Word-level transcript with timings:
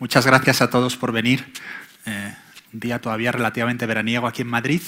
Muchas 0.00 0.24
gracias 0.24 0.62
a 0.62 0.70
todos 0.70 0.96
por 0.96 1.12
venir. 1.12 1.52
Eh, 2.06 2.34
un 2.72 2.80
día 2.80 3.02
todavía 3.02 3.32
relativamente 3.32 3.84
veraniego 3.84 4.26
aquí 4.26 4.40
en 4.40 4.48
Madrid. 4.48 4.80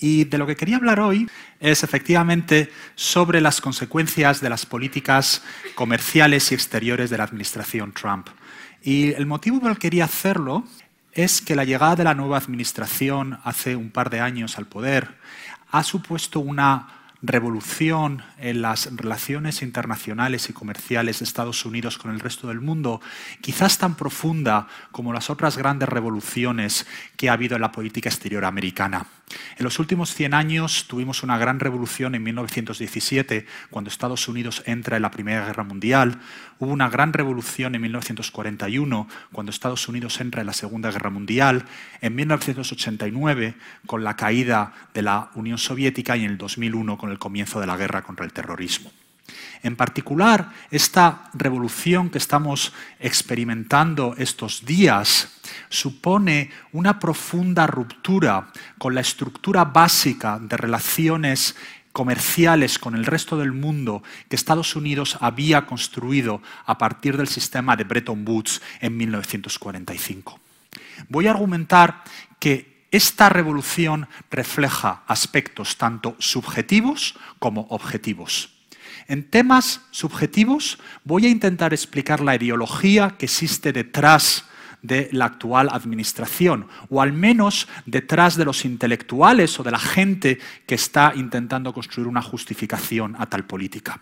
Y 0.00 0.24
de 0.24 0.38
lo 0.38 0.46
que 0.46 0.56
quería 0.56 0.76
hablar 0.76 1.00
hoy 1.00 1.28
es 1.60 1.84
efectivamente 1.84 2.72
sobre 2.94 3.42
las 3.42 3.60
consecuencias 3.60 4.40
de 4.40 4.48
las 4.48 4.64
políticas 4.64 5.42
comerciales 5.74 6.50
y 6.50 6.54
exteriores 6.54 7.10
de 7.10 7.18
la 7.18 7.24
administración 7.24 7.92
Trump. 7.92 8.28
Y 8.82 9.12
el 9.12 9.26
motivo 9.26 9.60
por 9.60 9.70
el 9.70 9.76
que 9.76 9.90
quería 9.90 10.06
hacerlo 10.06 10.64
es 11.12 11.42
que 11.42 11.54
la 11.54 11.64
llegada 11.64 11.96
de 11.96 12.04
la 12.04 12.14
nueva 12.14 12.38
administración 12.38 13.38
hace 13.44 13.76
un 13.76 13.90
par 13.90 14.08
de 14.08 14.20
años 14.20 14.56
al 14.56 14.64
poder 14.64 15.18
ha 15.70 15.82
supuesto 15.82 16.40
una 16.40 17.01
revolución 17.22 18.22
en 18.38 18.62
las 18.62 18.94
relaciones 18.96 19.62
internacionales 19.62 20.50
y 20.50 20.52
comerciales 20.52 21.20
de 21.20 21.24
Estados 21.24 21.64
Unidos 21.64 21.96
con 21.96 22.10
el 22.10 22.20
resto 22.20 22.48
del 22.48 22.60
mundo, 22.60 23.00
quizás 23.40 23.78
tan 23.78 23.94
profunda 23.94 24.66
como 24.90 25.12
las 25.12 25.30
otras 25.30 25.56
grandes 25.56 25.88
revoluciones 25.88 26.86
que 27.16 27.30
ha 27.30 27.34
habido 27.34 27.54
en 27.54 27.62
la 27.62 27.72
política 27.72 28.08
exterior 28.08 28.44
americana. 28.44 29.06
En 29.56 29.64
los 29.64 29.78
últimos 29.78 30.14
100 30.14 30.34
años 30.34 30.86
tuvimos 30.88 31.22
una 31.22 31.38
gran 31.38 31.60
revolución 31.60 32.14
en 32.14 32.22
1917, 32.22 33.46
cuando 33.70 33.88
Estados 33.90 34.28
Unidos 34.28 34.62
entra 34.66 34.96
en 34.96 35.02
la 35.02 35.10
Primera 35.10 35.46
Guerra 35.46 35.64
Mundial. 35.64 36.18
Hubo 36.58 36.72
una 36.72 36.88
gran 36.88 37.12
revolución 37.12 37.74
en 37.74 37.82
1941, 37.82 39.08
cuando 39.32 39.50
Estados 39.50 39.88
Unidos 39.88 40.20
entra 40.20 40.40
en 40.40 40.46
la 40.46 40.52
Segunda 40.52 40.90
Guerra 40.90 41.10
Mundial. 41.10 41.64
En 42.00 42.14
1989, 42.14 43.54
con 43.86 44.04
la 44.04 44.16
caída 44.16 44.72
de 44.94 45.02
la 45.02 45.30
Unión 45.34 45.58
Soviética 45.58 46.16
y 46.16 46.24
en 46.24 46.32
el 46.32 46.38
2001, 46.38 46.98
con 46.98 47.10
el 47.10 47.18
comienzo 47.18 47.60
de 47.60 47.66
la 47.66 47.76
guerra 47.76 48.02
contra 48.02 48.24
el 48.24 48.32
terrorismo. 48.32 48.92
En 49.62 49.76
particular, 49.76 50.52
esta 50.70 51.30
revolución 51.34 52.10
que 52.10 52.18
estamos 52.18 52.72
experimentando 52.98 54.14
estos 54.18 54.64
días 54.64 55.28
supone 55.68 56.50
una 56.72 56.98
profunda 56.98 57.66
ruptura 57.66 58.52
con 58.78 58.94
la 58.94 59.00
estructura 59.00 59.64
básica 59.64 60.38
de 60.40 60.56
relaciones 60.56 61.56
comerciales 61.92 62.78
con 62.78 62.94
el 62.94 63.04
resto 63.04 63.36
del 63.36 63.52
mundo 63.52 64.02
que 64.28 64.36
Estados 64.36 64.74
Unidos 64.76 65.18
había 65.20 65.66
construido 65.66 66.42
a 66.66 66.78
partir 66.78 67.16
del 67.16 67.28
sistema 67.28 67.76
de 67.76 67.84
Bretton 67.84 68.26
Woods 68.26 68.62
en 68.80 68.96
1945. 68.96 70.40
Voy 71.08 71.26
a 71.26 71.30
argumentar 71.30 72.02
que 72.38 72.86
esta 72.90 73.28
revolución 73.28 74.08
refleja 74.30 75.02
aspectos 75.06 75.78
tanto 75.78 76.16
subjetivos 76.18 77.14
como 77.38 77.62
objetivos. 77.70 78.51
En 79.12 79.24
temas 79.24 79.82
subjetivos 79.90 80.78
voy 81.04 81.26
a 81.26 81.28
intentar 81.28 81.74
explicar 81.74 82.22
la 82.22 82.34
ideología 82.34 83.16
que 83.18 83.26
existe 83.26 83.70
detrás 83.70 84.46
de 84.82 85.08
la 85.12 85.26
actual 85.26 85.68
administración, 85.72 86.66
o 86.90 87.00
al 87.00 87.12
menos 87.12 87.68
detrás 87.86 88.36
de 88.36 88.44
los 88.44 88.64
intelectuales 88.64 89.58
o 89.58 89.62
de 89.62 89.70
la 89.70 89.78
gente 89.78 90.38
que 90.66 90.74
está 90.74 91.12
intentando 91.14 91.72
construir 91.72 92.08
una 92.08 92.22
justificación 92.22 93.14
a 93.18 93.26
tal 93.26 93.44
política. 93.46 94.00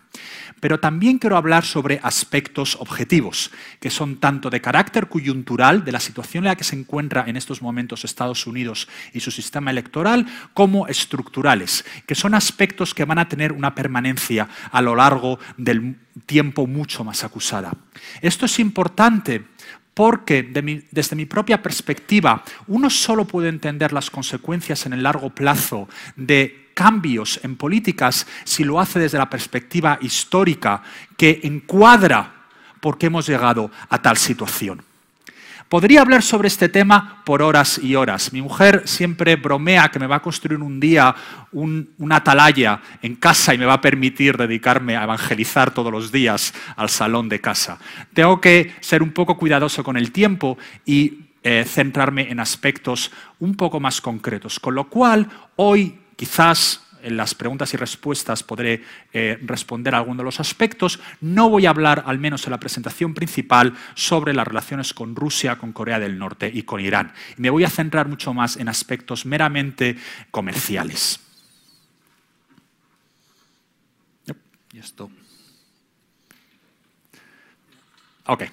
Pero 0.58 0.80
también 0.80 1.18
quiero 1.18 1.36
hablar 1.36 1.64
sobre 1.64 2.00
aspectos 2.02 2.76
objetivos, 2.80 3.50
que 3.78 3.90
son 3.90 4.16
tanto 4.16 4.50
de 4.50 4.60
carácter 4.60 5.08
coyuntural, 5.08 5.84
de 5.84 5.92
la 5.92 6.00
situación 6.00 6.44
en 6.44 6.48
la 6.48 6.56
que 6.56 6.64
se 6.64 6.76
encuentra 6.76 7.24
en 7.26 7.36
estos 7.36 7.62
momentos 7.62 8.04
Estados 8.04 8.46
Unidos 8.46 8.88
y 9.12 9.20
su 9.20 9.30
sistema 9.30 9.70
electoral, 9.70 10.26
como 10.54 10.86
estructurales, 10.86 11.84
que 12.06 12.14
son 12.14 12.34
aspectos 12.34 12.94
que 12.94 13.04
van 13.04 13.18
a 13.18 13.28
tener 13.28 13.52
una 13.52 13.74
permanencia 13.74 14.48
a 14.72 14.80
lo 14.80 14.96
largo 14.96 15.38
del 15.56 15.96
tiempo 16.26 16.66
mucho 16.66 17.04
más 17.04 17.24
acusada. 17.24 17.72
Esto 18.20 18.46
es 18.46 18.58
importante 18.58 19.44
porque 19.94 20.42
desde 20.90 21.16
mi 21.16 21.26
propia 21.26 21.62
perspectiva 21.62 22.42
uno 22.68 22.90
solo 22.90 23.24
puede 23.24 23.48
entender 23.48 23.92
las 23.92 24.10
consecuencias 24.10 24.86
en 24.86 24.92
el 24.92 25.02
largo 25.02 25.30
plazo 25.30 25.88
de 26.16 26.70
cambios 26.74 27.40
en 27.42 27.56
políticas 27.56 28.26
si 28.44 28.64
lo 28.64 28.80
hace 28.80 28.98
desde 28.98 29.18
la 29.18 29.28
perspectiva 29.28 29.98
histórica 30.00 30.82
que 31.16 31.40
encuadra 31.42 32.46
por 32.80 32.96
qué 32.96 33.06
hemos 33.06 33.26
llegado 33.26 33.70
a 33.88 34.00
tal 34.00 34.16
situación. 34.16 34.89
Podría 35.70 36.00
hablar 36.00 36.24
sobre 36.24 36.48
este 36.48 36.68
tema 36.68 37.22
por 37.24 37.42
horas 37.42 37.78
y 37.80 37.94
horas. 37.94 38.32
Mi 38.32 38.42
mujer 38.42 38.82
siempre 38.86 39.36
bromea 39.36 39.88
que 39.88 40.00
me 40.00 40.08
va 40.08 40.16
a 40.16 40.20
construir 40.20 40.60
un 40.60 40.80
día 40.80 41.14
una 41.52 42.16
atalaya 42.16 42.80
en 43.00 43.14
casa 43.14 43.54
y 43.54 43.58
me 43.58 43.66
va 43.66 43.74
a 43.74 43.80
permitir 43.80 44.36
dedicarme 44.36 44.96
a 44.96 45.04
evangelizar 45.04 45.72
todos 45.72 45.92
los 45.92 46.10
días 46.10 46.52
al 46.74 46.88
salón 46.88 47.28
de 47.28 47.40
casa. 47.40 47.78
Tengo 48.12 48.40
que 48.40 48.74
ser 48.80 49.00
un 49.00 49.12
poco 49.12 49.36
cuidadoso 49.36 49.84
con 49.84 49.96
el 49.96 50.10
tiempo 50.10 50.58
y 50.84 51.20
eh, 51.44 51.64
centrarme 51.64 52.28
en 52.28 52.40
aspectos 52.40 53.12
un 53.38 53.54
poco 53.54 53.78
más 53.78 54.00
concretos. 54.00 54.58
Con 54.58 54.74
lo 54.74 54.88
cual, 54.88 55.28
hoy 55.54 56.00
quizás 56.16 56.82
en 57.02 57.16
las 57.16 57.34
preguntas 57.34 57.72
y 57.74 57.76
respuestas 57.76 58.42
podré 58.42 58.82
eh, 59.12 59.38
responder 59.42 59.94
a 59.94 59.98
algunos 59.98 60.18
de 60.18 60.24
los 60.24 60.40
aspectos. 60.40 61.00
No 61.20 61.48
voy 61.48 61.66
a 61.66 61.70
hablar, 61.70 62.04
al 62.06 62.18
menos 62.18 62.44
en 62.46 62.52
la 62.52 62.60
presentación 62.60 63.14
principal, 63.14 63.74
sobre 63.94 64.34
las 64.34 64.46
relaciones 64.46 64.94
con 64.94 65.16
Rusia, 65.16 65.56
con 65.56 65.72
Corea 65.72 65.98
del 65.98 66.18
Norte 66.18 66.50
y 66.52 66.62
con 66.62 66.80
Irán. 66.80 67.12
me 67.36 67.50
voy 67.50 67.64
a 67.64 67.70
centrar 67.70 68.08
mucho 68.08 68.34
más 68.34 68.56
en 68.56 68.68
aspectos 68.68 69.26
meramente 69.26 69.96
comerciales. 70.30 71.20
Y 74.72 74.78
esto. 74.78 75.10
Ok. 78.26 78.44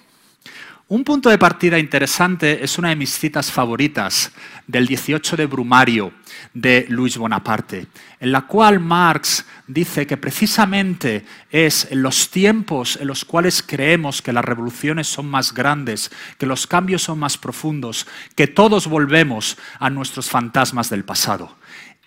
Un 0.90 1.04
punto 1.04 1.28
de 1.28 1.36
partida 1.36 1.78
interesante 1.78 2.64
es 2.64 2.78
una 2.78 2.88
de 2.88 2.96
mis 2.96 3.10
citas 3.10 3.52
favoritas 3.52 4.32
del 4.66 4.86
18 4.86 5.36
de 5.36 5.44
Brumario 5.44 6.14
de 6.54 6.86
Luis 6.88 7.18
Bonaparte, 7.18 7.88
en 8.18 8.32
la 8.32 8.46
cual 8.46 8.80
Marx 8.80 9.44
dice 9.66 10.06
que 10.06 10.16
precisamente 10.16 11.26
es 11.50 11.88
en 11.90 12.00
los 12.00 12.30
tiempos 12.30 12.96
en 12.96 13.06
los 13.06 13.26
cuales 13.26 13.62
creemos 13.62 14.22
que 14.22 14.32
las 14.32 14.42
revoluciones 14.42 15.08
son 15.08 15.28
más 15.28 15.52
grandes, 15.52 16.10
que 16.38 16.46
los 16.46 16.66
cambios 16.66 17.02
son 17.02 17.18
más 17.18 17.36
profundos, 17.36 18.06
que 18.34 18.46
todos 18.46 18.86
volvemos 18.86 19.58
a 19.78 19.90
nuestros 19.90 20.30
fantasmas 20.30 20.88
del 20.88 21.04
pasado. 21.04 21.54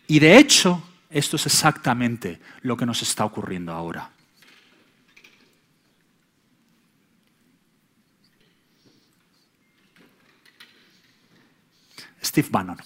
Y 0.08 0.18
de 0.18 0.40
hecho, 0.40 0.82
esto 1.12 1.36
es 1.36 1.46
exactamente 1.46 2.42
lo 2.64 2.76
que 2.76 2.88
nos 2.88 3.04
está 3.04 3.26
ocurriendo 3.26 3.74
ahora. 3.74 4.10
Steve 12.24 12.48
Bannon. 12.52 12.78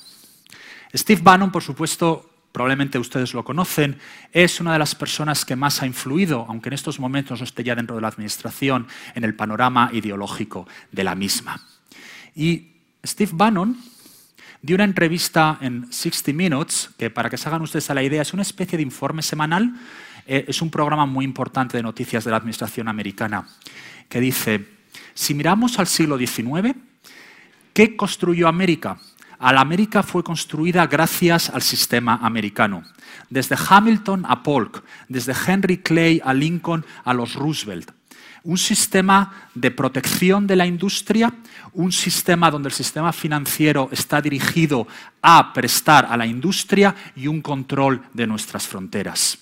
Steve 0.93 1.21
Bannon, 1.21 1.51
por 1.51 1.63
supuesto, 1.63 2.29
probablemente 2.51 2.97
ustedes 2.97 3.33
lo 3.33 3.43
conocen, 3.43 3.99
es 4.31 4.61
una 4.61 4.71
de 4.71 4.79
las 4.79 4.95
personas 4.95 5.43
que 5.43 5.57
más 5.57 5.81
ha 5.81 5.85
influido, 5.85 6.45
aunque 6.47 6.69
en 6.69 6.73
estos 6.73 7.01
momentos 7.01 7.39
no 7.39 7.43
esté 7.43 7.65
ya 7.65 7.75
dentro 7.75 7.97
de 7.97 8.01
la 8.01 8.07
administración, 8.07 8.87
en 9.13 9.25
el 9.25 9.35
panorama 9.35 9.89
ideológico 9.91 10.65
de 10.91 11.03
la 11.03 11.15
misma. 11.15 11.61
Y 12.33 12.71
Steve 13.05 13.31
Bannon 13.33 13.77
dio 14.61 14.75
una 14.75 14.85
entrevista 14.85 15.57
en 15.59 15.91
60 15.91 16.31
Minutes, 16.31 16.91
que 16.97 17.09
para 17.09 17.29
que 17.29 17.37
se 17.37 17.49
hagan 17.49 17.61
ustedes 17.61 17.89
a 17.89 17.93
la 17.93 18.03
idea 18.03 18.21
es 18.21 18.33
una 18.33 18.41
especie 18.43 18.77
de 18.77 18.83
informe 18.83 19.21
semanal, 19.21 19.73
eh, 20.25 20.45
es 20.47 20.61
un 20.61 20.71
programa 20.71 21.05
muy 21.05 21.25
importante 21.25 21.75
de 21.75 21.83
noticias 21.83 22.23
de 22.23 22.31
la 22.31 22.37
administración 22.37 22.87
americana, 22.87 23.47
que 24.07 24.21
dice, 24.21 24.65
si 25.13 25.33
miramos 25.33 25.77
al 25.77 25.87
siglo 25.87 26.17
XIX, 26.17 26.73
¿qué 27.73 27.97
construyó 27.97 28.47
América? 28.47 28.97
La 29.51 29.61
América 29.61 30.01
fue 30.01 30.23
construida 30.23 30.87
gracias 30.87 31.49
al 31.49 31.61
sistema 31.61 32.19
americano. 32.21 32.83
Desde 33.29 33.55
Hamilton 33.69 34.25
a 34.27 34.41
Polk, 34.41 34.83
desde 35.07 35.33
Henry 35.45 35.77
Clay 35.77 36.21
a 36.23 36.33
Lincoln 36.33 36.85
a 37.03 37.13
los 37.13 37.35
Roosevelt. 37.35 37.91
Un 38.43 38.57
sistema 38.57 39.49
de 39.55 39.71
protección 39.71 40.45
de 40.45 40.55
la 40.55 40.65
industria, 40.65 41.33
un 41.73 41.91
sistema 41.91 42.51
donde 42.51 42.69
el 42.69 42.73
sistema 42.73 43.11
financiero 43.11 43.89
está 43.91 44.21
dirigido 44.21 44.87
a 45.21 45.51
prestar 45.53 46.05
a 46.05 46.15
la 46.15 46.25
industria 46.25 46.95
y 47.15 47.27
un 47.27 47.41
control 47.41 48.01
de 48.13 48.27
nuestras 48.27 48.67
fronteras. 48.67 49.39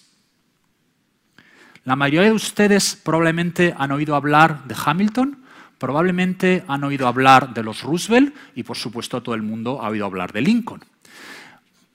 La 1.86 1.98
mayoría 1.98 2.30
de 2.30 2.36
ustedes 2.36 2.96
probablemente 2.96 3.76
han 3.78 3.92
oído 3.92 4.16
hablar 4.16 4.64
de 4.64 4.76
Hamilton, 4.86 5.43
Probablemente 5.84 6.64
han 6.70 6.86
oído 6.86 7.10
hablar 7.10 7.54
de 7.54 7.62
los 7.62 7.82
Roosevelt 7.82 8.34
y 8.56 8.64
por 8.64 8.78
supuesto 8.78 9.22
todo 9.22 9.36
el 9.36 9.42
mundo 9.42 9.82
ha 9.82 9.90
oído 9.90 10.06
hablar 10.06 10.32
de 10.32 10.40
Lincoln. 10.40 10.82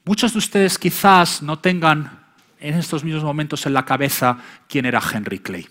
Muchos 0.05 0.35
de 0.35 0.41
ustedes 0.41 0.79
quizás 0.79 1.41
no 1.41 1.61
tengan 1.61 2.27
en 2.61 2.75
estos 2.75 3.03
mismos 3.03 3.25
momentos 3.25 3.65
en 3.65 3.73
la 3.73 3.87
cabeza 3.87 4.37
quién 4.69 4.85
era 4.85 5.01
Henry 5.01 5.39
Clay. 5.39 5.67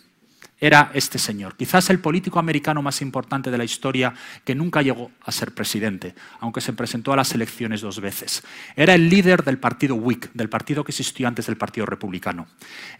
Era 0.59 0.89
este 0.95 1.19
señor, 1.19 1.55
quizás 1.55 1.91
el 1.91 1.99
político 1.99 2.39
americano 2.39 2.81
más 2.81 3.03
importante 3.03 3.51
de 3.51 3.57
la 3.59 3.65
historia 3.65 4.15
que 4.43 4.55
nunca 4.55 4.81
llegó 4.81 5.11
a 5.23 5.31
ser 5.31 5.53
presidente, 5.53 6.15
aunque 6.39 6.59
se 6.59 6.73
presentó 6.73 7.13
a 7.13 7.17
las 7.17 7.35
elecciones 7.35 7.81
dos 7.81 8.01
veces. 8.01 8.43
Era 8.75 8.95
el 8.95 9.09
líder 9.09 9.43
del 9.43 9.59
partido 9.59 9.93
Whig, 9.93 10.33
del 10.33 10.49
partido 10.49 10.83
que 10.83 10.91
existió 10.91 11.27
antes 11.27 11.45
del 11.45 11.57
Partido 11.57 11.85
Republicano. 11.85 12.47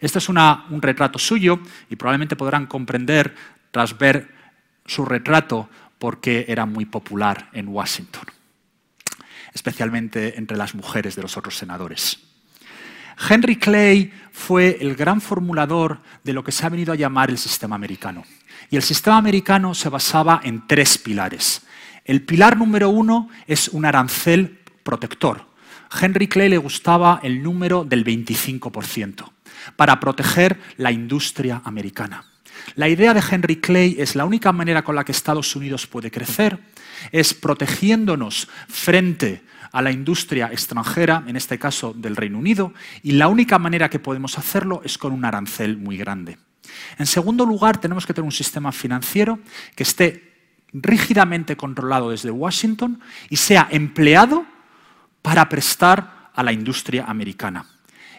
Este 0.00 0.20
es 0.20 0.28
un 0.28 0.38
retrato 0.80 1.18
suyo 1.18 1.58
y 1.90 1.96
probablemente 1.96 2.36
podrán 2.36 2.66
comprender, 2.66 3.34
tras 3.72 3.98
ver 3.98 4.37
su 4.88 5.04
retrato 5.04 5.68
porque 6.00 6.46
era 6.48 6.66
muy 6.66 6.84
popular 6.84 7.48
en 7.52 7.68
Washington, 7.68 8.24
especialmente 9.54 10.36
entre 10.38 10.56
las 10.56 10.74
mujeres 10.74 11.14
de 11.14 11.22
los 11.22 11.36
otros 11.36 11.56
senadores. 11.56 12.18
Henry 13.28 13.56
Clay 13.56 14.12
fue 14.32 14.78
el 14.80 14.94
gran 14.94 15.20
formulador 15.20 16.00
de 16.22 16.32
lo 16.32 16.44
que 16.44 16.52
se 16.52 16.64
ha 16.64 16.68
venido 16.68 16.92
a 16.92 16.96
llamar 16.96 17.30
el 17.30 17.38
sistema 17.38 17.76
americano. 17.76 18.24
Y 18.70 18.76
el 18.76 18.82
sistema 18.82 19.16
americano 19.16 19.74
se 19.74 19.88
basaba 19.88 20.40
en 20.44 20.66
tres 20.66 20.98
pilares. 20.98 21.62
El 22.04 22.22
pilar 22.22 22.56
número 22.56 22.90
uno 22.90 23.28
es 23.46 23.68
un 23.68 23.84
arancel 23.84 24.60
protector. 24.82 25.46
Henry 26.00 26.28
Clay 26.28 26.48
le 26.48 26.58
gustaba 26.58 27.20
el 27.22 27.42
número 27.42 27.84
del 27.84 28.04
25% 28.04 29.30
para 29.76 29.98
proteger 29.98 30.58
la 30.76 30.92
industria 30.92 31.60
americana. 31.64 32.24
La 32.74 32.88
idea 32.88 33.14
de 33.14 33.22
Henry 33.28 33.56
Clay 33.56 33.96
es 33.98 34.14
la 34.14 34.24
única 34.24 34.52
manera 34.52 34.82
con 34.82 34.94
la 34.94 35.04
que 35.04 35.12
Estados 35.12 35.54
Unidos 35.56 35.86
puede 35.86 36.10
crecer, 36.10 36.58
es 37.12 37.34
protegiéndonos 37.34 38.48
frente 38.68 39.42
a 39.72 39.82
la 39.82 39.90
industria 39.90 40.48
extranjera, 40.50 41.24
en 41.26 41.36
este 41.36 41.58
caso 41.58 41.92
del 41.92 42.16
Reino 42.16 42.38
Unido, 42.38 42.72
y 43.02 43.12
la 43.12 43.28
única 43.28 43.58
manera 43.58 43.90
que 43.90 43.98
podemos 43.98 44.38
hacerlo 44.38 44.80
es 44.84 44.98
con 44.98 45.12
un 45.12 45.24
arancel 45.24 45.76
muy 45.76 45.96
grande. 45.96 46.38
En 46.98 47.06
segundo 47.06 47.44
lugar, 47.44 47.80
tenemos 47.80 48.06
que 48.06 48.14
tener 48.14 48.26
un 48.26 48.32
sistema 48.32 48.72
financiero 48.72 49.38
que 49.74 49.82
esté 49.82 50.28
rígidamente 50.72 51.56
controlado 51.56 52.10
desde 52.10 52.30
Washington 52.30 53.00
y 53.30 53.36
sea 53.36 53.68
empleado 53.70 54.44
para 55.22 55.48
prestar 55.48 56.30
a 56.34 56.42
la 56.42 56.52
industria 56.52 57.04
americana. 57.06 57.66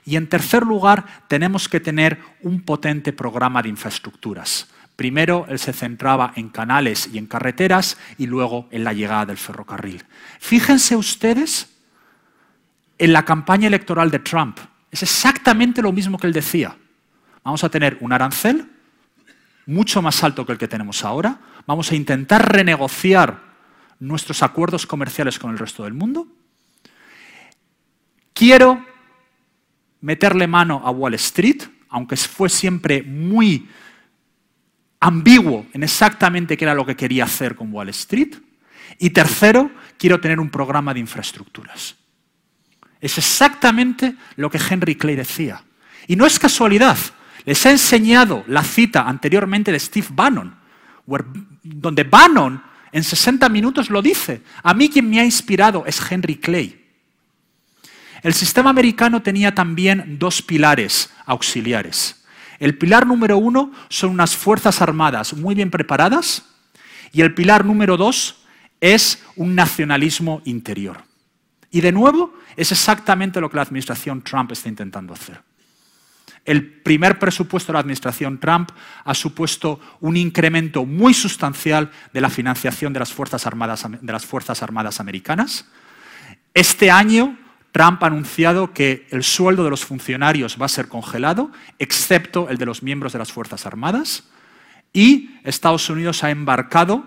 Y 0.06 0.16
en 0.16 0.28
tercer 0.28 0.64
lugar, 0.64 1.06
tenemos 1.28 1.70
que 1.70 1.80
tener 1.80 2.20
un 2.42 2.62
potente 2.62 3.14
programa 3.14 3.62
de 3.62 3.70
infraestructuras. 3.70 4.68
Primero 4.96 5.46
él 5.48 5.60
se 5.60 5.72
centraba 5.72 6.34
en 6.36 6.50
canales 6.50 7.10
y 7.14 7.18
en 7.18 7.26
carreteras 7.26 7.98
y 8.18 8.28
luego 8.28 8.68
en 8.72 8.84
la 8.84 8.92
llegada 8.92 9.28
del 9.28 9.38
ferrocarril. 9.38 10.04
Fíjense 10.40 10.96
ustedes 10.96 11.70
en 12.98 13.14
la 13.14 13.24
campaña 13.24 13.68
electoral 13.68 14.12
de 14.12 14.20
Trump. 14.20 14.60
Es 14.92 15.04
exactamente 15.04 15.82
lo 15.82 15.94
mismo 15.94 16.18
que 16.18 16.28
él 16.28 16.34
decía. 16.34 16.76
Vamos 17.44 17.64
a 17.64 17.70
tener 17.70 17.98
un 18.02 18.12
arancel 18.12 18.70
mucho 19.66 20.02
más 20.02 20.22
alto 20.24 20.46
que 20.46 20.52
el 20.52 20.58
que 20.58 20.68
tenemos 20.68 21.06
ahora. 21.06 21.40
Vamos 21.66 21.92
a 21.92 21.96
intentar 21.96 22.52
renegociar 22.52 23.40
nuestros 24.00 24.44
acuerdos 24.44 24.86
comerciales 24.86 25.40
con 25.40 25.52
el 25.52 25.60
resto 25.60 25.84
del 25.84 25.94
mundo. 25.94 26.28
Quiero 28.34 28.86
meterle 30.02 30.48
mano 30.48 30.82
a 30.84 30.92
Wall 30.92 31.14
Street, 31.16 31.64
aunque 31.90 32.16
fue 32.16 32.50
siempre 32.50 33.04
muy 33.04 33.68
ambiguo 35.00 35.66
en 35.74 35.84
exactamente 35.84 36.58
qué 36.58 36.66
era 36.66 36.74
lo 36.74 36.86
que 36.86 36.96
quería 36.96 37.24
hacer 37.24 37.56
con 37.56 37.74
Wall 37.74 37.90
Street. 37.90 38.36
Y 38.98 39.12
tercero, 39.12 39.72
quiero 39.98 40.20
tener 40.20 40.40
un 40.40 40.50
programa 40.50 40.94
de 40.94 41.00
infraestructuras. 41.00 41.96
Es 43.00 43.18
exactamente 43.18 44.16
lo 44.36 44.50
que 44.50 44.60
Henry 44.70 44.96
Clay 44.96 45.16
decía. 45.16 45.64
Y 46.08 46.16
no 46.16 46.26
es 46.26 46.38
casualidad. 46.40 46.98
Les 47.46 47.66
he 47.66 47.72
enseñado 47.72 48.44
la 48.48 48.64
cita 48.64 49.08
anteriormente 49.08 49.72
de 49.72 49.80
Steve 49.80 50.08
Bannon, 50.12 50.56
donde 51.64 52.04
Bannon 52.04 52.62
en 52.92 53.04
60 53.04 53.48
minutos 53.50 53.90
lo 53.90 54.02
dice. 54.02 54.42
A 54.64 54.74
mí 54.74 54.90
quien 54.90 55.10
me 55.10 55.20
ha 55.20 55.26
inspirado 55.26 55.86
es 55.86 56.00
Henry 56.12 56.36
Clay. 56.36 56.79
El 58.22 58.34
sistema 58.34 58.70
americano 58.70 59.22
tenía 59.22 59.56
también 59.56 60.18
dos 60.20 60.42
pilares 60.42 61.10
auxiliares. 61.26 62.24
El 62.60 62.78
pilar 62.78 63.08
número 63.08 63.38
uno 63.38 63.72
son 63.90 64.12
unas 64.12 64.36
fuerzas 64.36 64.82
armadas 64.82 65.34
muy 65.34 65.56
bien 65.56 65.72
preparadas 65.72 66.46
y 67.14 67.22
el 67.22 67.34
pilar 67.34 67.66
número 67.66 67.96
dos 67.96 68.44
es 68.82 69.24
un 69.36 69.56
nacionalismo 69.56 70.42
interior. 70.46 71.04
Y 71.72 71.82
de 71.82 71.92
nuevo, 71.92 72.34
es 72.58 72.72
exactamente 72.72 73.40
lo 73.40 73.50
que 73.50 73.56
la 73.56 73.62
administración 73.62 74.22
Trump 74.22 74.52
está 74.52 74.70
intentando 74.70 75.14
hacer. 75.14 75.42
El 76.46 76.66
primer 76.82 77.20
presupuesto 77.20 77.72
de 77.72 77.76
la 77.76 77.82
administración 77.82 78.40
Trump 78.40 78.72
ha 79.04 79.14
supuesto 79.14 79.80
un 80.00 80.18
incremento 80.18 80.86
muy 80.86 81.14
sustancial 81.14 81.92
de 82.12 82.22
la 82.22 82.30
financiación 82.30 82.92
de 82.92 83.00
las 83.00 83.14
Fuerzas 83.14 83.46
Armadas, 83.46 83.86
de 84.02 84.12
las 84.12 84.26
fuerzas 84.26 84.64
armadas 84.64 85.00
americanas. 85.00 85.66
Este 86.54 86.90
año 86.90 87.38
Trump 87.72 88.04
ha 88.04 88.08
anunciado 88.08 88.74
que 88.74 89.08
el 89.12 89.24
sueldo 89.24 89.64
de 89.64 89.70
los 89.70 89.86
funcionarios 89.86 90.58
va 90.60 90.66
a 90.66 90.70
ser 90.70 90.88
congelado, 90.88 91.52
excepto 91.78 92.50
el 92.50 92.58
de 92.58 92.66
los 92.66 92.84
miembros 92.84 93.14
de 93.14 93.20
las 93.20 93.32
Fuerzas 93.32 93.66
Armadas, 93.66 94.24
y 94.92 95.32
Estados 95.44 95.90
Unidos 95.90 96.24
ha 96.24 96.32
embarcado 96.32 97.06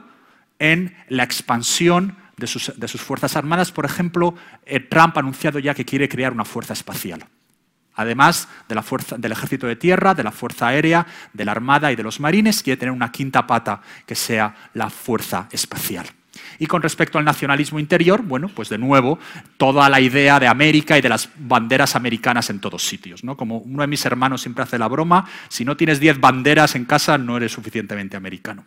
en 0.59 0.95
la 1.09 1.25
expansión 1.25 2.17
de 2.37 2.47
sus, 2.47 3.01
Fuerzas 3.01 3.37
Armadas. 3.37 3.73
Por 3.73 3.85
ejemplo, 3.85 4.35
eh, 4.65 4.81
Trump 4.81 5.17
ha 5.17 5.21
anunciado 5.21 5.59
ya 5.59 5.75
que 5.75 5.85
quiere 5.85 6.09
crear 6.09 6.33
una 6.33 6.45
fuerza 6.45 6.73
espacial. 6.73 7.25
Además 7.95 8.49
de 8.69 8.75
la 8.75 8.83
fuerza, 8.83 9.19
del 9.19 9.33
ejército 9.33 9.67
de 9.67 9.77
tierra, 9.77 10.15
de 10.15 10.23
la 10.23 10.33
fuerza 10.33 10.69
aérea, 10.69 11.07
de 11.33 11.45
la 11.45 11.53
armada 11.53 11.93
y 11.93 11.97
de 11.97 12.03
los 12.03 12.21
marines, 12.21 12.63
quiere 12.63 12.79
tener 12.79 12.93
una 12.93 13.13
quinta 13.13 13.47
pata 13.47 13.83
que 14.07 14.15
sea 14.15 14.55
la 14.73 14.89
fuerza 14.89 15.49
espacial. 15.51 16.07
Y 16.59 16.67
con 16.67 16.83
respecto 16.83 17.19
al 17.19 17.25
nacionalismo 17.25 17.79
interior, 17.79 18.23
bueno, 18.23 18.49
pues 18.49 18.69
de 18.69 18.79
nuevo, 18.79 19.19
toda 19.57 19.89
la 19.89 20.01
idea 20.01 20.41
de 20.41 20.47
América 20.47 20.97
y 20.97 21.01
de 21.01 21.09
las 21.09 21.29
banderas 21.37 21.97
americanas 21.97 22.51
en 22.51 22.61
todos 22.61 22.87
sitios. 22.87 23.25
¿no? 23.25 23.37
Como 23.37 23.59
uno 23.59 23.83
de 23.83 23.89
mis 23.89 24.05
hermanos 24.07 24.43
siempre 24.43 24.65
hace 24.65 24.79
la 24.79 24.89
broma, 24.89 25.27
si 25.49 25.65
no 25.65 25.77
tienes 25.77 26.01
diez 26.01 26.19
banderas 26.19 26.75
en 26.75 26.85
casa 26.85 27.19
no 27.19 27.37
eres 27.37 27.53
suficientemente 27.53 28.17
americano. 28.17 28.65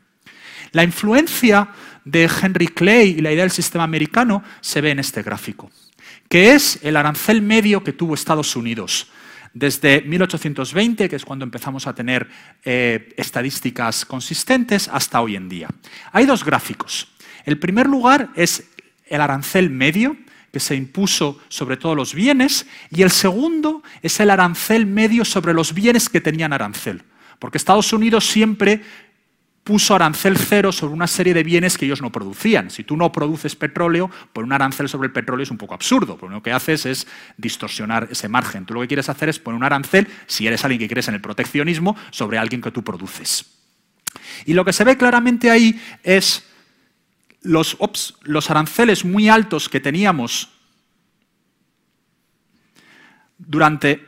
La 0.72 0.84
influencia 0.84 1.70
de 2.04 2.30
Henry 2.42 2.68
Clay 2.68 3.16
y 3.18 3.22
la 3.22 3.32
idea 3.32 3.44
del 3.44 3.52
sistema 3.52 3.84
americano 3.84 4.44
se 4.62 4.82
ve 4.82 4.92
en 4.92 5.00
este 5.00 5.24
gráfico, 5.24 5.72
que 6.28 6.54
es 6.54 6.80
el 6.84 6.98
arancel 6.98 7.42
medio 7.42 7.84
que 7.84 7.94
tuvo 7.94 8.14
Estados 8.14 8.56
Unidos 8.56 9.08
desde 9.56 10.02
1820, 10.02 11.08
que 11.08 11.16
es 11.16 11.24
cuando 11.24 11.46
empezamos 11.46 11.88
a 11.88 11.96
tener 11.96 12.28
eh, 12.64 13.14
estadísticas 13.16 14.04
consistentes, 14.04 14.90
hasta 14.90 15.22
hoy 15.22 15.38
en 15.38 15.48
día. 15.48 15.70
Hay 16.12 16.26
dos 16.26 16.44
gráficos. 16.44 17.08
El 17.46 17.60
primer 17.60 17.88
lugar 17.88 18.30
es 18.36 18.70
el 19.08 19.22
arancel 19.22 19.70
medio, 19.70 20.18
que 20.52 20.60
se 20.60 20.76
impuso 20.76 21.40
sobre 21.48 21.78
todos 21.78 21.96
los 21.96 22.14
bienes, 22.14 22.66
y 22.90 23.02
el 23.04 23.12
segundo 23.12 23.84
es 24.02 24.20
el 24.20 24.30
arancel 24.30 24.86
medio 24.86 25.26
sobre 25.26 25.54
los 25.54 25.74
bienes 25.74 26.10
que 26.10 26.22
tenían 26.22 26.54
arancel. 26.54 27.04
Porque 27.40 27.58
Estados 27.58 27.92
Unidos 27.94 28.26
siempre 28.26 28.82
puso 29.66 29.96
arancel 29.96 30.38
cero 30.38 30.72
sobre 30.72 30.94
una 30.94 31.08
serie 31.08 31.34
de 31.34 31.44
bienes 31.44 31.78
que 31.78 31.86
ellos 31.86 32.02
no 32.02 32.12
producían. 32.12 32.70
Si 32.70 32.84
tú 32.84 32.96
no 32.96 33.12
produces 33.12 33.56
petróleo, 33.56 34.10
poner 34.32 34.46
un 34.46 34.54
arancel 34.54 34.88
sobre 34.88 35.08
el 35.08 35.12
petróleo 35.12 35.44
es 35.44 35.52
un 35.52 35.58
poco 35.58 35.74
absurdo, 35.74 36.18
porque 36.18 36.36
lo 36.36 36.44
que 36.44 36.52
haces 36.52 36.86
es 36.86 37.08
distorsionar 37.36 38.08
ese 38.12 38.30
margen. 38.30 38.66
Tú 38.66 38.76
lo 38.76 38.82
que 38.82 38.88
quieres 38.88 39.10
hacer 39.10 39.28
es 39.28 39.40
poner 39.40 39.58
un 39.58 39.64
arancel, 39.64 40.08
si 40.28 40.48
eres 40.48 40.64
alguien 40.64 40.80
que 40.80 40.88
crees 40.88 41.08
en 41.08 41.16
el 41.16 41.22
proteccionismo, 41.22 41.98
sobre 42.12 42.38
alguien 42.38 42.62
que 42.62 42.72
tú 42.72 42.84
produces. 42.84 43.46
Y 44.46 44.54
lo 44.54 44.64
que 44.64 44.72
se 44.72 44.84
ve 44.84 44.98
claramente 44.98 45.50
ahí 45.50 45.82
es 46.04 46.46
los, 47.46 48.50
aranceles 48.50 49.06
muy 49.06 49.30
altos 49.30 49.70
que 49.70 49.80
teníamos 49.80 50.50
durante 53.38 54.06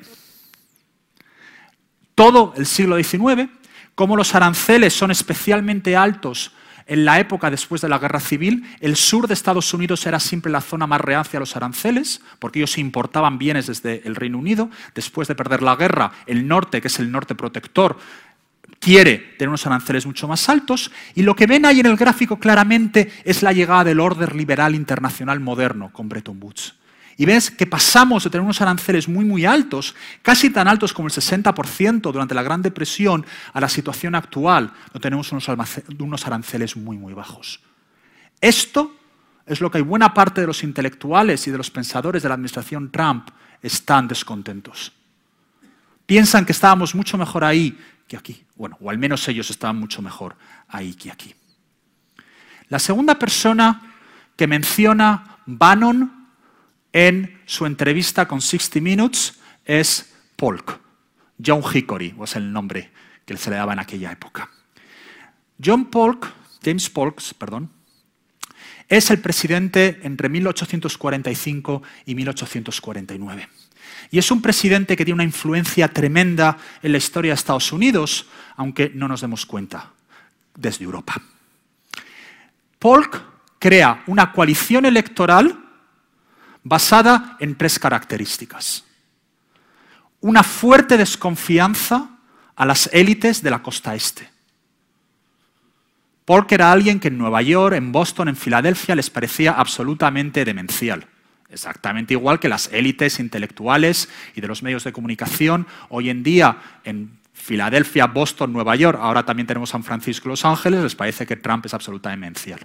todo 2.15 2.53
el 2.58 2.65
siglo 2.65 3.01
XIX, 3.01 3.50
como 3.96 4.15
los 4.15 4.34
aranceles 4.36 4.94
son 4.94 5.12
especialmente 5.12 5.96
altos 5.96 6.51
en 6.88 7.03
la 7.03 7.20
época 7.20 7.51
después 7.51 7.82
de 7.82 7.89
la 7.89 8.00
guerra 8.00 8.22
civil, 8.22 8.65
el 8.79 8.96
sur 8.96 9.27
de 9.27 9.34
Estados 9.34 9.74
Unidos 9.74 10.06
era 10.06 10.22
siempre 10.22 10.50
la 10.51 10.62
zona 10.62 10.88
más 10.88 11.01
reacia 11.01 11.38
a 11.38 11.41
los 11.41 11.56
aranceles, 11.58 12.22
porque 12.39 12.60
ellos 12.60 12.77
importaban 12.77 13.38
bienes 13.38 13.67
desde 13.67 14.08
el 14.08 14.15
Reino 14.15 14.38
Unido. 14.38 14.70
Después 14.96 15.27
de 15.27 15.36
perder 15.36 15.62
la 15.62 15.75
guerra, 15.75 16.13
el 16.27 16.48
norte, 16.48 16.79
que 16.79 16.88
es 16.88 16.98
el 17.00 17.12
norte 17.12 17.36
protector, 17.36 17.98
quiere 18.79 19.17
tener 19.38 19.50
unos 19.50 19.65
aranceles 19.65 20.05
mucho 20.05 20.27
más 20.27 20.48
altos 20.50 20.91
y 21.15 21.24
lo 21.24 21.36
que 21.36 21.48
ven 21.48 21.65
ahí 21.65 21.79
en 21.79 21.88
el 21.88 21.98
gráfico 21.98 22.39
claramente 22.39 23.12
es 23.24 23.43
la 23.43 23.53
llegada 23.53 23.84
del 23.84 24.00
orden 24.00 24.36
liberal 24.38 24.75
internacional 24.75 25.39
moderno 25.39 25.91
con 25.91 26.10
Bretton 26.10 26.38
Woods. 26.41 26.75
Y 27.19 27.25
ves 27.25 27.50
que 27.50 27.65
pasamos 27.65 28.24
de 28.24 28.29
tener 28.29 28.43
unos 28.43 28.62
aranceles 28.62 29.10
muy, 29.10 29.25
muy 29.25 29.43
altos, 29.43 29.96
casi 30.22 30.51
tan 30.51 30.67
altos 30.67 30.93
como 30.93 31.07
el 31.07 31.13
60% 31.13 32.12
durante 32.12 32.36
la 32.36 32.43
Gran 32.43 32.62
Depresión, 32.62 33.25
a 33.53 33.60
la 33.60 33.67
situación 33.69 34.13
actual, 34.13 34.72
donde 34.93 35.00
tenemos 35.00 35.31
unos 35.31 36.27
aranceles 36.27 36.77
muy, 36.77 36.98
muy 36.98 37.13
bajos. 37.13 37.60
Esto 38.39 38.96
es 39.48 39.62
lo 39.62 39.72
que 39.72 39.81
buena 39.81 40.13
parte 40.13 40.41
de 40.41 40.48
los 40.48 40.63
intelectuales 40.63 41.48
y 41.48 41.51
de 41.51 41.57
los 41.57 41.72
pensadores 41.72 42.22
de 42.22 42.29
la 42.29 42.36
administración 42.36 42.91
Trump 42.91 43.29
están 43.63 44.07
descontentos. 44.07 44.91
Piensan 46.05 46.46
que 46.46 46.51
estábamos 46.51 46.93
mucho 46.93 47.17
mejor 47.17 47.43
ahí 47.43 47.77
que 48.07 48.17
aquí. 48.17 48.45
Bueno, 48.55 48.77
o 48.81 48.89
al 48.89 48.97
menos 48.97 49.27
ellos 49.27 49.49
estaban 49.49 49.77
mucho 49.77 50.01
mejor 50.01 50.35
ahí 50.67 50.93
que 50.93 51.11
aquí. 51.11 51.35
La 52.69 52.79
segunda 52.79 53.17
persona 53.17 53.95
que 54.35 54.47
menciona 54.47 55.39
Bannon 55.45 56.29
en 56.91 57.41
su 57.45 57.65
entrevista 57.65 58.27
con 58.27 58.41
60 58.41 58.81
Minutes 58.81 59.39
es 59.65 60.13
Polk. 60.35 60.79
John 61.43 61.61
Hickory, 61.61 62.15
es 62.23 62.35
el 62.35 62.51
nombre 62.51 62.91
que 63.25 63.37
se 63.37 63.49
le 63.49 63.57
daba 63.57 63.73
en 63.73 63.79
aquella 63.79 64.11
época. 64.11 64.49
John 65.63 65.85
Polk, 65.85 66.33
James 66.63 66.89
Polk, 66.89 67.21
perdón, 67.37 67.71
es 68.89 69.11
el 69.11 69.19
presidente 69.19 69.99
entre 70.03 70.29
1845 70.29 71.83
y 72.05 72.15
1849. 72.15 73.49
Y 74.09 74.19
es 74.19 74.31
un 74.31 74.41
presidente 74.41 74.95
que 74.95 75.03
tiene 75.03 75.15
una 75.15 75.23
influencia 75.23 75.87
tremenda 75.87 76.57
en 76.81 76.91
la 76.91 76.97
historia 76.97 77.31
de 77.31 77.35
Estados 77.35 77.71
Unidos, 77.71 78.27
aunque 78.55 78.91
no 78.93 79.07
nos 79.07 79.21
demos 79.21 79.45
cuenta, 79.45 79.91
desde 80.55 80.85
Europa. 80.85 81.21
Polk 82.79 83.21
crea 83.59 84.03
una 84.07 84.31
coalición 84.31 84.85
electoral 84.85 85.57
basada 86.63 87.37
en 87.39 87.55
tres 87.55 87.79
características. 87.79 88.83
Una 90.21 90.43
fuerte 90.43 90.97
desconfianza 90.97 92.09
a 92.55 92.65
las 92.65 92.89
élites 92.93 93.41
de 93.41 93.49
la 93.49 93.61
costa 93.61 93.95
este. 93.95 94.29
Polk 96.25 96.51
era 96.51 96.71
alguien 96.71 96.99
que 96.99 97.07
en 97.07 97.17
Nueva 97.17 97.41
York, 97.41 97.75
en 97.75 97.91
Boston, 97.91 98.27
en 98.27 98.35
Filadelfia 98.35 98.95
les 98.95 99.09
parecía 99.09 99.53
absolutamente 99.53 100.43
demencial. 100.43 101.07
Exactamente 101.49 102.13
igual 102.13 102.39
que 102.39 102.49
las 102.49 102.71
élites 102.73 103.19
intelectuales 103.19 104.09
y 104.35 104.41
de 104.41 104.47
los 104.47 104.63
medios 104.63 104.83
de 104.83 104.91
comunicación 104.91 105.65
hoy 105.89 106.09
en 106.09 106.23
día 106.23 106.57
en 106.83 107.19
Filadelfia, 107.33 108.07
Boston, 108.07 108.51
Nueva 108.51 108.75
York, 108.75 108.99
ahora 109.01 109.23
también 109.23 109.47
tenemos 109.47 109.69
San 109.69 109.83
Francisco 109.83 110.27
Los 110.27 110.43
Ángeles, 110.43 110.81
les 110.81 110.95
parece 110.95 111.25
que 111.25 111.37
Trump 111.37 111.65
es 111.65 111.73
absolutamente 111.73 112.25
demencial. 112.25 112.59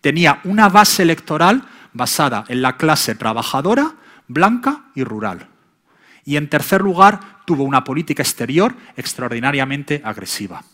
Tenía 0.00 0.40
una 0.44 0.68
base 0.68 1.02
electoral 1.02 1.62
basada 1.94 2.44
en 2.48 2.60
la 2.60 2.76
clase 2.76 3.14
trabajadora, 3.14 3.94
blanca 4.28 4.84
y 4.94 5.02
rural. 5.04 5.48
Y 6.24 6.36
en 6.36 6.50
tercer 6.50 6.82
lugar, 6.82 7.44
tuvo 7.46 7.64
una 7.64 7.84
política 7.84 8.22
exterior 8.22 8.74
extraordinariamente 8.96 10.02
agresiva. 10.04 10.64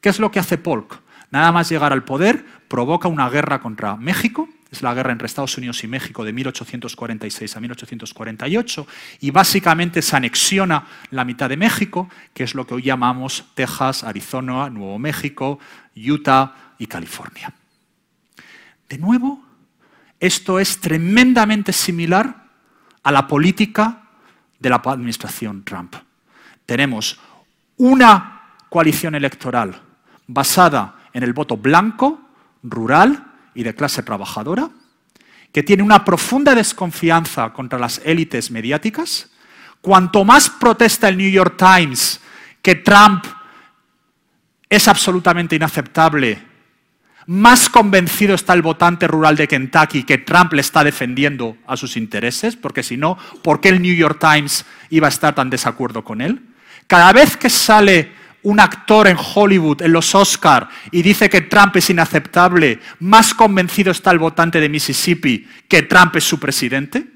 ¿Qué 0.00 0.08
es 0.08 0.18
lo 0.18 0.30
que 0.30 0.40
hace 0.40 0.58
Polk? 0.58 1.00
Nada 1.30 1.52
más 1.52 1.68
llegar 1.68 1.92
al 1.92 2.04
poder, 2.04 2.44
provoca 2.68 3.06
una 3.06 3.28
guerra 3.28 3.60
contra 3.60 3.96
México, 3.96 4.48
es 4.74 4.82
la 4.82 4.94
guerra 4.94 5.12
entre 5.12 5.26
Estados 5.26 5.56
Unidos 5.56 5.82
y 5.84 5.88
México 5.88 6.24
de 6.24 6.32
1846 6.32 7.56
a 7.56 7.60
1848, 7.60 8.86
y 9.20 9.30
básicamente 9.30 10.02
se 10.02 10.16
anexiona 10.16 10.86
la 11.10 11.24
mitad 11.24 11.48
de 11.48 11.56
México, 11.56 12.08
que 12.32 12.44
es 12.44 12.54
lo 12.54 12.66
que 12.66 12.74
hoy 12.74 12.82
llamamos 12.82 13.46
Texas, 13.54 14.04
Arizona, 14.04 14.68
Nuevo 14.68 14.98
México, 14.98 15.58
Utah 15.96 16.74
y 16.78 16.86
California. 16.86 17.52
De 18.88 18.98
nuevo, 18.98 19.42
esto 20.20 20.58
es 20.58 20.80
tremendamente 20.80 21.72
similar 21.72 22.44
a 23.02 23.12
la 23.12 23.26
política 23.26 24.02
de 24.58 24.70
la 24.70 24.82
administración 24.84 25.64
Trump. 25.64 25.94
Tenemos 26.66 27.20
una 27.76 28.42
coalición 28.68 29.14
electoral 29.14 29.80
basada 30.26 30.96
en 31.12 31.22
el 31.22 31.32
voto 31.32 31.56
blanco, 31.56 32.20
rural 32.62 33.33
y 33.54 33.62
de 33.62 33.74
clase 33.74 34.02
trabajadora, 34.02 34.70
que 35.52 35.62
tiene 35.62 35.82
una 35.82 36.04
profunda 36.04 36.54
desconfianza 36.54 37.52
contra 37.52 37.78
las 37.78 38.00
élites 38.04 38.50
mediáticas. 38.50 39.30
Cuanto 39.80 40.24
más 40.24 40.50
protesta 40.50 41.08
el 41.08 41.16
New 41.16 41.30
York 41.30 41.56
Times 41.56 42.20
que 42.60 42.74
Trump 42.74 43.24
es 44.68 44.88
absolutamente 44.88 45.54
inaceptable, 45.54 46.42
más 47.26 47.70
convencido 47.70 48.34
está 48.34 48.52
el 48.52 48.62
votante 48.62 49.06
rural 49.06 49.36
de 49.36 49.48
Kentucky 49.48 50.02
que 50.02 50.18
Trump 50.18 50.52
le 50.52 50.60
está 50.60 50.84
defendiendo 50.84 51.56
a 51.66 51.76
sus 51.76 51.96
intereses, 51.96 52.56
porque 52.56 52.82
si 52.82 52.96
no, 52.96 53.16
¿por 53.42 53.60
qué 53.60 53.70
el 53.70 53.80
New 53.80 53.94
York 53.94 54.18
Times 54.20 54.66
iba 54.90 55.06
a 55.06 55.10
estar 55.10 55.34
tan 55.34 55.48
desacuerdo 55.48 56.04
con 56.04 56.20
él? 56.20 56.42
Cada 56.86 57.12
vez 57.12 57.36
que 57.36 57.48
sale 57.48 58.12
un 58.44 58.60
actor 58.60 59.08
en 59.08 59.16
Hollywood, 59.18 59.82
en 59.82 59.92
los 59.92 60.14
Oscars, 60.14 60.68
y 60.90 61.02
dice 61.02 61.28
que 61.28 61.42
Trump 61.42 61.76
es 61.76 61.90
inaceptable, 61.90 62.80
más 63.00 63.34
convencido 63.34 63.90
está 63.90 64.10
el 64.10 64.18
votante 64.18 64.60
de 64.60 64.68
Mississippi 64.68 65.48
que 65.68 65.82
Trump 65.82 66.14
es 66.16 66.24
su 66.24 66.38
presidente? 66.38 67.06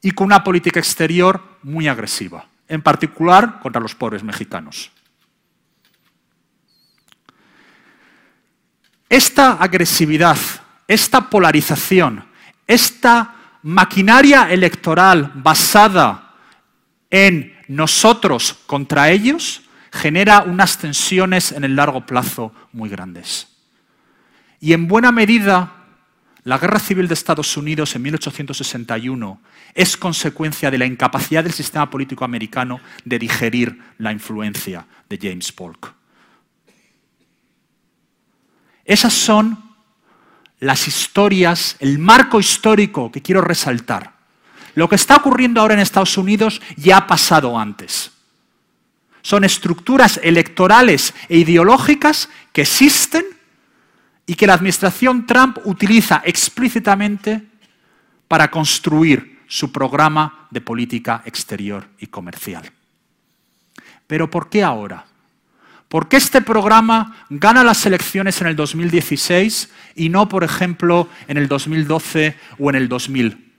Y 0.00 0.12
con 0.12 0.26
una 0.26 0.44
política 0.44 0.78
exterior 0.78 1.58
muy 1.62 1.88
agresiva, 1.88 2.46
en 2.68 2.80
particular 2.80 3.58
contra 3.60 3.80
los 3.80 3.94
pobres 3.94 4.22
mexicanos. 4.22 4.90
Esta 9.08 9.54
agresividad, 9.54 10.36
esta 10.86 11.28
polarización, 11.28 12.24
esta 12.66 13.34
maquinaria 13.62 14.50
electoral 14.50 15.32
basada 15.34 16.23
en 17.14 17.56
nosotros 17.68 18.58
contra 18.66 19.08
ellos 19.12 19.62
genera 19.92 20.42
unas 20.42 20.78
tensiones 20.78 21.52
en 21.52 21.62
el 21.62 21.76
largo 21.76 22.04
plazo 22.04 22.52
muy 22.72 22.90
grandes. 22.90 23.46
Y 24.58 24.72
en 24.72 24.88
buena 24.88 25.12
medida, 25.12 25.74
la 26.42 26.58
Guerra 26.58 26.80
Civil 26.80 27.06
de 27.06 27.14
Estados 27.14 27.56
Unidos 27.56 27.94
en 27.94 28.02
1861 28.02 29.40
es 29.74 29.96
consecuencia 29.96 30.72
de 30.72 30.78
la 30.78 30.86
incapacidad 30.86 31.44
del 31.44 31.52
sistema 31.52 31.88
político 31.88 32.24
americano 32.24 32.80
de 33.04 33.20
digerir 33.20 33.80
la 33.98 34.10
influencia 34.10 34.84
de 35.08 35.16
James 35.22 35.52
Polk. 35.52 35.94
Esas 38.84 39.12
son 39.12 39.76
las 40.58 40.88
historias, 40.88 41.76
el 41.78 42.00
marco 42.00 42.40
histórico 42.40 43.12
que 43.12 43.22
quiero 43.22 43.40
resaltar. 43.40 44.13
Lo 44.74 44.88
que 44.88 44.96
está 44.96 45.16
ocurriendo 45.16 45.60
ahora 45.60 45.74
en 45.74 45.80
Estados 45.80 46.16
Unidos 46.18 46.60
ya 46.76 46.98
ha 46.98 47.06
pasado 47.06 47.58
antes. 47.58 48.12
Son 49.22 49.44
estructuras 49.44 50.20
electorales 50.22 51.14
e 51.28 51.38
ideológicas 51.38 52.28
que 52.52 52.62
existen 52.62 53.24
y 54.26 54.34
que 54.34 54.46
la 54.46 54.54
administración 54.54 55.26
Trump 55.26 55.58
utiliza 55.64 56.22
explícitamente 56.24 57.42
para 58.28 58.50
construir 58.50 59.42
su 59.46 59.70
programa 59.70 60.48
de 60.50 60.60
política 60.60 61.22
exterior 61.24 61.86
y 61.98 62.08
comercial. 62.08 62.70
Pero 64.06 64.30
¿por 64.30 64.50
qué 64.50 64.62
ahora? 64.62 65.06
¿Por 65.88 66.08
qué 66.08 66.16
este 66.16 66.40
programa 66.40 67.24
gana 67.30 67.62
las 67.62 67.86
elecciones 67.86 68.40
en 68.40 68.48
el 68.48 68.56
2016 68.56 69.70
y 69.94 70.08
no, 70.08 70.28
por 70.28 70.42
ejemplo, 70.42 71.08
en 71.28 71.36
el 71.36 71.46
2012 71.46 72.36
o 72.58 72.70
en 72.70 72.76
el 72.76 72.88
2000? 72.88 73.53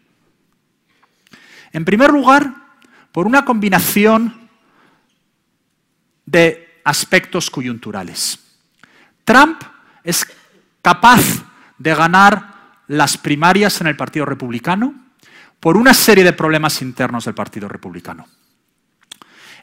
En 1.75 1.83
primer 1.83 2.09
lugar, 2.09 2.53
por 3.11 3.27
una 3.27 3.43
combinación 3.43 4.47
de 6.25 6.79
aspectos 6.85 7.51
coyunturales. 7.51 8.39
Trump 9.25 9.61
es 10.01 10.25
capaz 10.81 11.19
de 11.77 11.93
ganar 11.93 12.79
las 12.87 13.17
primarias 13.17 13.81
en 13.81 13.87
el 13.87 13.97
Partido 13.97 14.25
Republicano 14.25 14.95
por 15.59 15.75
una 15.75 15.93
serie 15.93 16.23
de 16.23 16.31
problemas 16.31 16.81
internos 16.81 17.25
del 17.25 17.33
Partido 17.33 17.67
Republicano. 17.67 18.25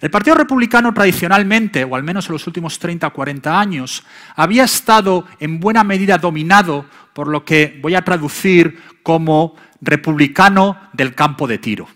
El 0.02 0.10
Partido 0.10 0.36
Republicano 0.36 0.92
tradicionalmente, 0.92 1.82
o 1.82 1.96
al 1.96 2.02
menos 2.02 2.26
en 2.26 2.32
los 2.32 2.46
últimos 2.46 2.78
30 2.78 3.06
o 3.06 3.12
40 3.14 3.58
años, 3.58 4.04
había 4.36 4.64
estado 4.64 5.26
en 5.40 5.60
buena 5.60 5.82
medida 5.82 6.18
dominado 6.18 6.84
por 7.14 7.28
lo 7.28 7.42
que 7.42 7.78
voy 7.80 7.94
a 7.94 8.04
traducir 8.04 8.82
como 9.02 9.56
republicano 9.80 10.90
del 10.92 11.14
campo 11.14 11.46
de 11.46 11.56
tiro. 11.56 11.88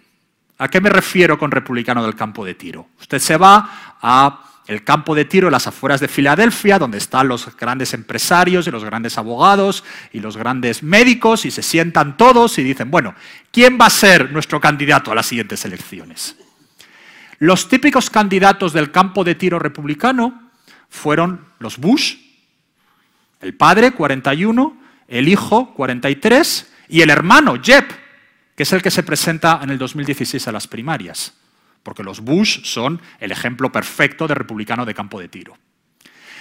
¿A 0.59 0.69
qué 0.69 0.81
me 0.81 0.89
refiero 0.89 1.39
con 1.39 1.51
republicano 1.51 2.03
del 2.03 2.15
campo 2.15 2.45
de 2.45 2.55
tiro? 2.55 2.89
Usted 2.99 3.19
se 3.19 3.37
va 3.37 3.97
a 4.01 4.43
el 4.67 4.83
campo 4.83 5.15
de 5.15 5.25
tiro 5.25 5.49
en 5.49 5.53
las 5.53 5.67
afueras 5.67 6.01
de 6.01 6.09
Filadelfia, 6.09 6.79
donde 6.79 6.99
están 6.99 7.29
los 7.29 7.57
grandes 7.57 7.95
empresarios 7.95 8.67
y 8.67 8.71
los 8.71 8.85
grandes 8.85 9.17
abogados 9.17 9.85
y 10.13 10.19
los 10.21 10.37
grandes 10.37 10.83
médicos, 10.83 11.45
y 11.45 11.51
se 11.51 11.63
sientan 11.63 12.17
todos 12.17 12.59
y 12.59 12.65
dicen, 12.65 12.91
bueno, 12.91 13.15
¿quién 13.53 13.79
va 13.81 13.87
a 13.87 13.91
ser 13.91 14.33
nuestro 14.33 14.61
candidato 14.61 15.13
a 15.13 15.15
las 15.15 15.27
siguientes 15.27 15.65
elecciones? 15.65 16.37
Los 17.39 17.69
típicos 17.69 18.11
candidatos 18.11 18.73
del 18.73 18.91
campo 18.91 19.23
de 19.23 19.35
tiro 19.35 19.59
republicano 19.59 20.51
fueron 20.89 21.45
los 21.59 21.79
Bush, 21.79 22.17
el 23.41 23.55
padre, 23.55 23.93
41, 23.93 24.77
el 25.07 25.29
hijo, 25.29 25.75
43, 25.75 26.73
y 26.89 27.03
el 27.03 27.11
hermano, 27.11 27.63
Jeb, 27.63 27.85
que 28.57 28.63
es 28.63 28.73
el 28.73 28.83
que 28.83 28.91
se 28.91 29.03
presenta 29.03 29.61
en 29.63 29.71
el 29.71 29.79
2016 29.79 30.49
a 30.49 30.53
las 30.53 30.67
primarias, 30.67 31.35
porque 31.83 32.03
los 32.03 32.21
Bush 32.21 32.65
son 32.65 33.01
el 33.21 33.31
ejemplo 33.31 33.71
perfecto 33.71 34.27
de 34.27 34.35
republicano 34.35 34.85
de 34.85 34.95
campo 34.95 35.21
de 35.21 35.29
tiro. 35.29 35.57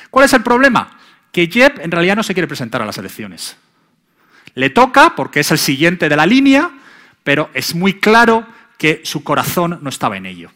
¿Cuál 0.10 0.26
es 0.26 0.34
el 0.34 0.42
problema? 0.42 0.98
Que 1.32 1.48
Jeb 1.48 1.82
en 1.82 1.92
realidad 1.92 2.16
no 2.16 2.24
se 2.24 2.34
quiere 2.34 2.48
presentar 2.48 2.82
a 2.82 2.86
las 2.86 2.98
elecciones. 2.98 3.58
Le 4.56 4.70
toca 4.70 5.14
porque 5.16 5.42
es 5.42 5.52
el 5.52 5.58
siguiente 5.58 6.08
de 6.08 6.16
la 6.16 6.26
línea, 6.26 6.72
pero 7.24 7.50
es 7.54 7.76
muy 7.76 8.00
claro 8.00 8.48
que 8.78 9.02
su 9.04 9.24
corazón 9.24 9.80
no 9.82 9.90
estaba 9.90 10.16
en 10.16 10.26
ello. 10.26 10.52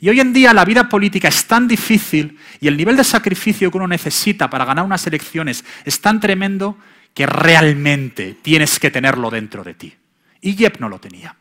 Y 0.00 0.10
hoy 0.10 0.20
en 0.20 0.32
día 0.32 0.52
la 0.52 0.64
vida 0.64 0.88
política 0.88 1.28
es 1.28 1.46
tan 1.46 1.66
difícil 1.66 2.38
y 2.60 2.68
el 2.68 2.76
nivel 2.76 2.96
de 2.96 3.04
sacrificio 3.04 3.70
que 3.70 3.76
uno 3.78 3.88
necesita 3.88 4.50
para 4.50 4.66
ganar 4.66 4.84
unas 4.84 5.06
elecciones 5.06 5.64
es 5.84 6.00
tan 6.00 6.20
tremendo 6.20 6.76
que 7.14 7.26
realmente 7.26 8.36
tienes 8.42 8.78
que 8.78 8.90
tenerlo 8.90 9.30
dentro 9.30 9.64
de 9.64 9.74
ti. 9.74 9.94
Y 10.40 10.56
Jeb 10.56 10.78
no 10.80 10.88
lo 10.88 10.98
tenía. 10.98 11.36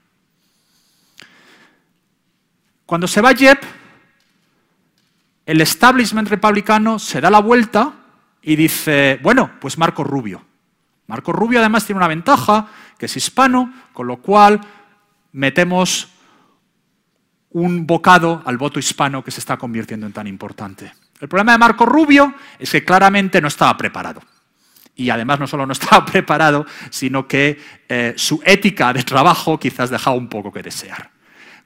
Cuando 2.85 3.07
se 3.07 3.21
va 3.21 3.33
Jeb, 3.33 3.59
el 5.45 5.61
establishment 5.61 6.27
republicano 6.27 6.99
se 6.99 7.21
da 7.21 7.29
la 7.29 7.39
vuelta 7.39 7.93
y 8.41 8.55
dice, 8.55 9.19
bueno, 9.21 9.51
pues 9.59 9.77
Marco 9.77 10.03
Rubio. 10.03 10.45
Marco 11.07 11.31
Rubio 11.31 11.59
además 11.59 11.85
tiene 11.85 11.97
una 11.97 12.07
ventaja, 12.07 12.67
que 12.97 13.07
es 13.07 13.17
hispano, 13.17 13.73
con 13.93 14.07
lo 14.07 14.17
cual 14.17 14.61
metemos 15.31 16.09
un 17.51 17.87
bocado 17.87 18.43
al 18.45 18.57
voto 18.57 18.79
hispano 18.79 19.23
que 19.23 19.31
se 19.31 19.39
está 19.39 19.57
convirtiendo 19.57 20.05
en 20.05 20.13
tan 20.13 20.27
importante. 20.27 20.93
El 21.19 21.27
problema 21.27 21.53
de 21.53 21.57
Marco 21.57 21.85
Rubio 21.85 22.33
es 22.57 22.71
que 22.71 22.85
claramente 22.85 23.41
no 23.41 23.47
estaba 23.47 23.75
preparado. 23.75 24.21
Y 24.99 25.09
además 25.09 25.39
no 25.39 25.47
solo 25.47 25.65
no 25.65 25.71
estaba 25.71 26.05
preparado, 26.11 26.65
sino 26.89 27.25
que 27.25 27.57
eh, 27.87 28.13
su 28.17 28.41
ética 28.45 28.91
de 28.91 29.03
trabajo 29.03 29.57
quizás 29.57 29.89
dejaba 29.89 30.17
un 30.17 30.27
poco 30.27 30.51
que 30.51 30.61
desear. 30.61 31.09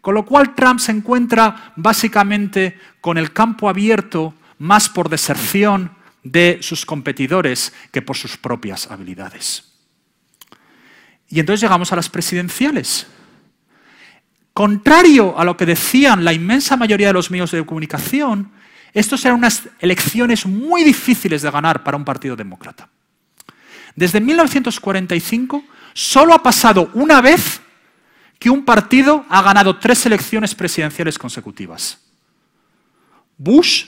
Con 0.02 0.14
lo 0.14 0.24
cual 0.24 0.54
Trump 0.54 0.80
se 0.80 0.92
encuentra 0.92 1.74
básicamente 1.76 2.78
con 3.02 3.18
el 3.18 3.34
campo 3.34 3.70
abierto 3.70 4.36
más 4.60 4.88
por 4.88 5.10
deserción 5.10 5.92
de 6.22 6.60
sus 6.62 6.86
competidores 6.86 7.74
que 7.92 8.04
por 8.04 8.16
sus 8.16 8.38
propias 8.38 8.92
habilidades. 8.92 9.74
Y 11.28 11.40
entonces 11.40 11.62
llegamos 11.62 11.92
a 11.92 11.96
las 11.96 12.10
presidenciales. 12.10 13.08
Contrario 14.54 15.40
a 15.40 15.44
lo 15.44 15.58
que 15.58 15.66
decían 15.66 16.24
la 16.24 16.34
inmensa 16.34 16.78
mayoría 16.78 17.08
de 17.08 17.14
los 17.14 17.32
medios 17.32 17.50
de 17.50 17.66
comunicación, 17.66 18.52
estos 18.94 19.26
eran 19.26 19.40
unas 19.40 19.68
elecciones 19.80 20.46
muy 20.46 20.84
difíciles 20.84 21.42
de 21.42 21.50
ganar 21.50 21.84
para 21.84 21.98
un 21.98 22.06
partido 22.06 22.36
demócrata. 22.36 22.93
Desde 23.96 24.20
1945 24.20 25.64
solo 25.94 26.34
ha 26.34 26.42
pasado 26.42 26.90
una 26.94 27.22
vez 27.22 27.62
que 28.40 28.50
un 28.50 28.66
partido 28.66 29.26
ha 29.30 29.42
ganado 29.42 29.78
tres 29.78 30.06
elecciones 30.06 30.56
presidenciales 30.56 31.18
consecutivas. 31.18 32.00
Bush 33.38 33.86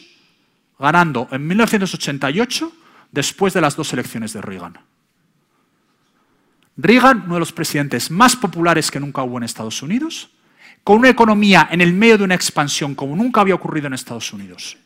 ganando 0.80 1.28
en 1.32 1.48
1988 1.48 2.72
después 3.12 3.54
de 3.54 3.62
las 3.62 3.76
dos 3.76 3.92
elecciones 3.94 4.34
de 4.34 4.42
Reagan. 4.42 4.78
Reagan, 6.78 7.24
uno 7.26 7.36
de 7.36 7.40
los 7.40 7.54
presidentes 7.54 8.12
más 8.12 8.36
populares 8.36 8.92
que 8.92 9.00
nunca 9.00 9.24
hubo 9.24 9.38
en 9.38 9.44
Estados 9.44 9.82
Unidos, 9.82 10.30
con 10.84 11.00
una 11.00 11.10
economía 11.10 11.68
en 11.72 11.82
el 11.82 11.94
medio 11.94 12.18
de 12.20 12.24
una 12.26 12.36
expansión 12.36 12.94
como 12.96 13.16
nunca 13.16 13.42
había 13.42 13.56
ocurrido 13.56 13.88
en 13.88 13.94
Estados 13.94 14.32
Unidos. 14.34 14.78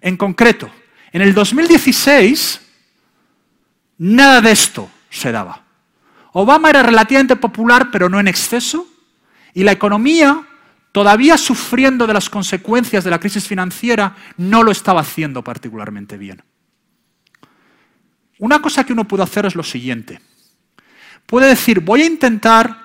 En 0.00 0.16
concreto, 0.16 0.70
en 1.14 1.22
el 1.22 1.32
2016, 1.32 2.60
nada 3.98 4.40
de 4.40 4.50
esto 4.50 4.90
se 5.08 5.30
daba. 5.30 5.62
Obama 6.32 6.70
era 6.70 6.82
relativamente 6.82 7.36
popular, 7.36 7.92
pero 7.92 8.08
no 8.08 8.18
en 8.18 8.26
exceso, 8.26 8.84
y 9.54 9.62
la 9.62 9.70
economía, 9.70 10.44
todavía 10.90 11.38
sufriendo 11.38 12.08
de 12.08 12.14
las 12.14 12.28
consecuencias 12.28 13.04
de 13.04 13.10
la 13.10 13.20
crisis 13.20 13.46
financiera, 13.46 14.16
no 14.38 14.64
lo 14.64 14.72
estaba 14.72 15.02
haciendo 15.02 15.44
particularmente 15.44 16.18
bien. 16.18 16.42
Una 18.40 18.60
cosa 18.60 18.82
que 18.82 18.92
uno 18.92 19.06
puede 19.06 19.22
hacer 19.22 19.46
es 19.46 19.54
lo 19.54 19.62
siguiente. 19.62 20.20
Puede 21.26 21.46
decir, 21.46 21.78
voy 21.78 22.02
a 22.02 22.06
intentar 22.06 22.76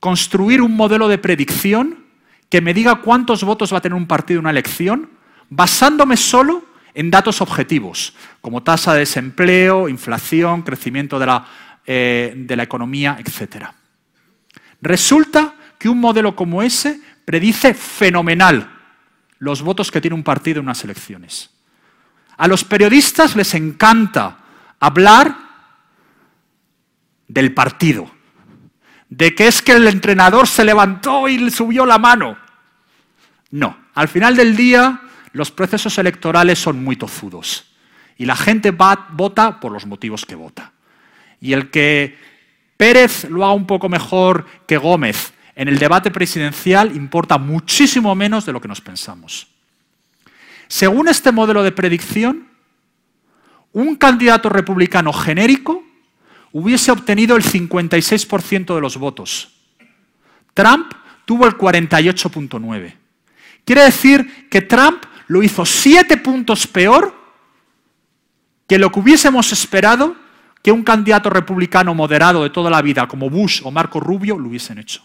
construir 0.00 0.60
un 0.60 0.74
modelo 0.74 1.06
de 1.06 1.18
predicción 1.18 2.06
que 2.50 2.60
me 2.60 2.74
diga 2.74 3.02
cuántos 3.02 3.44
votos 3.44 3.72
va 3.72 3.78
a 3.78 3.82
tener 3.82 3.96
un 3.96 4.08
partido 4.08 4.40
en 4.40 4.46
una 4.46 4.50
elección, 4.50 5.10
basándome 5.48 6.16
solo 6.16 6.74
en 6.96 7.10
datos 7.10 7.42
objetivos, 7.42 8.14
como 8.40 8.62
tasa 8.62 8.94
de 8.94 9.00
desempleo, 9.00 9.86
inflación, 9.86 10.62
crecimiento 10.62 11.18
de 11.18 11.26
la, 11.26 11.46
eh, 11.84 12.32
de 12.34 12.56
la 12.56 12.62
economía, 12.62 13.18
etc. 13.20 13.66
Resulta 14.80 15.54
que 15.78 15.90
un 15.90 16.00
modelo 16.00 16.34
como 16.34 16.62
ese 16.62 16.98
predice 17.26 17.74
fenomenal 17.74 18.72
los 19.38 19.60
votos 19.60 19.90
que 19.90 20.00
tiene 20.00 20.14
un 20.14 20.22
partido 20.22 20.60
en 20.60 20.64
unas 20.64 20.82
elecciones. 20.84 21.50
A 22.38 22.48
los 22.48 22.64
periodistas 22.64 23.36
les 23.36 23.52
encanta 23.52 24.38
hablar 24.80 25.36
del 27.28 27.52
partido, 27.52 28.10
de 29.10 29.34
que 29.34 29.48
es 29.48 29.60
que 29.60 29.72
el 29.72 29.86
entrenador 29.86 30.48
se 30.48 30.64
levantó 30.64 31.28
y 31.28 31.36
le 31.36 31.50
subió 31.50 31.84
la 31.84 31.98
mano. 31.98 32.38
No, 33.50 33.76
al 33.92 34.08
final 34.08 34.34
del 34.34 34.56
día 34.56 35.02
los 35.36 35.50
procesos 35.50 35.98
electorales 35.98 36.58
son 36.58 36.82
muy 36.82 36.96
tozudos 36.96 37.66
y 38.16 38.24
la 38.24 38.36
gente 38.36 38.70
vota 38.70 39.60
por 39.60 39.70
los 39.70 39.86
motivos 39.86 40.24
que 40.24 40.34
vota. 40.34 40.72
Y 41.40 41.52
el 41.52 41.70
que 41.70 42.16
Pérez 42.76 43.24
lo 43.28 43.44
haga 43.44 43.52
un 43.52 43.66
poco 43.66 43.88
mejor 43.88 44.46
que 44.66 44.78
Gómez 44.78 45.34
en 45.54 45.68
el 45.68 45.78
debate 45.78 46.10
presidencial 46.10 46.96
importa 46.96 47.36
muchísimo 47.36 48.14
menos 48.14 48.46
de 48.46 48.52
lo 48.52 48.60
que 48.60 48.68
nos 48.68 48.80
pensamos. 48.80 49.48
Según 50.68 51.08
este 51.08 51.32
modelo 51.32 51.62
de 51.62 51.72
predicción, 51.72 52.48
un 53.72 53.96
candidato 53.96 54.48
republicano 54.48 55.12
genérico 55.12 55.84
hubiese 56.52 56.90
obtenido 56.90 57.36
el 57.36 57.44
56% 57.44 58.74
de 58.74 58.80
los 58.80 58.96
votos. 58.96 59.52
Trump 60.54 60.92
tuvo 61.26 61.46
el 61.46 61.58
48.9%. 61.58 62.94
Quiere 63.66 63.82
decir 63.82 64.48
que 64.48 64.62
Trump 64.62 65.04
lo 65.26 65.42
hizo 65.42 65.64
siete 65.64 66.16
puntos 66.16 66.66
peor 66.66 67.14
que 68.66 68.78
lo 68.78 68.90
que 68.90 69.00
hubiésemos 69.00 69.52
esperado 69.52 70.16
que 70.62 70.72
un 70.72 70.82
candidato 70.82 71.30
republicano 71.30 71.94
moderado 71.94 72.42
de 72.42 72.50
toda 72.50 72.70
la 72.70 72.82
vida 72.82 73.06
como 73.06 73.30
Bush 73.30 73.60
o 73.64 73.70
Marco 73.70 74.00
Rubio 74.00 74.38
lo 74.38 74.48
hubiesen 74.48 74.78
hecho. 74.78 75.02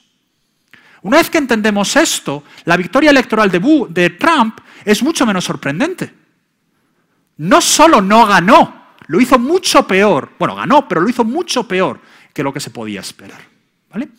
Una 1.03 1.17
vez 1.17 1.29
que 1.29 1.37
entendemos 1.37 1.95
esto, 1.95 2.43
la 2.65 2.77
victoria 2.77 3.09
electoral 3.09 3.49
de, 3.49 3.59
de 3.89 4.09
Trump 4.11 4.59
es 4.85 5.01
mucho 5.01 5.25
menos 5.25 5.43
sorprendente. 5.43 6.13
No 7.37 7.61
solo 7.61 8.01
no 8.01 8.25
ganó, 8.25 8.93
lo 9.07 9.19
hizo 9.19 9.39
mucho 9.39 9.85
peor. 9.87 10.31
Bueno, 10.37 10.55
ganó, 10.55 10.87
pero 10.87 11.01
lo 11.01 11.09
hizo 11.09 11.23
mucho 11.23 11.67
peor 11.67 11.99
que 12.33 12.43
lo 12.43 12.53
que 12.53 12.59
se 12.59 12.69
podía 12.69 13.01
esperar. 13.01 13.41
¿vale? 13.91 14.09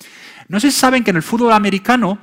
No 0.48 0.60
sé 0.60 0.70
si 0.70 0.78
saben 0.78 1.04
que 1.04 1.10
en 1.10 1.16
el 1.16 1.22
fútbol 1.22 1.52
americano 1.52 2.18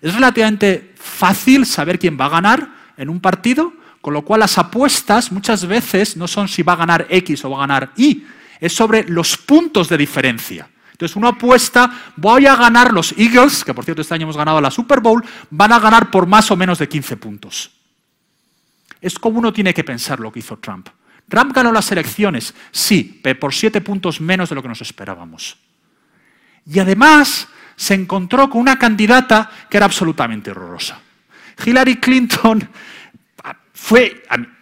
es 0.00 0.14
relativamente 0.14 0.94
fácil 0.96 1.66
saber 1.66 1.98
quién 1.98 2.18
va 2.20 2.26
a 2.26 2.30
ganar 2.30 2.68
en 2.96 3.08
un 3.08 3.20
partido, 3.20 3.72
con 4.00 4.14
lo 4.14 4.22
cual 4.22 4.40
las 4.40 4.58
apuestas 4.58 5.32
muchas 5.32 5.66
veces 5.66 6.16
no 6.16 6.28
son 6.28 6.48
si 6.48 6.62
va 6.62 6.74
a 6.74 6.76
ganar 6.76 7.06
X 7.08 7.44
o 7.44 7.50
va 7.50 7.56
a 7.58 7.66
ganar 7.66 7.92
Y, 7.96 8.24
es 8.60 8.74
sobre 8.74 9.08
los 9.08 9.36
puntos 9.36 9.88
de 9.88 9.96
diferencia. 9.96 10.68
Entonces 10.92 11.16
uno 11.16 11.28
apuesta, 11.28 12.12
voy 12.16 12.46
a 12.46 12.54
ganar 12.54 12.92
los 12.92 13.14
Eagles, 13.18 13.64
que 13.64 13.74
por 13.74 13.84
cierto 13.84 14.02
este 14.02 14.14
año 14.14 14.24
hemos 14.24 14.36
ganado 14.36 14.60
la 14.60 14.70
Super 14.70 15.00
Bowl, 15.00 15.24
van 15.50 15.72
a 15.72 15.80
ganar 15.80 16.10
por 16.10 16.26
más 16.26 16.50
o 16.50 16.56
menos 16.56 16.78
de 16.78 16.88
15 16.88 17.16
puntos. 17.16 17.70
Es 19.00 19.18
como 19.18 19.38
uno 19.38 19.52
tiene 19.52 19.74
que 19.74 19.84
pensar 19.84 20.20
lo 20.20 20.30
que 20.30 20.38
hizo 20.38 20.56
Trump. 20.58 20.88
Trump 21.28 21.52
ganó 21.52 21.72
las 21.72 21.90
elecciones, 21.90 22.54
sí, 22.70 23.20
pero 23.22 23.40
por 23.40 23.54
siete 23.54 23.80
puntos 23.80 24.20
menos 24.20 24.48
de 24.48 24.54
lo 24.54 24.62
que 24.62 24.68
nos 24.68 24.82
esperábamos. 24.82 25.56
Y 26.66 26.78
además 26.78 27.48
se 27.76 27.94
encontró 27.94 28.48
con 28.48 28.60
una 28.60 28.78
candidata 28.78 29.50
que 29.68 29.76
era 29.76 29.86
absolutamente 29.86 30.50
horrorosa. 30.50 31.00
Hillary 31.64 31.96
Clinton 31.96 32.68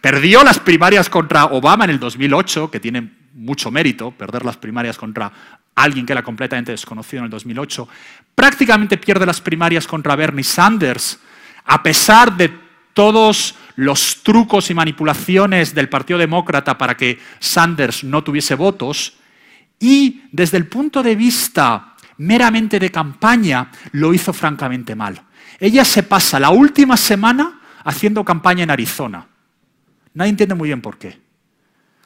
perdió 0.01 0.43
las 0.43 0.59
primarias 0.59 1.09
contra 1.09 1.45
Obama 1.45 1.85
en 1.85 1.91
el 1.91 1.99
2008, 1.99 2.69
que 2.69 2.79
tiene 2.79 3.11
mucho 3.33 3.71
mérito, 3.71 4.11
perder 4.11 4.45
las 4.45 4.57
primarias 4.57 4.97
contra 4.97 5.31
alguien 5.75 6.05
que 6.05 6.13
era 6.13 6.23
completamente 6.23 6.71
desconocido 6.71 7.19
en 7.19 7.25
el 7.25 7.31
2008. 7.31 7.87
Prácticamente 8.35 8.97
pierde 8.97 9.25
las 9.25 9.41
primarias 9.41 9.87
contra 9.87 10.15
Bernie 10.15 10.43
Sanders, 10.43 11.19
a 11.65 11.81
pesar 11.81 12.35
de 12.35 12.51
todos 12.93 13.55
los 13.75 14.21
trucos 14.21 14.69
y 14.69 14.73
manipulaciones 14.73 15.73
del 15.73 15.89
Partido 15.89 16.19
Demócrata 16.19 16.77
para 16.77 16.95
que 16.95 17.19
Sanders 17.39 18.03
no 18.03 18.23
tuviese 18.23 18.55
votos. 18.55 19.17
Y 19.79 20.23
desde 20.31 20.57
el 20.57 20.67
punto 20.67 21.01
de 21.01 21.15
vista 21.15 21.95
meramente 22.17 22.79
de 22.79 22.91
campaña, 22.91 23.71
lo 23.93 24.13
hizo 24.13 24.31
francamente 24.31 24.95
mal. 24.95 25.19
Ella 25.59 25.85
se 25.85 26.03
pasa 26.03 26.39
la 26.39 26.49
última 26.49 26.97
semana 26.97 27.59
haciendo 27.83 28.23
campaña 28.23 28.63
en 28.63 28.71
Arizona. 28.71 29.27
Nadie 30.13 30.31
entiende 30.31 30.55
muy 30.55 30.69
bien 30.69 30.81
por 30.81 30.97
qué. 30.97 31.19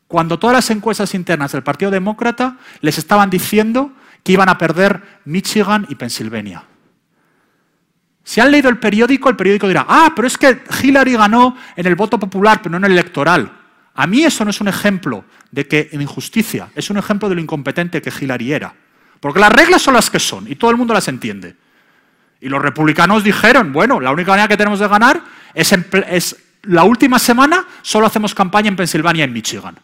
Cuando 0.07 0.39
todas 0.39 0.55
las 0.55 0.69
encuestas 0.69 1.13
internas 1.13 1.51
del 1.51 1.63
Partido 1.63 1.91
Demócrata 1.91 2.57
les 2.81 2.97
estaban 2.97 3.29
diciendo 3.29 3.91
que 4.23 4.33
iban 4.33 4.49
a 4.49 4.57
perder 4.57 5.21
Michigan 5.25 5.85
y 5.89 5.95
Pensilvania. 5.95 6.63
Si 8.23 8.41
han 8.41 8.51
leído 8.51 8.69
el 8.69 8.77
periódico, 8.77 9.29
el 9.29 9.35
periódico 9.35 9.67
dirá, 9.67 9.85
ah, 9.87 10.11
pero 10.15 10.27
es 10.27 10.37
que 10.37 10.63
Hillary 10.83 11.13
ganó 11.13 11.55
en 11.75 11.85
el 11.85 11.95
voto 11.95 12.19
popular, 12.19 12.59
pero 12.61 12.71
no 12.71 12.77
en 12.77 12.85
el 12.85 12.91
electoral. 12.91 13.51
A 13.93 14.05
mí 14.05 14.23
eso 14.23 14.43
no 14.43 14.51
es 14.51 14.59
un 14.61 14.67
ejemplo 14.67 15.25
de 15.51 15.67
que 15.67 15.89
en 15.91 16.01
injusticia, 16.01 16.69
es 16.75 16.89
un 16.89 16.97
ejemplo 16.97 17.29
de 17.29 17.35
lo 17.35 17.41
incompetente 17.41 18.01
que 18.01 18.11
Hillary 18.11 18.53
era. 18.53 18.73
Porque 19.19 19.39
las 19.39 19.51
reglas 19.51 19.81
son 19.81 19.93
las 19.93 20.09
que 20.09 20.19
son 20.19 20.45
y 20.51 20.55
todo 20.55 20.71
el 20.71 20.77
mundo 20.77 20.93
las 20.93 21.07
entiende. 21.07 21.55
Y 22.39 22.49
los 22.49 22.61
republicanos 22.61 23.23
dijeron, 23.23 23.73
bueno, 23.73 23.99
la 23.99 24.11
única 24.11 24.31
manera 24.31 24.47
que 24.47 24.57
tenemos 24.57 24.79
de 24.79 24.87
ganar 24.87 25.21
es, 25.53 25.73
es 26.07 26.35
la 26.63 26.83
última 26.83 27.19
semana 27.19 27.65
solo 27.81 28.07
hacemos 28.07 28.35
campaña 28.35 28.69
en 28.69 28.75
Pensilvania 28.75 29.21
y 29.21 29.23
en 29.23 29.33
Michigan. 29.33 29.77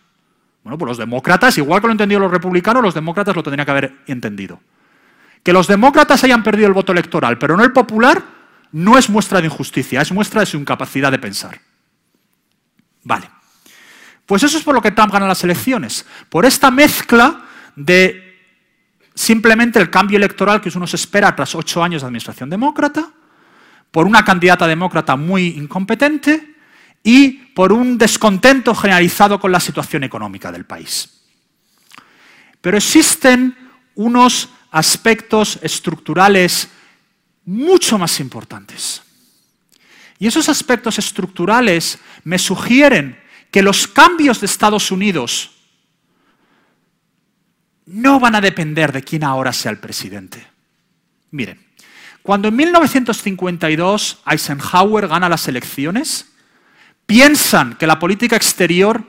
Bueno, 0.64 0.78
pues 0.78 0.88
los 0.88 0.98
demócratas, 0.98 1.58
igual 1.58 1.82
que 1.82 1.88
lo 1.88 1.92
han 1.92 1.96
entendido 1.96 2.22
los 2.22 2.32
republicanos, 2.32 2.82
los 2.82 2.94
demócratas 2.94 3.36
lo 3.36 3.44
tendrían 3.44 3.66
que 3.66 3.72
haber 3.72 3.96
entendido. 4.08 4.62
Que 5.44 5.52
los 5.52 5.68
demócratas 5.68 6.24
hayan 6.24 6.42
perdido 6.42 6.68
el 6.68 6.74
voto 6.74 6.94
electoral, 6.94 7.38
pero 7.38 7.58
no 7.58 7.64
el 7.64 7.74
popular, 7.74 8.24
no 8.72 8.98
es 8.98 9.10
muestra 9.10 9.42
de 9.42 9.48
injusticia, 9.48 10.02
es 10.02 10.12
muestra 10.12 10.40
de 10.40 10.46
su 10.46 10.58
incapacidad 10.58 11.12
de 11.12 11.20
pensar. 11.20 11.60
Vale. 13.04 13.30
Pues 14.26 14.42
eso 14.44 14.58
es 14.58 14.64
por 14.64 14.74
lo 14.74 14.82
que 14.82 14.92
Trump 14.92 15.12
gana 15.12 15.28
las 15.28 15.44
elecciones. 15.44 16.06
Por 16.30 16.46
esta 16.46 16.72
mezcla 16.72 17.42
de 17.76 18.23
simplemente 19.16 19.80
el 19.80 19.90
cambio 19.90 20.18
electoral 20.18 20.62
que 20.62 20.72
uno 20.76 20.88
se 20.88 20.96
espera 20.96 21.36
tras 21.36 21.56
ocho 21.56 21.84
años 21.84 22.02
de 22.02 22.08
administración 22.08 22.50
demócrata, 22.50 23.12
por 23.92 24.08
una 24.08 24.26
candidata 24.26 24.68
demócrata 24.68 25.16
muy 25.16 25.48
incompetente 25.50 26.56
y 27.04 27.30
por 27.54 27.72
un 27.72 27.98
descontento 27.98 28.74
generalizado 28.74 29.40
con 29.40 29.52
la 29.52 29.60
situación 29.60 30.04
económica 30.04 30.52
del 30.52 30.66
país. 30.66 31.22
Pero 32.60 32.78
existen 32.78 33.56
unos 33.96 34.50
aspectos 34.72 35.60
estructurales 35.62 36.70
mucho 37.46 38.00
más 38.00 38.20
importantes. 38.20 39.04
Y 40.18 40.28
esos 40.28 40.50
aspectos 40.50 40.98
estructurales 40.98 42.00
me 42.24 42.40
sugieren 42.40 43.20
que 43.52 43.62
los 43.62 43.88
cambios 43.88 44.40
de 44.40 44.48
Estados 44.48 44.90
Unidos 44.90 45.52
no 47.86 48.20
van 48.20 48.36
a 48.36 48.42
depender 48.42 48.92
de 48.92 49.04
quién 49.04 49.24
ahora 49.24 49.54
sea 49.54 49.72
el 49.72 49.80
presidente. 49.80 50.46
Miren, 51.32 51.60
cuando 52.22 52.48
en 52.48 52.56
1952 52.56 54.24
Eisenhower 54.26 55.08
gana 55.08 55.28
las 55.28 55.48
elecciones, 55.48 56.34
piensan 57.06 57.76
que 57.76 57.88
la 57.88 58.00
política 58.00 58.36
exterior 58.36 59.04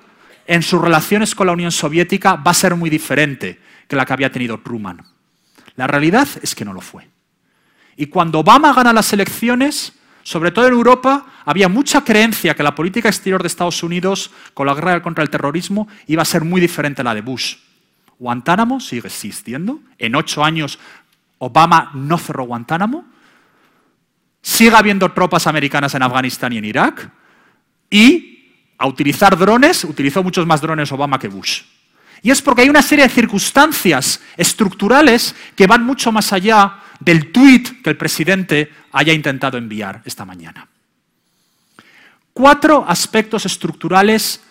en 0.47 0.63
sus 0.63 0.81
relaciones 0.81 1.35
con 1.35 1.47
la 1.47 1.53
Unión 1.53 1.71
Soviética 1.71 2.35
va 2.35 2.51
a 2.51 2.55
ser 2.55 2.75
muy 2.75 2.91
diferente 2.91 3.61
que 3.89 3.97
la 3.97 4.05
que 4.05 4.13
había 4.13 4.33
tenido 4.33 4.59
Truman. 4.61 5.03
La 5.77 5.87
realidad 5.87 6.29
es 6.43 6.55
que 6.55 6.65
no 6.65 6.73
lo 6.73 6.81
fue. 6.81 7.09
Y 7.97 8.07
cuando 8.07 8.41
Obama 8.41 8.73
gana 8.73 8.93
las 8.93 9.13
elecciones, 9.13 9.93
sobre 10.23 10.51
todo 10.51 10.67
en 10.67 10.73
Europa, 10.73 11.27
había 11.45 11.69
mucha 11.69 12.03
creencia 12.03 12.55
que 12.55 12.63
la 12.63 12.75
política 12.75 13.09
exterior 13.09 13.43
de 13.43 13.49
Estados 13.49 13.83
Unidos 13.83 14.31
con 14.55 14.67
la 14.67 14.75
guerra 14.75 15.03
contra 15.03 15.23
el 15.23 15.31
terrorismo 15.31 15.87
iba 16.07 16.23
a 16.23 16.27
ser 16.27 16.45
muy 16.45 16.61
diferente 16.61 17.03
a 17.03 17.05
la 17.05 17.15
de 17.15 17.21
Bush. 17.21 17.57
Guantánamo 18.19 18.81
sigue 18.81 19.09
existiendo. 19.09 19.81
En 19.99 20.15
ocho 20.15 20.45
años 20.45 20.79
Obama 21.39 21.91
no 21.95 22.19
cerró 22.19 22.45
Guantánamo. 22.45 23.05
Sigue 24.43 24.77
habiendo 24.77 25.11
tropas 25.13 25.47
americanas 25.47 25.95
en 25.95 26.03
Afganistán 26.03 26.53
y 26.53 26.59
en 26.59 26.65
Irak. 26.65 27.11
Y 27.91 28.35
a 28.79 28.87
utilizar 28.87 29.39
drones, 29.39 29.85
utilizó 29.85 30.23
muchos 30.23 30.47
más 30.47 30.61
drones 30.61 30.93
Obama 30.93 31.19
que 31.19 31.29
Bush. 31.29 31.63
Y 32.23 32.31
es 32.31 32.41
porque 32.41 32.63
hay 32.63 32.71
una 32.71 32.83
serie 32.83 33.07
de 33.07 33.13
circunstancias 33.13 34.21
estructurales 34.37 35.35
que 35.55 35.67
van 35.67 35.85
mucho 35.85 36.11
más 36.11 36.33
allá 36.33 36.81
del 36.99 37.31
tuit 37.33 37.83
que 37.83 37.91
el 37.91 37.97
presidente 37.97 38.73
haya 38.93 39.13
intentado 39.13 39.59
enviar 39.59 40.01
esta 40.05 40.25
mañana. 40.25 40.67
Cuatro 42.33 42.85
aspectos 42.89 43.47
estructurales 43.47 44.43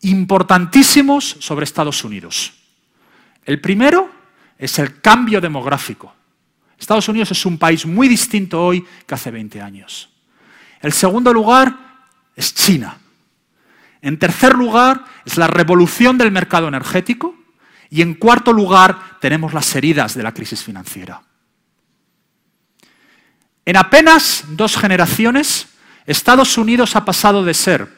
importantísimos 0.00 1.36
sobre 1.40 1.64
Estados 1.64 2.02
Unidos. 2.02 2.57
El 3.48 3.62
primero 3.62 4.10
es 4.58 4.78
el 4.78 5.00
cambio 5.00 5.40
demográfico. 5.40 6.14
Estados 6.78 7.08
Unidos 7.08 7.30
es 7.30 7.46
un 7.46 7.56
país 7.56 7.86
muy 7.86 8.06
distinto 8.06 8.62
hoy 8.62 8.86
que 9.06 9.14
hace 9.14 9.30
20 9.30 9.62
años. 9.62 10.10
El 10.82 10.92
segundo 10.92 11.32
lugar 11.32 11.74
es 12.36 12.54
China. 12.54 12.98
En 14.02 14.18
tercer 14.18 14.54
lugar 14.54 15.02
es 15.24 15.38
la 15.38 15.46
revolución 15.46 16.18
del 16.18 16.30
mercado 16.30 16.68
energético. 16.68 17.36
Y 17.88 18.02
en 18.02 18.16
cuarto 18.16 18.52
lugar 18.52 19.18
tenemos 19.18 19.54
las 19.54 19.74
heridas 19.74 20.12
de 20.12 20.24
la 20.24 20.34
crisis 20.34 20.62
financiera. 20.62 21.22
En 23.64 23.78
apenas 23.78 24.44
dos 24.48 24.76
generaciones, 24.76 25.68
Estados 26.04 26.58
Unidos 26.58 26.96
ha 26.96 27.06
pasado 27.06 27.42
de 27.42 27.54
ser 27.54 27.88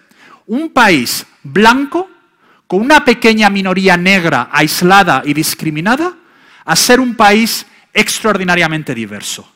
un 0.46 0.70
país 0.70 1.26
blanco 1.42 2.08
con 2.70 2.82
una 2.82 3.04
pequeña 3.04 3.50
minoría 3.50 3.96
negra 3.96 4.48
aislada 4.52 5.22
y 5.24 5.34
discriminada 5.34 6.14
a 6.64 6.76
ser 6.76 7.00
un 7.00 7.16
país 7.16 7.66
extraordinariamente 7.92 8.94
diverso. 8.94 9.52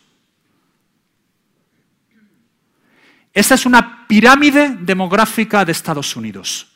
Esta 3.33 3.55
es 3.55 3.67
una 3.67 4.05
pirámide 4.09 4.79
demográfica 4.81 5.65
de 5.65 5.71
Estados 5.71 6.17
Unidos. 6.17 6.67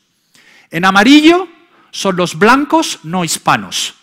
En 0.70 0.84
amarillo 0.84 1.48
son 1.90 2.14
los 2.14 2.38
blancos 2.38 3.00
no 3.02 3.24
hispanos. 3.24 3.96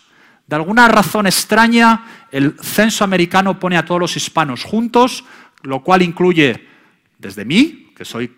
De 0.46 0.56
alguna 0.56 0.88
razón 0.88 1.26
extraña, 1.26 2.04
el 2.30 2.54
censo 2.60 3.02
americano 3.02 3.58
pone 3.58 3.78
a 3.78 3.86
todos 3.86 4.02
los 4.02 4.16
hispanos 4.18 4.62
juntos, 4.62 5.24
lo 5.62 5.82
cual 5.82 6.02
incluye 6.02 6.68
desde 7.16 7.46
mí, 7.46 7.94
que 7.96 8.04
soy 8.04 8.30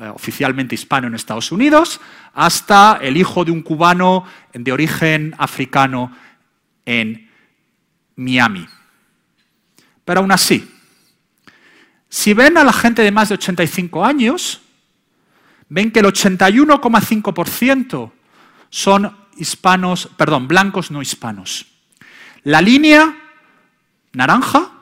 eh, 0.00 0.08
oficialmente 0.08 0.74
hispano 0.74 1.06
en 1.06 1.14
Estados 1.14 1.52
Unidos, 1.52 2.00
hasta 2.34 2.98
el 3.00 3.16
hijo 3.16 3.44
de 3.44 3.50
un 3.50 3.62
cubano 3.62 4.24
de 4.52 4.72
origen 4.72 5.34
africano 5.38 6.14
en 6.84 7.30
Miami. 8.16 8.66
Pero 10.04 10.20
aún 10.20 10.32
así, 10.32 10.68
si 12.08 12.34
ven 12.34 12.58
a 12.58 12.64
la 12.64 12.72
gente 12.72 13.02
de 13.02 13.10
más 13.10 13.28
de 13.28 13.36
85 13.36 14.04
años, 14.04 14.60
ven 15.68 15.90
que 15.90 16.00
el 16.00 16.06
81,5% 16.06 18.12
son 18.68 19.16
hispanos, 19.36 20.10
perdón, 20.16 20.48
blancos 20.48 20.90
no 20.90 21.00
hispanos. 21.00 21.66
La 22.44 22.60
línea 22.60 23.16
naranja 24.12 24.72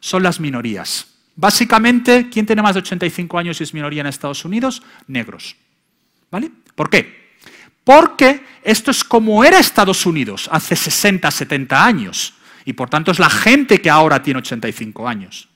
son 0.00 0.22
las 0.22 0.40
minorías. 0.40 1.14
Básicamente, 1.36 2.28
¿quién 2.30 2.46
tiene 2.46 2.62
más 2.62 2.74
de 2.74 2.80
85 2.80 3.38
años 3.38 3.60
y 3.60 3.64
es 3.64 3.74
minoría 3.74 4.00
en 4.00 4.06
Estados 4.06 4.44
Unidos? 4.44 4.82
Negros. 5.06 5.56
¿Vale? 6.30 6.50
¿Por 6.78 6.88
qué? 6.88 7.32
Porque 7.82 8.46
esto 8.62 8.92
es 8.92 9.02
como 9.02 9.42
era 9.42 9.58
Estados 9.58 10.06
Unidos 10.06 10.48
hace 10.52 10.76
60, 10.76 11.28
70 11.28 11.84
años. 11.84 12.34
Y 12.64 12.74
por 12.74 12.88
tanto 12.88 13.10
es 13.10 13.18
la 13.18 13.28
gente 13.28 13.80
que 13.80 13.90
ahora 13.90 14.22
tiene 14.22 14.38
85 14.38 15.08
años. 15.08 15.48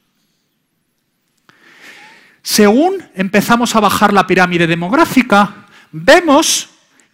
Según 2.42 3.08
empezamos 3.14 3.76
a 3.76 3.80
bajar 3.80 4.12
la 4.12 4.26
pirámide 4.26 4.66
demográfica, 4.66 5.68
vemos 5.92 6.70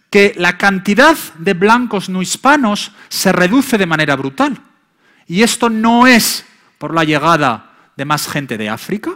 que 0.09 0.33
la 0.37 0.57
cantidad 0.57 1.15
de 1.37 1.53
blancos 1.53 2.09
no 2.09 2.23
hispanos 2.23 2.91
se 3.09 3.31
reduce 3.31 3.77
de 3.77 3.85
manera 3.85 4.15
brutal. 4.15 4.59
Y 5.27 5.43
esto 5.43 5.69
no 5.69 6.07
es 6.07 6.45
por 6.79 6.95
la 6.95 7.03
llegada 7.03 7.91
de 7.95 8.05
más 8.05 8.27
gente 8.27 8.57
de 8.57 8.69
África, 8.69 9.11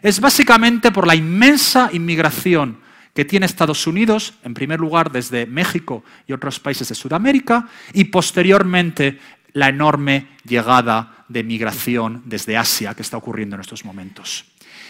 es 0.00 0.20
básicamente 0.20 0.92
por 0.92 1.08
la 1.08 1.16
inmensa 1.16 1.90
inmigración 1.92 2.85
que 3.16 3.24
tiene 3.24 3.46
Estados 3.46 3.86
Unidos, 3.86 4.34
en 4.44 4.52
primer 4.52 4.78
lugar 4.78 5.10
desde 5.10 5.46
México 5.46 6.04
y 6.28 6.34
otros 6.34 6.60
países 6.60 6.90
de 6.90 6.94
Sudamérica, 6.94 7.66
y 7.94 8.04
posteriormente 8.04 9.18
la 9.54 9.70
enorme 9.70 10.28
llegada 10.44 11.24
de 11.26 11.42
migración 11.42 12.22
desde 12.26 12.58
Asia 12.58 12.94
que 12.94 13.00
está 13.00 13.16
ocurriendo 13.16 13.56
en 13.56 13.62
estos 13.62 13.86
momentos. 13.86 14.44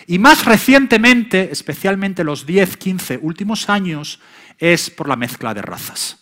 Y 0.08 0.18
más 0.18 0.44
recientemente, 0.44 1.50
especialmente 1.52 2.24
los 2.24 2.44
10, 2.44 2.76
15 2.76 3.20
últimos 3.22 3.68
años, 3.70 4.18
es 4.58 4.90
por 4.90 5.08
la 5.08 5.14
mezcla 5.14 5.54
de 5.54 5.62
razas. 5.62 6.18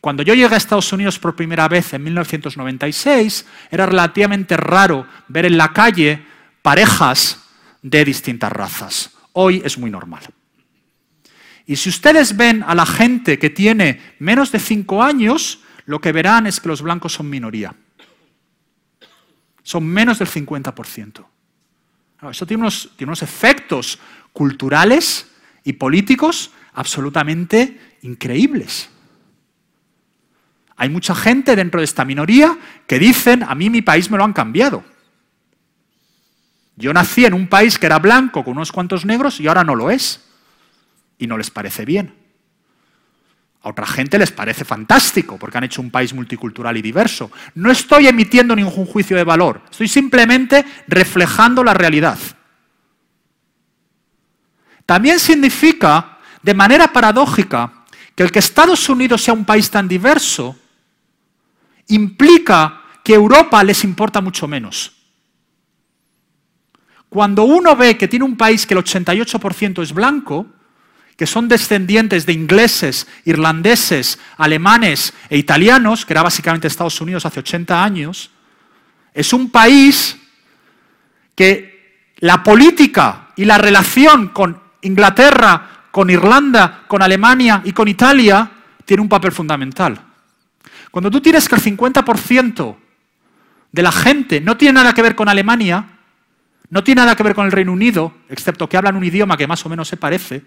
Cuando 0.00 0.22
yo 0.22 0.32
llegué 0.32 0.54
a 0.54 0.58
Estados 0.58 0.92
Unidos 0.94 1.18
por 1.18 1.36
primera 1.36 1.68
vez 1.68 1.92
en 1.92 2.04
1996, 2.04 3.46
era 3.70 3.84
relativamente 3.84 4.56
raro 4.56 5.06
ver 5.28 5.44
en 5.44 5.58
la 5.58 5.74
calle 5.74 6.24
parejas 6.62 7.38
de 7.82 8.02
distintas 8.02 8.50
razas. 8.50 9.10
Hoy 9.34 9.60
es 9.62 9.76
muy 9.76 9.90
normal. 9.90 10.22
Y 11.66 11.76
si 11.76 11.88
ustedes 11.88 12.36
ven 12.36 12.62
a 12.64 12.74
la 12.74 12.86
gente 12.86 13.38
que 13.38 13.50
tiene 13.50 14.00
menos 14.18 14.50
de 14.52 14.58
5 14.58 15.02
años, 15.02 15.60
lo 15.86 16.00
que 16.00 16.12
verán 16.12 16.46
es 16.46 16.60
que 16.60 16.68
los 16.68 16.82
blancos 16.82 17.14
son 17.14 17.30
minoría. 17.30 17.74
Son 19.62 19.86
menos 19.86 20.18
del 20.18 20.28
50%. 20.28 21.24
Eso 22.30 22.46
tiene 22.46 22.62
unos, 22.62 22.90
tiene 22.96 23.10
unos 23.10 23.22
efectos 23.22 23.98
culturales 24.32 25.26
y 25.64 25.74
políticos 25.74 26.50
absolutamente 26.74 27.96
increíbles. 28.02 28.88
Hay 30.76 30.88
mucha 30.88 31.14
gente 31.14 31.54
dentro 31.54 31.80
de 31.80 31.84
esta 31.84 32.04
minoría 32.04 32.58
que 32.86 32.98
dicen, 32.98 33.42
a 33.42 33.54
mí 33.54 33.70
mi 33.70 33.82
país 33.82 34.10
me 34.10 34.18
lo 34.18 34.24
han 34.24 34.32
cambiado. 34.32 34.84
Yo 36.76 36.92
nací 36.92 37.24
en 37.24 37.34
un 37.34 37.46
país 37.46 37.78
que 37.78 37.86
era 37.86 37.98
blanco 37.98 38.42
con 38.42 38.56
unos 38.56 38.72
cuantos 38.72 39.04
negros 39.04 39.38
y 39.38 39.46
ahora 39.46 39.62
no 39.62 39.74
lo 39.74 39.90
es. 39.90 40.31
Y 41.22 41.28
no 41.28 41.38
les 41.38 41.52
parece 41.52 41.84
bien. 41.84 42.12
A 43.62 43.68
otra 43.68 43.86
gente 43.86 44.18
les 44.18 44.32
parece 44.32 44.64
fantástico 44.64 45.38
porque 45.38 45.56
han 45.56 45.62
hecho 45.62 45.80
un 45.80 45.92
país 45.92 46.12
multicultural 46.12 46.76
y 46.76 46.82
diverso. 46.82 47.30
No 47.54 47.70
estoy 47.70 48.08
emitiendo 48.08 48.56
ningún 48.56 48.86
juicio 48.86 49.16
de 49.16 49.22
valor, 49.22 49.62
estoy 49.70 49.86
simplemente 49.86 50.64
reflejando 50.88 51.62
la 51.62 51.74
realidad. 51.74 52.18
También 54.84 55.20
significa, 55.20 56.18
de 56.42 56.54
manera 56.54 56.92
paradójica, 56.92 57.84
que 58.16 58.24
el 58.24 58.32
que 58.32 58.40
Estados 58.40 58.88
Unidos 58.88 59.22
sea 59.22 59.34
un 59.34 59.44
país 59.44 59.70
tan 59.70 59.86
diverso 59.86 60.58
implica 61.86 62.82
que 63.04 63.14
Europa 63.14 63.62
les 63.62 63.84
importa 63.84 64.20
mucho 64.20 64.48
menos. 64.48 64.92
Cuando 67.08 67.44
uno 67.44 67.76
ve 67.76 67.96
que 67.96 68.08
tiene 68.08 68.24
un 68.24 68.36
país 68.36 68.66
que 68.66 68.74
el 68.74 68.82
88% 68.82 69.84
es 69.84 69.92
blanco, 69.92 70.48
que 71.22 71.26
son 71.28 71.46
descendientes 71.46 72.26
de 72.26 72.32
ingleses, 72.32 73.06
irlandeses, 73.24 74.18
alemanes 74.38 75.14
e 75.30 75.38
italianos, 75.38 76.04
que 76.04 76.14
era 76.14 76.24
básicamente 76.24 76.66
Estados 76.66 77.00
Unidos 77.00 77.24
hace 77.24 77.38
80 77.38 77.84
años, 77.84 78.32
es 79.14 79.32
un 79.32 79.48
país 79.48 80.18
que 81.36 82.10
la 82.18 82.42
política 82.42 83.28
y 83.36 83.44
la 83.44 83.56
relación 83.56 84.30
con 84.30 84.60
Inglaterra, 84.80 85.84
con 85.92 86.10
Irlanda, 86.10 86.82
con 86.88 87.02
Alemania 87.02 87.62
y 87.64 87.70
con 87.70 87.86
Italia 87.86 88.50
tiene 88.84 89.00
un 89.00 89.08
papel 89.08 89.30
fundamental. 89.30 89.96
Cuando 90.90 91.08
tú 91.08 91.20
tienes 91.20 91.48
que 91.48 91.54
el 91.54 91.62
50% 91.62 92.76
de 93.70 93.82
la 93.82 93.92
gente 93.92 94.40
no 94.40 94.56
tiene 94.56 94.72
nada 94.72 94.92
que 94.92 95.02
ver 95.02 95.14
con 95.14 95.28
Alemania, 95.28 95.86
no 96.68 96.82
tiene 96.82 97.02
nada 97.02 97.14
que 97.14 97.22
ver 97.22 97.36
con 97.36 97.46
el 97.46 97.52
Reino 97.52 97.70
Unido, 97.70 98.12
excepto 98.28 98.68
que 98.68 98.76
hablan 98.76 98.96
un 98.96 99.04
idioma 99.04 99.36
que 99.36 99.46
más 99.46 99.64
o 99.64 99.68
menos 99.68 99.86
se 99.86 99.96
parece, 99.96 100.42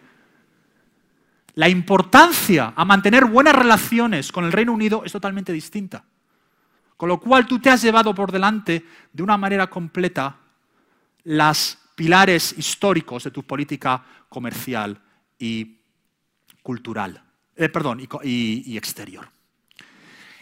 la 1.55 1.69
importancia 1.69 2.73
a 2.75 2.85
mantener 2.85 3.25
buenas 3.25 3.55
relaciones 3.55 4.31
con 4.31 4.45
el 4.45 4.51
Reino 4.51 4.73
Unido 4.73 5.03
es 5.05 5.11
totalmente 5.11 5.53
distinta. 5.53 6.03
Con 6.97 7.09
lo 7.09 7.19
cual 7.19 7.45
tú 7.45 7.59
te 7.59 7.69
has 7.69 7.81
llevado 7.81 8.13
por 8.13 8.31
delante 8.31 8.85
de 9.11 9.23
una 9.23 9.37
manera 9.37 9.67
completa 9.67 10.37
los 11.23 11.77
pilares 11.95 12.55
históricos 12.57 13.23
de 13.23 13.31
tu 13.31 13.43
política 13.43 14.03
comercial 14.29 14.99
y 15.39 15.77
cultural, 16.61 17.21
eh, 17.55 17.69
perdón, 17.69 18.05
y 18.23 18.77
exterior. 18.77 19.27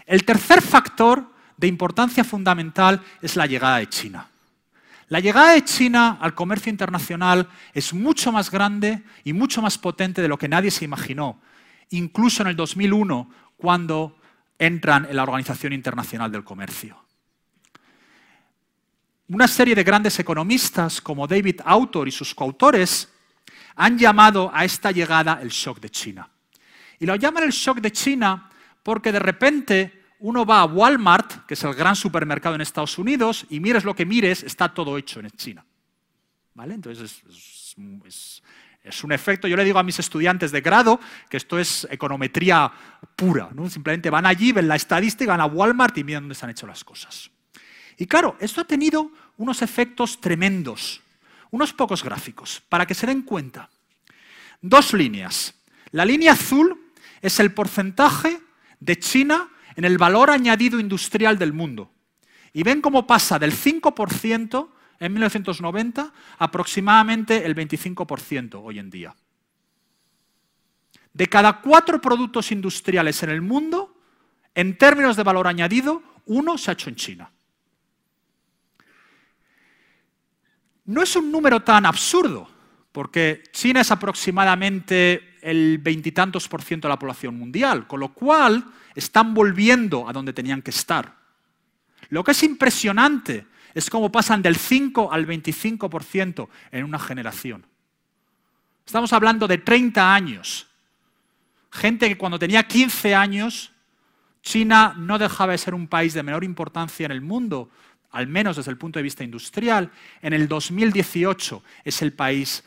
El 0.05 0.25
tercer 0.25 0.61
factor 0.61 1.31
de 1.57 1.67
importancia 1.67 2.23
fundamental 2.23 3.01
es 3.21 3.35
la 3.35 3.45
llegada 3.45 3.77
de 3.77 3.87
China. 3.87 4.27
La 5.13 5.19
llegada 5.19 5.51
de 5.51 5.63
China 5.63 6.17
al 6.19 6.33
comercio 6.33 6.71
internacional 6.71 7.47
es 7.71 7.93
mucho 7.93 8.31
más 8.31 8.49
grande 8.49 9.03
y 9.23 9.31
mucho 9.31 9.61
más 9.61 9.77
potente 9.77 10.23
de 10.23 10.27
lo 10.27 10.39
que 10.39 10.47
nadie 10.47 10.71
se 10.71 10.85
imaginó, 10.85 11.39
incluso 11.91 12.41
en 12.41 12.47
el 12.47 12.55
2001, 12.55 13.29
cuando 13.55 14.17
entran 14.57 15.05
en 15.05 15.15
la 15.15 15.21
Organización 15.21 15.71
Internacional 15.71 16.31
del 16.31 16.43
Comercio. 16.43 16.97
Una 19.27 19.47
serie 19.47 19.75
de 19.75 19.83
grandes 19.83 20.17
economistas 20.17 20.99
como 20.99 21.27
David 21.27 21.61
Autor 21.63 22.07
y 22.07 22.11
sus 22.11 22.33
coautores 22.33 23.13
han 23.75 23.99
llamado 23.99 24.49
a 24.51 24.65
esta 24.65 24.89
llegada 24.89 25.37
el 25.43 25.49
shock 25.49 25.79
de 25.79 25.91
China. 25.91 26.27
Y 26.97 27.05
lo 27.05 27.15
llaman 27.17 27.43
el 27.43 27.51
shock 27.51 27.81
de 27.81 27.91
China 27.91 28.49
porque 28.81 29.11
de 29.11 29.19
repente 29.19 30.02
uno 30.23 30.45
va 30.45 30.61
a 30.61 30.65
Walmart, 30.65 31.45
que 31.45 31.53
es 31.53 31.63
el 31.65 31.73
gran 31.73 31.97
supermercado 31.97 32.55
en 32.55 32.61
Estados 32.61 32.97
Unidos, 32.97 33.45
y 33.49 33.59
mires 33.59 33.83
lo 33.83 33.93
que 33.93 34.05
mires, 34.05 34.41
está 34.43 34.73
todo 34.73 34.97
hecho 34.97 35.19
en 35.19 35.29
China. 35.31 35.65
¿Vale? 36.53 36.75
Entonces 36.75 37.21
es, 38.05 39.03
un 39.03 39.11
efecto, 39.11 39.49
yo 39.49 39.57
le 39.57 39.65
digo 39.65 39.79
a 39.79 39.83
mis 39.83 39.99
estudiantes 39.99 40.53
de 40.53 40.61
grado 40.61 40.97
que 41.29 41.35
esto 41.35 41.59
es 41.59 41.85
econometría 41.91 42.71
pura. 43.17 43.49
¿no? 43.53 43.69
Simplemente 43.69 44.09
van 44.09 44.25
allí, 44.25 44.53
ven 44.53 44.69
la 44.69 44.77
estadística, 44.77 45.33
van 45.33 45.41
a 45.41 45.45
Walmart 45.45 45.97
y 45.97 46.05
miran 46.05 46.23
dónde 46.23 46.35
se 46.35 46.45
han 46.45 46.51
hecho 46.51 46.67
las 46.67 46.85
cosas. 46.85 47.29
Y 47.97 48.05
claro, 48.05 48.37
esto 48.39 48.61
ha 48.61 48.65
tenido 48.65 49.11
unos 49.35 49.61
efectos 49.61 50.21
tremendos, 50.21 51.01
unos 51.51 51.73
pocos 51.73 52.01
gráficos, 52.01 52.63
para 52.69 52.85
que 52.85 52.93
se 52.93 53.07
den 53.07 53.23
cuenta. 53.23 53.69
Dos 54.61 54.93
líneas. 54.93 55.53
La 55.91 56.05
línea 56.05 56.31
azul 56.31 56.93
es 57.21 57.41
el 57.41 57.53
porcentaje 57.53 58.39
de 58.79 58.97
China 58.97 59.49
en 59.75 59.85
el 59.85 59.97
valor 59.97 60.29
añadido 60.29 60.79
industrial 60.79 61.37
del 61.37 61.53
mundo. 61.53 61.91
Y 62.53 62.63
ven 62.63 62.81
cómo 62.81 63.07
pasa 63.07 63.39
del 63.39 63.51
5% 63.51 64.69
en 64.99 65.13
1990 65.13 66.01
a 66.01 66.11
aproximadamente 66.37 67.45
el 67.45 67.55
25% 67.55 68.61
hoy 68.63 68.79
en 68.79 68.89
día. 68.89 69.15
De 71.13 71.27
cada 71.27 71.61
cuatro 71.61 72.01
productos 72.01 72.51
industriales 72.51 73.21
en 73.23 73.29
el 73.29 73.41
mundo, 73.41 73.99
en 74.55 74.77
términos 74.77 75.15
de 75.15 75.23
valor 75.23 75.47
añadido, 75.47 76.01
uno 76.25 76.57
se 76.57 76.71
ha 76.71 76.73
hecho 76.73 76.89
en 76.89 76.95
China. 76.95 77.31
No 80.85 81.01
es 81.01 81.15
un 81.15 81.31
número 81.31 81.61
tan 81.61 81.85
absurdo, 81.85 82.49
porque 82.91 83.43
China 83.51 83.81
es 83.81 83.91
aproximadamente 83.91 85.32
el 85.43 85.77
veintitantos 85.77 86.47
por 86.47 86.61
ciento 86.61 86.87
de 86.87 86.93
la 86.93 86.99
población 86.99 87.37
mundial, 87.37 87.85
con 87.85 87.99
lo 87.99 88.13
cual 88.13 88.65
están 88.95 89.33
volviendo 89.33 90.07
a 90.07 90.13
donde 90.13 90.33
tenían 90.33 90.61
que 90.61 90.71
estar. 90.71 91.15
Lo 92.09 92.23
que 92.23 92.31
es 92.31 92.43
impresionante 92.43 93.45
es 93.73 93.89
cómo 93.89 94.11
pasan 94.11 94.41
del 94.41 94.55
5 94.55 95.11
al 95.11 95.27
25% 95.27 96.47
en 96.71 96.83
una 96.85 96.99
generación. 96.99 97.65
Estamos 98.85 99.11
hablando 99.13 99.47
de 99.47 99.57
30 99.57 100.13
años. 100.13 100.67
Gente 101.71 102.07
que 102.07 102.17
cuando 102.17 102.37
tenía 102.37 102.63
15 102.63 103.15
años, 103.15 103.71
China 104.41 104.93
no 104.97 105.17
dejaba 105.17 105.53
de 105.53 105.57
ser 105.57 105.73
un 105.73 105.87
país 105.87 106.13
de 106.13 106.23
menor 106.23 106.43
importancia 106.43 107.05
en 107.05 107.11
el 107.11 107.21
mundo, 107.21 107.69
al 108.11 108.27
menos 108.27 108.57
desde 108.57 108.71
el 108.71 108.77
punto 108.77 108.99
de 108.99 109.03
vista 109.03 109.23
industrial. 109.23 109.91
En 110.21 110.33
el 110.33 110.47
2018 110.47 111.63
es 111.83 112.01
el 112.01 112.13
país 112.13 112.63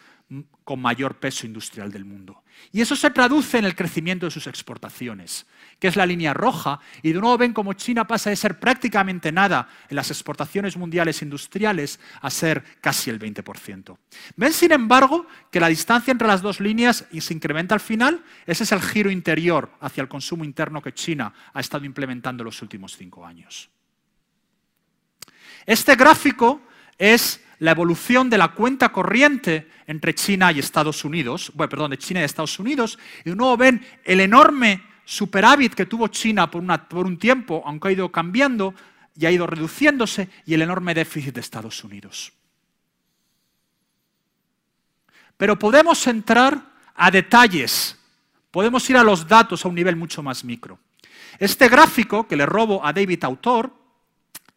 con 0.65 0.81
mayor 0.81 1.17
peso 1.21 1.47
industrial 1.47 1.93
del 1.93 2.05
mundo. 2.05 2.43
Y 2.73 2.81
eso 2.81 2.97
se 2.97 3.11
traduce 3.11 3.59
en 3.59 3.65
el 3.65 3.75
crecimiento 3.75 4.27
de 4.27 4.31
sus 4.31 4.47
exportaciones, 4.47 5.47
que 5.79 5.89
es 5.89 5.97
la 5.97 6.07
línea 6.07 6.35
roja, 6.35 6.81
y 7.03 7.13
de 7.13 7.21
nuevo 7.21 7.39
ven 7.39 7.53
cómo 7.53 7.73
China 7.73 8.07
pasa 8.07 8.31
de 8.31 8.37
ser 8.37 8.59
prácticamente 8.59 9.33
nada 9.33 9.69
en 9.89 9.97
las 9.97 10.11
exportaciones 10.11 10.77
mundiales 10.77 11.23
industriales 11.23 12.01
a 12.21 12.31
ser 12.31 12.63
casi 12.81 13.11
el 13.11 13.19
20%. 13.19 13.97
Ven, 14.37 14.53
sin 14.53 14.73
embargo, 14.73 15.27
que 15.51 15.61
la 15.61 15.69
distancia 15.69 16.13
entre 16.13 16.29
las 16.29 16.43
dos 16.43 16.61
líneas 16.61 17.07
se 17.19 17.35
incrementa 17.35 17.75
al 17.75 17.81
final. 17.81 18.23
Ese 18.47 18.65
es 18.65 18.73
el 18.73 18.83
giro 18.83 19.11
interior 19.11 19.71
hacia 19.81 20.03
el 20.03 20.09
consumo 20.09 20.45
interno 20.45 20.83
que 20.83 20.93
China 20.93 21.33
ha 21.53 21.61
estado 21.61 21.85
implementando 21.85 22.43
en 22.43 22.47
los 22.47 22.63
últimos 22.63 22.97
cinco 22.97 23.25
años. 23.25 23.71
Este 25.65 25.97
gráfico 25.97 26.63
es 26.99 27.41
la 27.59 27.71
evolución 27.71 28.29
de 28.29 28.39
la 28.39 28.49
cuenta 28.49 28.91
corriente 28.91 29.71
entre 29.87 30.15
China 30.15 30.53
y 30.53 30.59
Estados 30.59 31.05
Unidos, 31.05 31.53
bueno, 31.55 31.71
perdón, 31.71 31.91
de 31.93 31.99
China 31.99 32.21
y 32.21 32.25
Estados 32.25 32.59
Unidos, 32.59 32.99
y 33.25 33.31
de 33.31 33.37
nuevo 33.37 33.57
ven 33.57 33.85
el 34.05 34.21
enorme 34.21 34.83
superávit 35.05 35.75
que 35.75 35.87
tuvo 35.87 36.09
China 36.09 36.51
por, 36.51 36.65
por 36.89 37.07
un 37.07 37.19
tiempo, 37.19 37.63
aunque 37.65 37.89
ha 37.89 37.93
ido 37.93 38.11
cambiando 38.11 38.75
y 39.17 39.25
ha 39.25 39.31
ido 39.31 39.47
reduciéndose, 39.47 40.29
y 40.45 40.55
el 40.55 40.63
enorme 40.63 40.93
déficit 40.93 41.35
de 41.35 41.41
Estados 41.41 41.83
Unidos. 41.83 42.33
Pero 45.37 45.59
podemos 45.59 46.07
entrar 46.07 46.61
a 46.95 47.11
detalles, 47.11 47.99
podemos 48.51 48.89
ir 48.91 48.97
a 48.97 49.05
los 49.05 49.27
datos 49.27 49.65
a 49.65 49.69
un 49.69 49.75
nivel 49.75 49.97
mucho 49.97 50.23
más 50.23 50.45
micro. 50.45 50.79
Este 51.39 51.69
gráfico 51.69 52.27
que 52.27 52.37
le 52.37 52.47
robo 52.47 52.85
a 52.85 52.93
David 52.93 53.25
Autor 53.25 53.73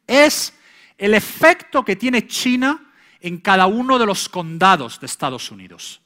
es 0.08 0.54
el 0.98 1.14
efecto 1.14 1.84
que 1.84 1.96
tiene 1.96 2.28
China 2.28 2.89
en 3.22 3.38
cada 3.38 3.68
uno 3.68 4.00
de 4.00 4.06
los 4.06 4.30
condados 4.30 5.00
de 5.00 5.06
Estados 5.06 5.52
Unidos. 5.52 6.02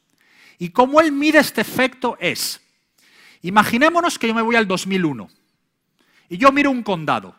Y 0.57 0.69
cómo 0.69 1.01
él 1.01 1.11
mide 1.11 1.39
este 1.39 1.61
efecto 1.61 2.17
es, 2.19 2.61
imaginémonos 3.41 4.17
que 4.17 4.27
yo 4.27 4.33
me 4.33 4.41
voy 4.41 4.55
al 4.55 4.67
2001 4.67 5.29
y 6.29 6.37
yo 6.37 6.51
miro 6.51 6.71
un 6.71 6.83
condado. 6.83 7.35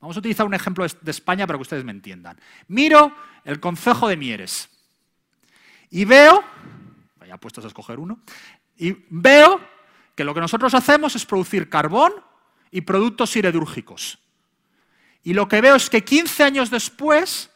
Vamos 0.00 0.16
a 0.16 0.18
utilizar 0.20 0.44
un 0.44 0.54
ejemplo 0.54 0.86
de 0.86 1.10
España 1.10 1.46
para 1.46 1.58
que 1.58 1.62
ustedes 1.62 1.84
me 1.84 1.92
entiendan. 1.92 2.38
Miro 2.68 3.14
el 3.44 3.60
concejo 3.60 4.08
de 4.08 4.16
Mieres 4.16 4.68
y 5.90 6.04
veo, 6.04 6.42
vaya 7.16 7.38
puestos 7.38 7.64
a 7.64 7.68
escoger 7.68 7.98
uno, 7.98 8.20
y 8.76 8.96
veo 9.08 9.60
que 10.14 10.24
lo 10.24 10.34
que 10.34 10.40
nosotros 10.40 10.74
hacemos 10.74 11.16
es 11.16 11.24
producir 11.24 11.68
carbón 11.68 12.12
y 12.70 12.82
productos 12.82 13.30
siderúrgicos. 13.30 14.18
Y 15.22 15.32
lo 15.32 15.48
que 15.48 15.60
veo 15.60 15.76
es 15.76 15.88
que 15.88 16.04
15 16.04 16.44
años 16.44 16.70
después 16.70 17.50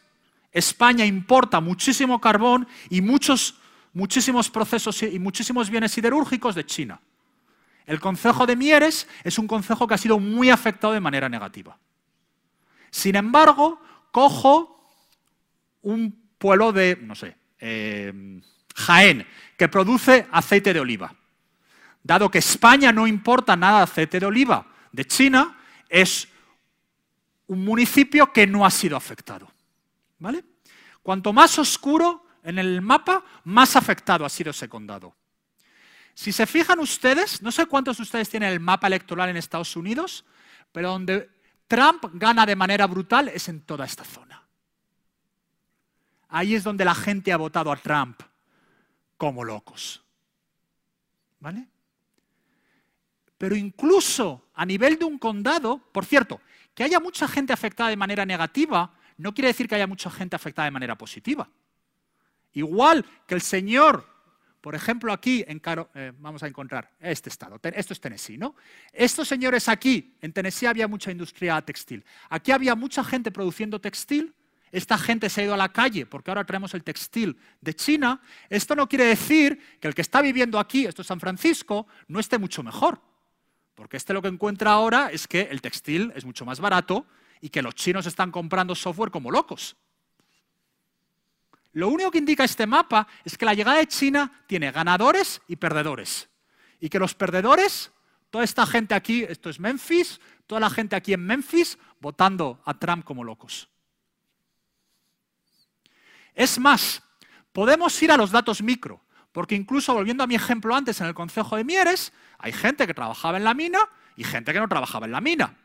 España 0.51 1.05
importa 1.05 1.59
muchísimo 1.59 2.19
carbón 2.19 2.67
y 2.89 3.01
muchos, 3.01 3.55
muchísimos 3.93 4.49
procesos 4.49 5.01
y 5.03 5.19
muchísimos 5.19 5.69
bienes 5.69 5.91
siderúrgicos 5.91 6.55
de 6.55 6.65
China. 6.65 6.99
El 7.85 7.99
concejo 7.99 8.45
de 8.45 8.55
Mieres 8.55 9.07
es 9.23 9.39
un 9.39 9.47
concejo 9.47 9.87
que 9.87 9.95
ha 9.95 9.97
sido 9.97 10.19
muy 10.19 10.49
afectado 10.49 10.93
de 10.93 10.99
manera 10.99 11.29
negativa. 11.29 11.77
Sin 12.91 13.15
embargo, 13.15 13.81
cojo 14.11 14.87
un 15.81 16.29
pueblo 16.37 16.71
de, 16.71 16.97
no 17.01 17.15
sé, 17.15 17.35
eh, 17.59 18.41
Jaén, 18.75 19.25
que 19.57 19.67
produce 19.67 20.27
aceite 20.31 20.73
de 20.73 20.79
oliva. 20.79 21.13
Dado 22.03 22.31
que 22.31 22.39
España 22.39 22.91
no 22.91 23.07
importa 23.07 23.55
nada 23.55 23.79
de 23.79 23.83
aceite 23.83 24.19
de 24.19 24.25
oliva 24.25 24.65
de 24.91 25.05
China, 25.05 25.57
es 25.89 26.27
un 27.47 27.63
municipio 27.65 28.31
que 28.31 28.47
no 28.47 28.65
ha 28.65 28.71
sido 28.71 28.95
afectado. 28.95 29.51
¿Vale? 30.19 30.43
Cuanto 31.01 31.33
más 31.33 31.57
oscuro 31.57 32.25
en 32.43 32.59
el 32.59 32.81
mapa, 32.81 33.23
más 33.45 33.75
afectado 33.75 34.25
ha 34.25 34.29
sido 34.29 34.51
ese 34.51 34.69
condado. 34.69 35.15
Si 36.13 36.31
se 36.31 36.45
fijan 36.45 36.79
ustedes, 36.79 37.41
no 37.41 37.51
sé 37.51 37.65
cuántos 37.65 37.97
de 37.97 38.03
ustedes 38.03 38.29
tienen 38.29 38.51
el 38.51 38.59
mapa 38.59 38.87
electoral 38.87 39.29
en 39.29 39.37
Estados 39.37 39.75
Unidos, 39.75 40.25
pero 40.71 40.89
donde 40.89 41.29
Trump 41.67 42.05
gana 42.13 42.45
de 42.45 42.55
manera 42.55 42.87
brutal 42.87 43.29
es 43.29 43.47
en 43.47 43.61
toda 43.61 43.85
esta 43.85 44.03
zona. 44.03 44.43
Ahí 46.27 46.55
es 46.55 46.63
donde 46.63 46.85
la 46.85 46.93
gente 46.95 47.31
ha 47.31 47.37
votado 47.37 47.71
a 47.71 47.77
Trump 47.77 48.21
como 49.17 49.43
locos. 49.43 50.03
¿Vale? 51.39 51.67
Pero 53.37 53.55
incluso 53.55 54.49
a 54.53 54.65
nivel 54.65 54.99
de 54.99 55.05
un 55.05 55.17
condado, 55.17 55.77
por 55.77 56.05
cierto, 56.05 56.41
que 56.75 56.83
haya 56.83 56.99
mucha 56.99 57.27
gente 57.27 57.53
afectada 57.53 57.89
de 57.89 57.97
manera 57.97 58.25
negativa 58.25 58.93
no 59.19 59.33
quiere 59.33 59.49
decir 59.49 59.67
que 59.67 59.75
haya 59.75 59.87
mucha 59.87 60.09
gente 60.09 60.35
afectada 60.35 60.65
de 60.65 60.71
manera 60.71 60.97
positiva. 60.97 61.49
Igual 62.53 63.05
que 63.27 63.35
el 63.35 63.41
señor, 63.41 64.07
por 64.61 64.75
ejemplo, 64.75 65.11
aquí 65.11 65.43
en 65.47 65.59
Caro, 65.59 65.89
eh, 65.93 66.13
vamos 66.17 66.41
a 66.41 66.47
encontrar 66.47 66.91
este 66.99 67.29
estado, 67.29 67.59
esto 67.61 67.93
es 67.93 67.99
Tennessee, 67.99 68.37
¿no? 68.37 68.55
Estos 68.93 69.27
señores 69.27 69.67
aquí, 69.67 70.15
en 70.21 70.31
Tennessee 70.31 70.67
había 70.67 70.87
mucha 70.87 71.11
industria 71.11 71.61
textil. 71.61 72.03
Aquí 72.29 72.51
había 72.51 72.75
mucha 72.75 73.03
gente 73.03 73.29
produciendo 73.29 73.79
textil. 73.79 74.33
Esta 74.71 74.97
gente 74.97 75.29
se 75.29 75.41
ha 75.41 75.43
ido 75.45 75.53
a 75.53 75.57
la 75.57 75.73
calle 75.73 76.05
porque 76.05 76.31
ahora 76.31 76.45
traemos 76.45 76.73
el 76.73 76.83
textil 76.83 77.37
de 77.59 77.73
China. 77.73 78.21
Esto 78.49 78.75
no 78.75 78.87
quiere 78.87 79.05
decir 79.05 79.59
que 79.81 79.87
el 79.87 79.95
que 79.95 80.01
está 80.01 80.21
viviendo 80.21 80.59
aquí, 80.59 80.85
esto 80.85 81.01
es 81.01 81.07
San 81.07 81.19
Francisco, 81.19 81.87
no 82.07 82.19
esté 82.19 82.37
mucho 82.37 82.63
mejor. 82.63 83.01
Porque 83.75 83.97
este 83.97 84.13
lo 84.13 84.21
que 84.21 84.27
encuentra 84.27 84.71
ahora 84.71 85.09
es 85.11 85.27
que 85.27 85.41
el 85.41 85.61
textil 85.61 86.13
es 86.15 86.23
mucho 86.23 86.45
más 86.45 86.59
barato 86.59 87.05
y 87.41 87.49
que 87.49 87.61
los 87.61 87.75
chinos 87.75 88.05
están 88.05 88.31
comprando 88.31 88.75
software 88.75 89.11
como 89.11 89.31
locos. 89.31 89.75
Lo 91.73 91.89
único 91.89 92.11
que 92.11 92.17
indica 92.17 92.43
este 92.43 92.65
mapa 92.65 93.07
es 93.23 93.37
que 93.37 93.45
la 93.45 93.53
llegada 93.53 93.77
de 93.77 93.87
China 93.87 94.43
tiene 94.47 94.71
ganadores 94.71 95.41
y 95.47 95.55
perdedores. 95.55 96.29
Y 96.79 96.89
que 96.89 96.99
los 96.99 97.13
perdedores, 97.13 97.91
toda 98.29 98.43
esta 98.43 98.65
gente 98.65 98.95
aquí, 98.95 99.23
esto 99.23 99.49
es 99.49 99.59
Memphis, 99.59 100.19
toda 100.47 100.61
la 100.61 100.69
gente 100.69 100.95
aquí 100.95 101.13
en 101.13 101.25
Memphis 101.25 101.77
votando 101.99 102.61
a 102.65 102.73
Trump 102.73 103.03
como 103.03 103.23
locos. 103.23 103.69
Es 106.33 106.57
más, 106.59 107.03
podemos 107.51 108.01
ir 108.01 108.11
a 108.11 108.17
los 108.17 108.31
datos 108.31 108.61
micro. 108.61 109.01
Porque 109.31 109.55
incluso 109.55 109.93
volviendo 109.93 110.23
a 110.23 110.27
mi 110.27 110.35
ejemplo 110.35 110.75
antes 110.75 110.99
en 111.01 111.07
el 111.07 111.13
Concejo 111.13 111.55
de 111.55 111.63
Mieres, 111.63 112.13
hay 112.39 112.51
gente 112.51 112.87
que 112.87 112.93
trabajaba 112.93 113.37
en 113.37 113.43
la 113.43 113.53
mina 113.53 113.79
y 114.15 114.23
gente 114.23 114.51
que 114.53 114.59
no 114.59 114.67
trabajaba 114.67 115.05
en 115.05 115.11
la 115.11 115.21
mina. 115.21 115.55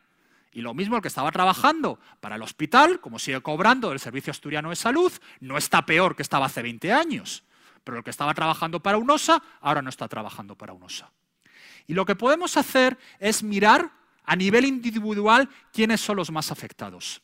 Y 0.54 0.62
lo 0.62 0.72
mismo 0.72 0.94
el 0.94 1.02
que 1.02 1.08
estaba 1.08 1.32
trabajando 1.32 1.98
para 2.20 2.36
el 2.36 2.42
hospital, 2.42 3.00
como 3.00 3.18
sigue 3.18 3.40
cobrando 3.40 3.90
el 3.90 3.98
Servicio 3.98 4.30
Asturiano 4.30 4.70
de 4.70 4.76
Salud, 4.76 5.12
no 5.40 5.58
está 5.58 5.84
peor 5.84 6.14
que 6.14 6.22
estaba 6.22 6.46
hace 6.46 6.62
20 6.62 6.92
años. 6.92 7.42
Pero 7.82 7.98
el 7.98 8.04
que 8.04 8.10
estaba 8.10 8.32
trabajando 8.34 8.80
para 8.80 8.96
UNOSA, 8.96 9.42
ahora 9.60 9.82
no 9.82 9.90
está 9.90 10.06
trabajando 10.06 10.56
para 10.56 10.72
UNOSA. 10.72 11.10
Y 11.88 11.94
lo 11.94 12.06
que 12.06 12.14
podemos 12.14 12.56
hacer 12.56 12.96
es 13.18 13.42
mirar 13.42 13.90
a 14.22 14.36
nivel 14.36 14.64
individual 14.64 15.48
quiénes 15.72 16.00
son 16.00 16.16
los 16.16 16.30
más 16.30 16.52
afectados. 16.52 17.20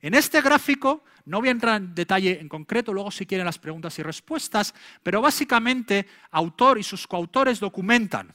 En 0.00 0.14
este 0.14 0.40
gráfico, 0.40 1.02
no 1.24 1.40
voy 1.40 1.48
a 1.48 1.52
entrar 1.52 1.82
en 1.82 1.96
detalle 1.96 2.38
en 2.40 2.48
concreto, 2.48 2.92
luego 2.92 3.10
si 3.10 3.26
quieren 3.26 3.44
las 3.44 3.58
preguntas 3.58 3.98
y 3.98 4.04
respuestas, 4.04 4.72
pero 5.02 5.20
básicamente 5.20 6.06
autor 6.30 6.78
y 6.78 6.84
sus 6.84 7.08
coautores 7.08 7.58
documentan 7.58 8.32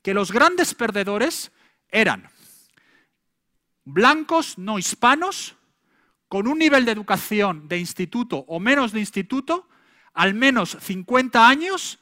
que 0.00 0.14
los 0.14 0.30
grandes 0.30 0.74
perdedores 0.74 1.50
eran 1.88 2.28
blancos 3.84 4.58
no 4.58 4.78
hispanos, 4.78 5.56
con 6.28 6.48
un 6.48 6.58
nivel 6.58 6.84
de 6.84 6.92
educación 6.92 7.68
de 7.68 7.78
instituto 7.78 8.44
o 8.48 8.58
menos 8.58 8.92
de 8.92 9.00
instituto, 9.00 9.68
al 10.14 10.34
menos 10.34 10.76
50 10.80 11.46
años 11.48 12.00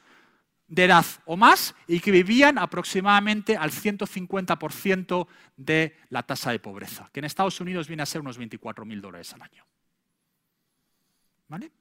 de 0.67 0.85
edad 0.85 1.05
o 1.25 1.37
más 1.37 1.75
y 1.87 1.99
que 1.99 2.09
vivían 2.09 2.57
aproximadamente 2.57 3.55
al 3.55 3.71
150% 3.71 5.27
de 5.57 5.97
la 6.09 6.23
tasa 6.23 6.51
de 6.51 6.59
pobreza, 6.59 7.09
que 7.13 7.19
en 7.19 7.25
Estados 7.25 7.59
Unidos 7.59 7.87
viene 7.87 8.03
a 8.03 8.07
ser 8.07 8.21
unos 8.21 8.39
24.000 8.39 9.01
dólares 9.01 9.33
al 9.33 9.43
año. 9.43 9.65
¿Vale? 11.47 11.71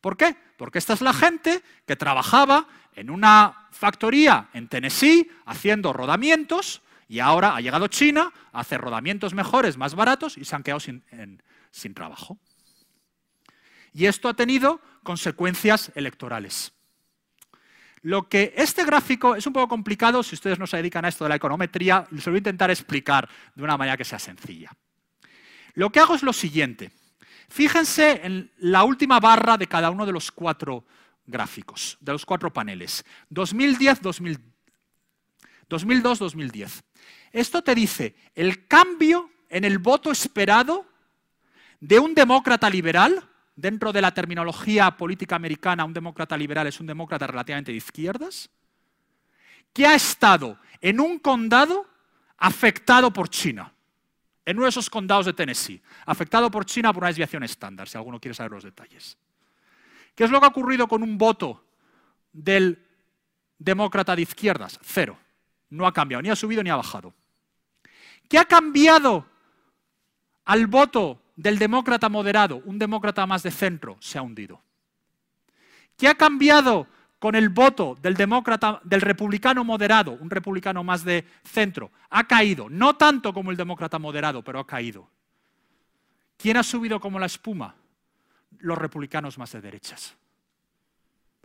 ¿Por 0.00 0.16
qué? 0.16 0.36
Porque 0.56 0.78
esta 0.78 0.92
es 0.92 1.00
la 1.00 1.12
gente 1.12 1.62
que 1.86 1.96
trabajaba 1.96 2.68
en 2.94 3.10
una 3.10 3.68
factoría 3.72 4.48
en 4.52 4.68
Tennessee 4.68 5.28
haciendo 5.46 5.92
rodamientos 5.92 6.82
y 7.08 7.20
ahora 7.20 7.56
ha 7.56 7.60
llegado 7.60 7.88
China 7.88 8.32
a 8.52 8.60
hacer 8.60 8.80
rodamientos 8.80 9.34
mejores, 9.34 9.76
más 9.76 9.94
baratos 9.94 10.36
y 10.38 10.44
se 10.44 10.56
han 10.56 10.62
quedado 10.62 10.80
sin, 10.80 11.02
trabajo. 11.94 12.38
Y 13.92 14.06
esto 14.06 14.28
ha 14.28 14.34
tenido 14.34 14.80
consecuencias 15.02 15.92
electorales. 15.94 16.72
Lo 18.02 18.28
que 18.28 18.52
este 18.56 18.84
gráfico 18.84 19.34
es 19.34 19.46
un 19.46 19.52
poco 19.52 19.68
complicado 19.68 20.22
si 20.22 20.34
ustedes 20.34 20.58
no 20.58 20.66
se 20.66 20.76
dedican 20.76 21.04
a 21.04 21.08
esto 21.08 21.24
de 21.24 21.30
la 21.30 21.36
econometría, 21.36 22.06
se 22.10 22.16
lo 22.16 22.32
voy 22.32 22.36
a 22.36 22.38
intentar 22.38 22.70
explicar 22.70 23.28
de 23.54 23.62
una 23.62 23.76
manera 23.76 23.96
que 23.96 24.04
sea 24.04 24.18
sencilla. 24.18 24.70
Lo 25.74 25.90
que 25.90 26.00
hago 26.00 26.14
es 26.14 26.22
lo 26.22 26.32
siguiente. 26.32 26.90
Fíjense 27.48 28.20
en 28.24 28.50
la 28.58 28.84
última 28.84 29.20
barra 29.20 29.56
de 29.56 29.66
cada 29.66 29.90
uno 29.90 30.06
de 30.06 30.12
los 30.12 30.30
cuatro 30.30 30.84
gráficos, 31.26 31.96
de 32.00 32.12
los 32.12 32.26
cuatro 32.26 32.52
paneles. 32.52 33.04
2010, 33.30 34.00
2002, 35.68 36.18
2010. 36.18 36.84
Esto 37.32 37.62
te 37.62 37.74
dice 37.74 38.14
el 38.34 38.66
cambio 38.66 39.30
en 39.48 39.64
el 39.64 39.78
voto 39.78 40.10
esperado 40.10 40.86
de 41.80 41.98
un 41.98 42.14
demócrata 42.14 42.70
liberal 42.70 43.28
dentro 43.56 43.92
de 43.92 44.00
la 44.00 44.12
terminología 44.12 44.90
política 44.96 45.36
americana, 45.36 45.84
un 45.84 45.92
demócrata 45.92 46.36
liberal 46.36 46.66
es 46.66 46.80
un 46.80 46.86
demócrata 46.86 47.26
relativamente 47.26 47.72
de 47.72 47.78
izquierdas, 47.78 48.50
que 49.72 49.86
ha 49.86 49.94
estado 49.94 50.58
en 50.80 51.00
un 51.00 51.18
condado 51.18 51.86
afectado 52.38 53.12
por 53.12 53.28
China, 53.28 53.72
en 54.44 54.56
uno 54.56 54.64
de 54.64 54.70
esos 54.70 54.90
condados 54.90 55.26
de 55.26 55.32
Tennessee, 55.32 55.82
afectado 56.06 56.50
por 56.50 56.64
China 56.64 56.92
por 56.92 57.02
una 57.02 57.08
desviación 57.08 57.42
estándar, 57.42 57.88
si 57.88 57.96
alguno 57.96 58.20
quiere 58.20 58.34
saber 58.34 58.52
los 58.52 58.64
detalles. 58.64 59.16
¿Qué 60.14 60.24
es 60.24 60.30
lo 60.30 60.38
que 60.40 60.46
ha 60.46 60.50
ocurrido 60.50 60.86
con 60.86 61.02
un 61.02 61.18
voto 61.18 61.64
del 62.32 62.86
demócrata 63.58 64.14
de 64.14 64.22
izquierdas? 64.22 64.78
Cero. 64.82 65.18
No 65.70 65.86
ha 65.86 65.92
cambiado, 65.92 66.22
ni 66.22 66.30
ha 66.30 66.36
subido 66.36 66.62
ni 66.62 66.70
ha 66.70 66.76
bajado. 66.76 67.14
¿Qué 68.28 68.38
ha 68.38 68.44
cambiado 68.44 69.26
al 70.44 70.66
voto 70.66 71.20
del 71.36 71.58
demócrata 71.58 72.08
moderado, 72.08 72.62
un 72.64 72.78
demócrata 72.78 73.26
más 73.26 73.42
de 73.42 73.50
centro, 73.50 73.96
se 74.00 74.18
ha 74.18 74.22
hundido. 74.22 74.60
¿Qué 75.96 76.08
ha 76.08 76.14
cambiado 76.14 76.86
con 77.18 77.34
el 77.34 77.48
voto 77.48 77.96
del 78.00 78.14
demócrata, 78.14 78.80
del 78.84 79.00
republicano 79.00 79.64
moderado, 79.64 80.12
un 80.12 80.30
republicano 80.30 80.84
más 80.84 81.04
de 81.04 81.24
centro? 81.44 81.90
Ha 82.10 82.24
caído, 82.24 82.68
no 82.68 82.96
tanto 82.96 83.32
como 83.32 83.50
el 83.50 83.56
demócrata 83.56 83.98
moderado, 83.98 84.42
pero 84.42 84.60
ha 84.60 84.66
caído. 84.66 85.08
¿Quién 86.36 86.56
ha 86.56 86.62
subido 86.62 87.00
como 87.00 87.18
la 87.18 87.26
espuma? 87.26 87.74
Los 88.58 88.78
republicanos 88.78 89.38
más 89.38 89.52
de 89.52 89.60
derechas. 89.60 90.16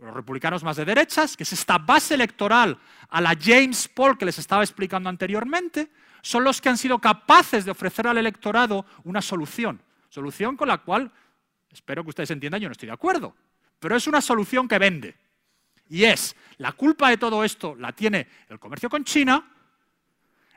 Los 0.00 0.14
republicanos 0.14 0.64
más 0.64 0.76
de 0.76 0.84
derechas, 0.84 1.36
que 1.36 1.42
es 1.42 1.52
esta 1.52 1.76
base 1.76 2.14
electoral 2.14 2.78
a 3.10 3.20
la 3.20 3.36
James 3.38 3.86
Paul 3.88 4.16
que 4.16 4.24
les 4.24 4.38
estaba 4.38 4.62
explicando 4.62 5.10
anteriormente, 5.10 5.90
son 6.22 6.42
los 6.42 6.60
que 6.60 6.70
han 6.70 6.78
sido 6.78 6.98
capaces 6.98 7.64
de 7.64 7.70
ofrecer 7.70 8.06
al 8.06 8.16
electorado 8.16 8.86
una 9.04 9.20
solución. 9.20 9.80
Solución 10.08 10.56
con 10.56 10.68
la 10.68 10.78
cual, 10.78 11.10
espero 11.70 12.02
que 12.02 12.10
ustedes 12.10 12.30
entiendan, 12.30 12.60
yo 12.60 12.68
no 12.68 12.72
estoy 12.72 12.86
de 12.86 12.94
acuerdo, 12.94 13.36
pero 13.78 13.94
es 13.94 14.06
una 14.06 14.20
solución 14.20 14.66
que 14.66 14.78
vende. 14.78 15.16
Y 15.90 16.04
es, 16.04 16.34
la 16.58 16.72
culpa 16.72 17.10
de 17.10 17.18
todo 17.18 17.44
esto 17.44 17.74
la 17.74 17.92
tiene 17.92 18.26
el 18.48 18.58
comercio 18.58 18.88
con 18.88 19.04
China. 19.04 19.44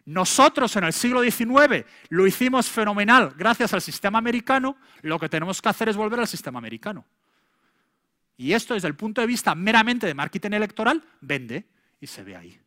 Nosotros 0.06 0.75
en 0.75 0.86
el 0.86 0.93
siglo 0.93 1.21
XIX 1.21 1.86
lo 2.10 2.27
hicimos 2.27 2.69
fenomenal 2.69 3.34
gracias 3.36 3.73
al 3.73 3.82
sistema 3.82 4.19
americano, 4.19 4.77
lo 5.01 5.19
que 5.19 5.29
tenemos 5.29 5.62
que 5.62 5.69
hacer 5.69 5.89
es 5.89 5.97
volver 5.97 6.19
al 6.19 6.27
sistema 6.27 6.60
americano. 6.60 7.06
Y 8.38 8.54
esto 8.54 8.73
desde 8.73 8.88
el 8.88 8.96
punto 8.96 9.21
de 9.21 9.27
vista 9.27 9.56
meramente 9.56 10.08
de 10.08 10.13
marketing 10.13 10.52
electoral, 10.52 11.04
vende 11.21 11.65
y 12.00 12.08
se 12.08 12.23
ve 12.23 12.36
ahí. 12.36 12.60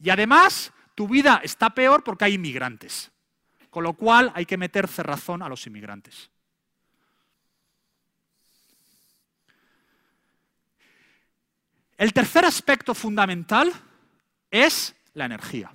Y 0.00 0.10
además, 0.10 0.72
tu 0.94 1.06
vida 1.06 1.40
está 1.42 1.70
peor 1.70 2.02
porque 2.02 2.24
hay 2.24 2.34
inmigrantes. 2.34 3.10
Con 3.70 3.84
lo 3.84 3.92
cual 3.92 4.32
hay 4.34 4.46
que 4.46 4.56
meter 4.56 4.88
cerrazón 4.88 5.42
a 5.42 5.48
los 5.48 5.66
inmigrantes. 5.66 6.30
El 11.98 12.12
tercer 12.12 12.44
aspecto 12.44 12.94
fundamental 12.94 13.72
es 14.50 14.94
la 15.14 15.24
energía. 15.24 15.74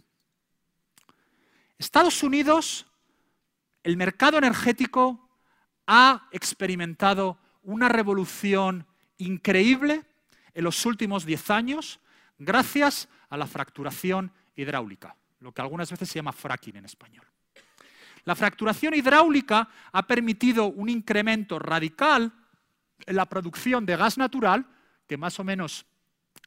Estados 1.78 2.22
Unidos, 2.22 2.86
el 3.84 3.97
mercado 3.97 4.38
energético 4.38 5.30
ha 5.88 6.28
experimentado 6.32 7.39
una 7.63 7.89
revolución 7.89 8.86
increíble 9.26 10.03
en 10.53 10.63
los 10.63 10.86
últimos 10.86 11.26
10 11.26 11.49
años 11.49 11.99
gracias 12.38 13.07
a 13.30 13.38
la 13.38 13.47
fracturación 13.47 14.32
hidráulica, 14.55 15.15
lo 15.39 15.53
que 15.53 15.61
algunas 15.61 15.89
veces 15.89 16.09
se 16.09 16.15
llama 16.15 16.32
fracking 16.32 16.78
en 16.78 16.86
español. 16.86 17.26
La 18.26 18.36
fracturación 18.36 18.93
hidráulica 18.93 19.67
ha 19.91 20.05
permitido 20.05 20.65
un 20.65 20.89
incremento 20.89 21.57
radical 21.57 22.32
en 23.05 23.15
la 23.15 23.26
producción 23.26 23.86
de 23.86 23.95
gas 23.95 24.17
natural, 24.17 24.65
que 25.07 25.17
más 25.17 25.39
o 25.39 25.43
menos 25.43 25.86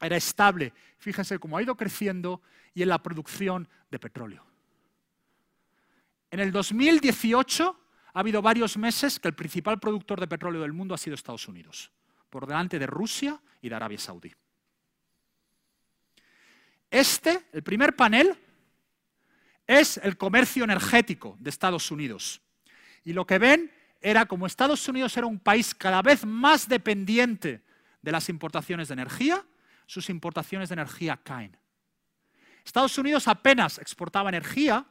era 0.01 0.15
estable, 0.15 0.73
fíjense 0.97 1.39
cómo 1.39 1.57
ha 1.57 1.63
ido 1.63 1.75
creciendo, 1.75 2.41
y 2.73 2.81
en 2.81 2.89
la 2.89 3.01
producción 3.01 3.67
de 3.89 3.99
petróleo. 3.99 4.45
En 6.31 6.39
el 6.39 6.51
2018 6.51 7.79
ha 8.13 8.19
habido 8.19 8.41
varios 8.41 8.77
meses 8.77 9.19
que 9.19 9.29
el 9.29 9.35
principal 9.35 9.79
productor 9.79 10.19
de 10.19 10.27
petróleo 10.27 10.61
del 10.61 10.73
mundo 10.73 10.93
ha 10.93 10.97
sido 10.97 11.15
Estados 11.15 11.47
Unidos, 11.47 11.91
por 12.35 12.47
delante 12.47 12.77
de 12.77 12.85
Rusia 12.85 13.41
y 13.61 13.69
de 13.69 13.75
Arabia 13.75 13.97
Saudí. 13.97 14.29
Este, 16.91 17.45
el 17.53 17.63
primer 17.63 17.95
panel, 17.95 18.37
es 19.65 19.95
el 20.03 20.17
comercio 20.17 20.65
energético 20.65 21.37
de 21.39 21.49
Estados 21.49 21.89
Unidos. 21.91 22.41
Y 23.05 23.13
lo 23.13 23.25
que 23.25 23.39
ven 23.39 23.71
era 24.01 24.25
como 24.25 24.47
Estados 24.47 24.85
Unidos 24.89 25.15
era 25.15 25.27
un 25.27 25.39
país 25.39 25.73
cada 25.73 26.01
vez 26.01 26.25
más 26.25 26.67
dependiente 26.67 27.63
de 28.01 28.11
las 28.11 28.27
importaciones 28.27 28.89
de 28.89 28.95
energía, 28.95 29.41
sus 29.85 30.09
importaciones 30.09 30.67
de 30.67 30.73
energía 30.73 31.15
caen. 31.15 31.55
Estados 32.65 32.97
Unidos 32.97 33.29
apenas 33.29 33.77
exportaba 33.79 34.27
energía, 34.27 34.85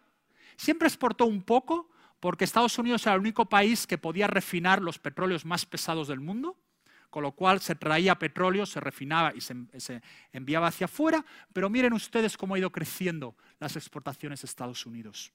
siempre 0.56 0.88
exportó 0.88 1.26
un 1.26 1.42
poco, 1.42 1.90
porque 2.20 2.44
Estados 2.44 2.78
Unidos 2.78 3.04
era 3.04 3.16
el 3.16 3.20
único 3.20 3.50
país 3.50 3.86
que 3.86 3.98
podía 3.98 4.28
refinar 4.28 4.80
los 4.80 4.98
petróleos 4.98 5.44
más 5.44 5.66
pesados 5.66 6.08
del 6.08 6.20
mundo, 6.20 6.56
con 7.14 7.22
lo 7.22 7.30
cual 7.30 7.60
se 7.60 7.76
traía 7.76 8.18
petróleo, 8.18 8.66
se 8.66 8.80
refinaba 8.80 9.32
y 9.36 9.40
se, 9.40 9.54
enviaba 10.32 10.66
hacia 10.66 10.86
afuera, 10.86 11.24
pero 11.52 11.70
miren 11.70 11.92
ustedes 11.92 12.36
cómo 12.36 12.56
ha 12.56 12.58
ido 12.58 12.72
creciendo 12.72 13.36
las 13.60 13.76
exportaciones 13.76 14.42
de 14.42 14.46
Estados 14.46 14.84
Unidos. 14.84 15.30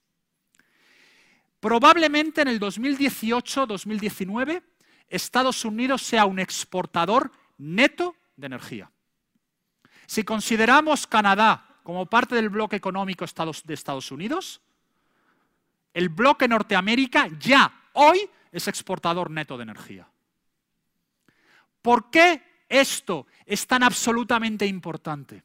Probablemente 1.62 2.42
en 2.42 2.50
el 2.50 2.60
2018-2019 2.60 4.62
Estados 5.08 5.64
Unidos 5.64 6.02
sea 6.02 6.26
un 6.26 6.40
exportador 6.40 7.32
neto 7.58 8.18
de 8.36 8.48
energía. 8.48 8.92
Si 10.06 10.26
consideramos 10.26 11.08
Canadá 11.08 11.78
como 11.84 12.08
parte 12.08 12.36
del 12.36 12.50
bloque 12.50 12.76
económico 12.76 13.24
de 13.24 13.74
Estados 13.74 14.12
Unidos, 14.12 14.60
el 15.94 16.10
bloque 16.10 16.46
Norteamérica 16.46 17.30
ya 17.40 17.72
hoy 17.94 18.30
es 18.52 18.68
exportador 18.68 19.32
neto 19.32 19.56
de 19.56 19.64
energía. 19.64 20.10
¿Por 21.82 22.10
qué 22.10 22.42
esto 22.68 23.28
es 23.46 23.66
tan 23.68 23.84
absolutamente 23.84 24.66
importante? 24.66 25.44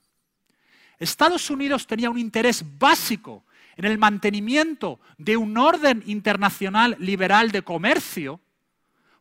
Estados 0.99 1.51
Unidos 1.51 1.87
tenía 1.87 2.11
un 2.11 2.19
interés 2.19 2.65
básico 2.79 3.45
en 3.77 3.85
el 3.85 3.99
mantenimiento 3.99 5.01
de 5.19 5.37
un 5.37 5.57
orden 5.59 6.03
internacional 6.07 6.97
liberal 6.99 7.51
de 7.51 7.63
comercio, 7.63 8.41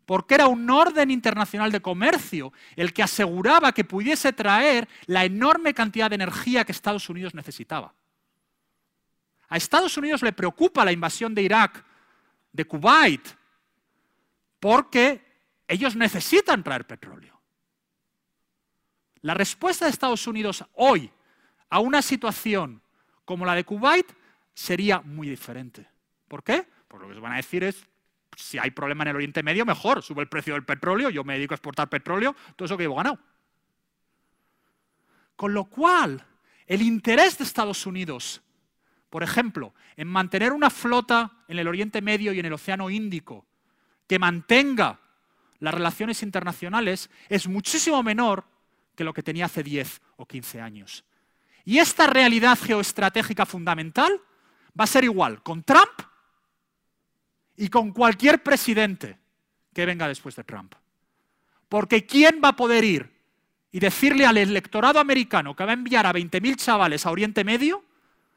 porque 0.06 0.36
era 0.36 0.48
un 0.48 0.70
orden 0.70 1.12
internacional 1.12 1.72
de 1.72 1.82
comercio 1.82 2.54
el 2.76 2.94
que 2.94 3.04
aseguraba 3.04 3.72
que 3.72 3.84
pudiese 3.86 4.34
traer 4.34 4.88
la 5.06 5.26
enorme 5.26 5.74
cantidad 5.74 6.10
de 6.10 6.16
energía 6.16 6.66
que 6.66 6.72
Estados 6.72 7.10
Unidos 7.10 7.34
necesitaba. 7.34 7.94
A 9.50 9.58
Estados 9.58 9.98
Unidos 9.98 10.22
le 10.22 10.34
preocupa 10.34 10.84
la 10.84 10.92
invasión 10.92 11.34
de 11.34 11.44
Irak, 11.44 11.84
de 12.52 12.66
Kuwait, 12.66 13.28
porque 14.60 15.33
ellos 15.68 15.96
necesitan 15.96 16.64
traer 16.64 16.86
petróleo. 16.86 17.40
La 19.22 19.34
respuesta 19.34 19.86
de 19.86 19.92
Estados 19.92 20.28
Unidos 20.28 20.64
hoy 20.74 21.10
a 21.70 21.80
una 21.80 22.02
situación 22.02 22.82
como 23.26 23.46
la 23.46 23.56
de 23.56 23.64
Kuwait 23.64 24.12
sería 24.54 25.02
muy 25.02 25.30
diferente. 25.30 25.88
¿Por 26.28 26.44
qué? 26.44 26.68
Porque 26.88 27.04
lo 27.04 27.10
que 27.10 27.16
se 27.16 27.22
van 27.22 27.34
a 27.34 27.38
decir 27.38 27.64
es, 27.64 27.86
si 28.36 28.58
hay 28.58 28.72
problema 28.72 29.04
en 29.04 29.10
el 29.10 29.16
Oriente 29.16 29.44
Medio, 29.44 29.66
mejor, 29.66 30.04
sube 30.04 30.22
el 30.22 30.30
precio 30.30 30.54
del 30.54 30.66
petróleo, 30.66 31.10
yo 31.10 31.24
me 31.24 31.36
dedico 31.36 31.54
a 31.54 31.58
exportar 31.58 31.90
petróleo, 31.90 32.36
todo 32.56 32.66
eso 32.66 32.78
que 32.78 32.84
llevo 32.84 32.96
ganado. 32.96 33.20
Con 35.36 35.54
lo 35.54 35.66
cual, 35.66 36.26
el 36.68 36.82
interés 36.82 37.38
de 37.38 37.44
Estados 37.44 37.86
Unidos 37.86 38.44
por 39.14 39.22
ejemplo, 39.22 39.76
en 39.96 40.08
mantener 40.08 40.54
una 40.54 40.72
flota 40.72 41.32
en 41.48 41.60
el 41.60 41.68
Oriente 41.68 42.02
Medio 42.02 42.34
y 42.34 42.40
en 42.40 42.48
el 42.48 42.54
Océano 42.54 42.90
Índico 42.90 43.46
que 44.08 44.18
mantenga 44.18 45.00
las 45.64 45.74
relaciones 45.74 46.22
internacionales 46.24 47.10
es 47.30 47.48
muchísimo 47.48 48.04
menor 48.04 48.44
que 48.98 49.06
lo 49.06 49.14
que 49.14 49.24
tenía 49.24 49.46
hace 49.46 49.64
10 49.64 50.02
o 50.18 50.26
15 50.26 50.60
años. 50.60 51.06
Y 51.64 51.78
esta 51.78 52.06
realidad 52.06 52.60
geoestratégica 52.62 53.46
fundamental 53.46 54.20
va 54.78 54.84
a 54.84 54.88
ser 54.88 55.06
igual 55.06 55.42
con 55.42 55.64
Trump 55.64 56.02
y 57.56 57.70
con 57.70 57.94
cualquier 57.94 58.44
presidente 58.44 59.18
que 59.74 59.86
venga 59.86 60.10
después 60.10 60.36
de 60.36 60.44
Trump. 60.44 60.76
Porque 61.70 62.06
¿quién 62.06 62.42
va 62.44 62.50
a 62.50 62.56
poder 62.58 62.84
ir 62.84 63.10
y 63.72 63.80
decirle 63.80 64.26
al 64.26 64.38
electorado 64.38 65.00
americano 65.00 65.56
que 65.56 65.64
va 65.64 65.72
a 65.72 65.76
enviar 65.76 66.06
a 66.06 66.12
20.000 66.12 66.58
chavales 66.58 67.06
a 67.06 67.12
Oriente 67.12 67.46
Medio 67.46 67.86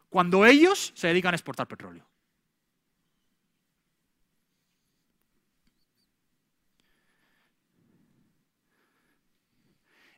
cuando 0.08 0.46
ellos 0.46 0.92
se 0.94 1.08
dedican 1.08 1.34
a 1.34 1.36
exportar 1.36 1.66
petróleo. 1.66 2.06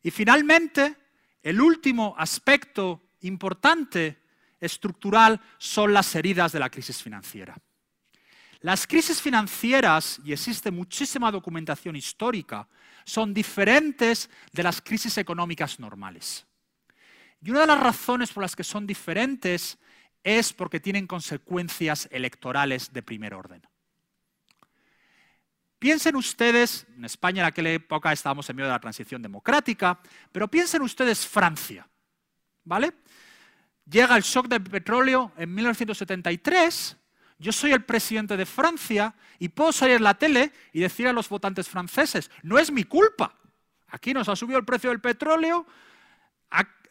Y 0.08 0.10
finalmente, 0.10 0.96
el 1.42 1.60
último 1.60 2.14
aspecto 2.16 3.10
importante 3.20 4.22
estructural 4.58 5.38
son 5.58 5.92
las 5.92 6.14
heridas 6.14 6.50
de 6.50 6.58
la 6.58 6.70
crisis 6.70 7.02
financiera. 7.02 7.54
Las 8.60 8.86
crisis 8.86 9.20
financieras, 9.20 10.18
y 10.24 10.32
existe 10.32 10.70
muchísima 10.70 11.30
documentación 11.30 11.94
histórica, 11.94 12.66
son 13.04 13.34
diferentes 13.34 14.30
de 14.50 14.62
las 14.62 14.80
crisis 14.80 15.18
económicas 15.18 15.78
normales. 15.78 16.46
Y 17.42 17.50
una 17.50 17.60
de 17.60 17.66
las 17.66 17.80
razones 17.80 18.32
por 18.32 18.44
las 18.44 18.56
que 18.56 18.64
son 18.64 18.86
diferentes 18.86 19.76
es 20.24 20.54
porque 20.54 20.80
tienen 20.80 21.06
consecuencias 21.06 22.08
electorales 22.10 22.94
de 22.94 23.02
primer 23.02 23.34
orden. 23.34 23.60
Piensen 25.78 26.16
ustedes, 26.16 26.86
en 26.96 27.04
España 27.04 27.42
en 27.42 27.46
aquella 27.46 27.70
época 27.70 28.12
estábamos 28.12 28.48
en 28.50 28.56
medio 28.56 28.66
de 28.66 28.72
la 28.72 28.80
transición 28.80 29.22
democrática, 29.22 30.00
pero 30.32 30.48
piensen 30.48 30.82
ustedes 30.82 31.24
Francia, 31.24 31.88
¿vale? 32.64 32.92
Llega 33.88 34.16
el 34.16 34.24
shock 34.24 34.48
del 34.48 34.62
petróleo 34.62 35.32
en 35.36 35.54
1973, 35.54 36.96
yo 37.38 37.52
soy 37.52 37.70
el 37.70 37.84
presidente 37.84 38.36
de 38.36 38.44
Francia 38.44 39.14
y 39.38 39.50
puedo 39.50 39.70
salir 39.70 39.96
en 39.96 40.02
la 40.02 40.14
tele 40.14 40.52
y 40.72 40.80
decir 40.80 41.06
a 41.06 41.12
los 41.12 41.28
votantes 41.28 41.68
franceses, 41.68 42.28
no 42.42 42.58
es 42.58 42.72
mi 42.72 42.82
culpa, 42.82 43.38
aquí 43.86 44.12
nos 44.12 44.28
ha 44.28 44.34
subido 44.34 44.58
el 44.58 44.64
precio 44.64 44.90
del 44.90 45.00
petróleo, 45.00 45.64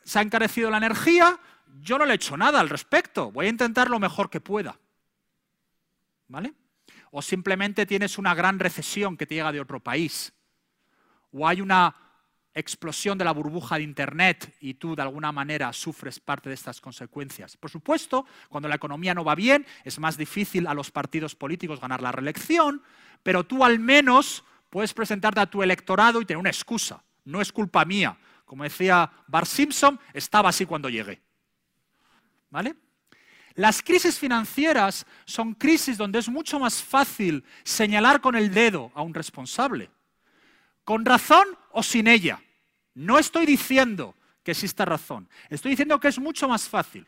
se 0.05 0.19
ha 0.19 0.21
encarecido 0.21 0.71
la 0.71 0.77
energía, 0.77 1.37
yo 1.81 1.97
no 1.97 2.05
le 2.05 2.13
he 2.13 2.15
hecho 2.15 2.37
nada 2.37 2.61
al 2.61 2.69
respecto, 2.69 3.31
voy 3.31 3.47
a 3.47 3.49
intentar 3.49 3.89
lo 3.89 3.99
mejor 3.99 4.29
que 4.29 4.39
pueda. 4.39 4.79
¿Vale? 6.29 6.53
O 7.11 7.21
simplemente 7.21 7.85
tienes 7.85 8.17
una 8.17 8.33
gran 8.35 8.59
recesión 8.59 9.17
que 9.17 9.25
te 9.25 9.35
llega 9.35 9.51
de 9.51 9.61
otro 9.61 9.79
país. 9.79 10.33
O 11.31 11.47
hay 11.47 11.61
una 11.61 11.95
explosión 12.53 13.17
de 13.17 13.25
la 13.25 13.31
burbuja 13.31 13.77
de 13.77 13.83
Internet 13.83 14.55
y 14.59 14.73
tú 14.73 14.95
de 14.95 15.03
alguna 15.03 15.31
manera 15.31 15.71
sufres 15.73 16.19
parte 16.19 16.49
de 16.49 16.55
estas 16.55 16.81
consecuencias. 16.81 17.55
Por 17.55 17.69
supuesto, 17.69 18.25
cuando 18.49 18.67
la 18.67 18.75
economía 18.75 19.13
no 19.13 19.23
va 19.23 19.35
bien, 19.35 19.65
es 19.83 19.99
más 19.99 20.17
difícil 20.17 20.65
a 20.65 20.73
los 20.73 20.89
partidos 20.89 21.35
políticos 21.35 21.79
ganar 21.79 22.01
la 22.01 22.11
reelección, 22.11 22.81
pero 23.21 23.45
tú 23.45 23.63
al 23.63 23.79
menos 23.79 24.43
puedes 24.69 24.93
presentarte 24.93 25.39
a 25.39 25.45
tu 25.45 25.61
electorado 25.61 26.19
y 26.19 26.25
tener 26.25 26.39
una 26.39 26.49
excusa. 26.49 27.03
No 27.25 27.41
es 27.41 27.51
culpa 27.51 27.85
mía. 27.85 28.17
Como 28.45 28.63
decía 28.63 29.11
Bart 29.27 29.47
Simpson, 29.47 29.99
estaba 30.13 30.49
así 30.49 30.65
cuando 30.65 30.89
llegué. 30.89 31.21
¿Vale? 32.49 32.75
Las 33.57 33.81
crisis 33.81 34.19
financieras 34.19 35.07
son 35.25 35.55
crisis 35.55 35.97
donde 35.97 36.19
es 36.19 36.29
mucho 36.29 36.59
más 36.59 36.83
fácil 36.83 37.43
señalar 37.63 38.21
con 38.21 38.35
el 38.35 38.53
dedo 38.53 38.91
a 38.93 39.01
un 39.01 39.15
responsable, 39.15 39.89
con 40.83 41.03
razón 41.03 41.47
o 41.71 41.81
sin 41.81 42.07
ella. 42.07 42.39
No 42.93 43.17
estoy 43.17 43.47
diciendo 43.47 44.13
que 44.43 44.51
exista 44.51 44.85
razón, 44.85 45.27
estoy 45.49 45.71
diciendo 45.71 45.99
que 45.99 46.07
es 46.07 46.19
mucho 46.19 46.47
más 46.47 46.69
fácil. 46.69 47.07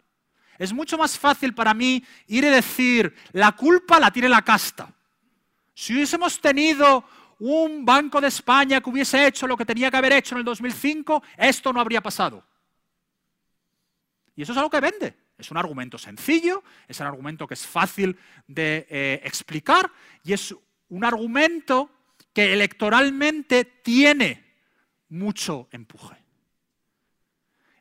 Es 0.57 0.73
mucho 0.73 0.97
más 0.97 1.19
fácil 1.19 1.53
para 1.53 1.75
mí 1.75 2.03
ir 2.25 2.43
y 2.43 2.49
decir, 2.49 3.15
la 3.31 3.51
culpa 3.51 3.99
la 3.99 4.09
tiene 4.09 4.27
la 4.27 4.41
casta. 4.41 4.91
Si 5.75 5.93
hubiésemos 5.93 6.41
tenido 6.41 7.05
un 7.37 7.85
Banco 7.85 8.19
de 8.19 8.27
España 8.27 8.81
que 8.81 8.89
hubiese 8.89 9.27
hecho 9.27 9.45
lo 9.45 9.55
que 9.55 9.65
tenía 9.65 9.91
que 9.91 9.97
haber 9.97 10.13
hecho 10.13 10.33
en 10.33 10.39
el 10.39 10.45
2005, 10.45 11.21
esto 11.37 11.71
no 11.71 11.79
habría 11.79 12.01
pasado. 12.01 12.43
Y 14.35 14.41
eso 14.41 14.51
es 14.51 14.57
algo 14.57 14.71
que 14.71 14.79
vende. 14.79 15.28
Es 15.39 15.51
un 15.51 15.57
argumento 15.57 15.97
sencillo, 15.97 16.63
es 16.87 16.99
un 16.99 17.07
argumento 17.07 17.47
que 17.47 17.53
es 17.53 17.65
fácil 17.65 18.17
de 18.47 18.85
eh, 18.89 19.21
explicar 19.23 19.91
y 20.23 20.33
es 20.33 20.53
un 20.89 21.05
argumento 21.05 21.89
que 22.33 22.53
electoralmente 22.53 23.65
tiene 23.65 24.43
mucho 25.07 25.69
empuje. 25.71 26.18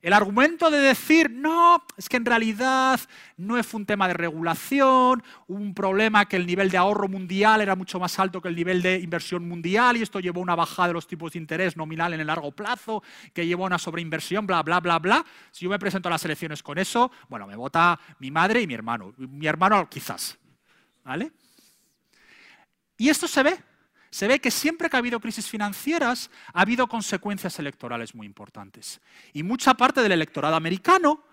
El 0.01 0.13
argumento 0.13 0.71
de 0.71 0.79
decir, 0.79 1.31
no, 1.31 1.85
es 1.97 2.09
que 2.09 2.17
en 2.17 2.25
realidad 2.25 3.01
no 3.37 3.59
es 3.59 3.75
un 3.75 3.85
tema 3.85 4.07
de 4.07 4.15
regulación, 4.15 5.23
un 5.49 5.75
problema 5.75 6.27
que 6.27 6.37
el 6.37 6.47
nivel 6.47 6.71
de 6.71 6.77
ahorro 6.77 7.09
mundial 7.09 7.61
era 7.61 7.75
mucho 7.75 7.99
más 7.99 8.19
alto 8.19 8.41
que 8.41 8.49
el 8.49 8.55
nivel 8.55 8.81
de 8.81 9.01
inversión 9.01 9.49
mundial 9.49 9.97
y 9.97 10.03
esto 10.03 10.21
llevó 10.21 10.41
a 10.41 10.45
una 10.45 10.55
bajada 10.55 10.89
de 10.89 10.95
los 10.95 11.09
tipos 11.09 11.33
de 11.33 11.41
interés 11.41 11.77
nominal 11.77 12.15
en 12.15 12.21
el 12.21 12.29
largo 12.29 12.53
plazo, 12.53 13.03
que 13.35 13.47
llevó 13.47 13.65
a 13.65 13.67
una 13.67 13.79
sobreinversión, 13.79 14.47
bla, 14.47 14.63
bla, 14.63 14.79
bla, 14.79 14.99
bla. 15.01 15.25
Si 15.51 15.65
yo 15.65 15.71
me 15.71 15.79
presento 15.79 16.09
a 16.09 16.13
las 16.13 16.25
elecciones 16.25 16.63
con 16.63 16.79
eso, 16.79 17.11
bueno, 17.29 17.47
me 17.47 17.57
vota 17.57 17.99
mi 18.21 18.31
madre 18.31 18.63
y 18.63 18.67
mi 18.67 18.75
hermano. 18.75 19.15
Mi 19.17 19.47
hermano 19.47 19.89
quizás. 19.91 20.39
¿Vale? 21.05 21.33
Y 22.97 23.09
esto 23.09 23.27
se 23.27 23.43
ve 23.43 23.59
se 24.11 24.29
ve 24.29 24.41
que 24.41 24.51
siempre 24.51 24.89
que 24.89 24.97
ha 24.97 24.99
habido 24.99 25.21
crisis 25.21 25.49
financieras 25.49 26.31
ha 26.53 26.63
habido 26.63 26.87
consecuencias 26.87 27.59
electorales 27.59 28.15
muy 28.15 28.27
importantes. 28.27 29.01
Y 29.33 29.43
mucha 29.43 29.75
parte 29.75 30.03
del 30.03 30.13
electorado 30.13 30.57
americano 30.57 31.25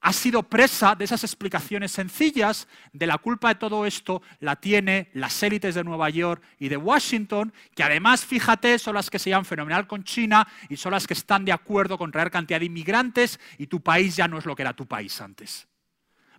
ha 0.00 0.12
sido 0.12 0.42
presa 0.42 0.94
de 0.94 1.04
esas 1.04 1.24
explicaciones 1.24 1.92
sencillas 1.92 2.68
de 2.92 3.06
la 3.06 3.18
culpa 3.18 3.48
de 3.48 3.56
todo 3.56 3.84
esto 3.84 4.22
la 4.38 4.56
tiene 4.56 5.10
las 5.12 5.42
élites 5.42 5.74
de 5.74 5.84
Nueva 5.84 6.08
York 6.08 6.42
y 6.58 6.68
de 6.68 6.76
Washington, 6.76 7.52
que 7.74 7.82
además, 7.82 8.24
fíjate, 8.24 8.78
son 8.78 8.94
las 8.94 9.10
que 9.10 9.18
se 9.18 9.30
llaman 9.30 9.44
fenomenal 9.44 9.86
con 9.86 10.02
China 10.04 10.46
y 10.68 10.76
son 10.76 10.92
las 10.92 11.06
que 11.06 11.14
están 11.14 11.44
de 11.44 11.52
acuerdo 11.52 11.98
con 11.98 12.10
traer 12.10 12.30
cantidad 12.30 12.60
de 12.60 12.66
inmigrantes 12.66 13.38
y 13.58 13.66
tu 13.66 13.82
país 13.82 14.16
ya 14.16 14.26
no 14.26 14.38
es 14.38 14.46
lo 14.46 14.56
que 14.56 14.62
era 14.62 14.72
tu 14.72 14.86
país 14.86 15.20
antes. 15.20 15.68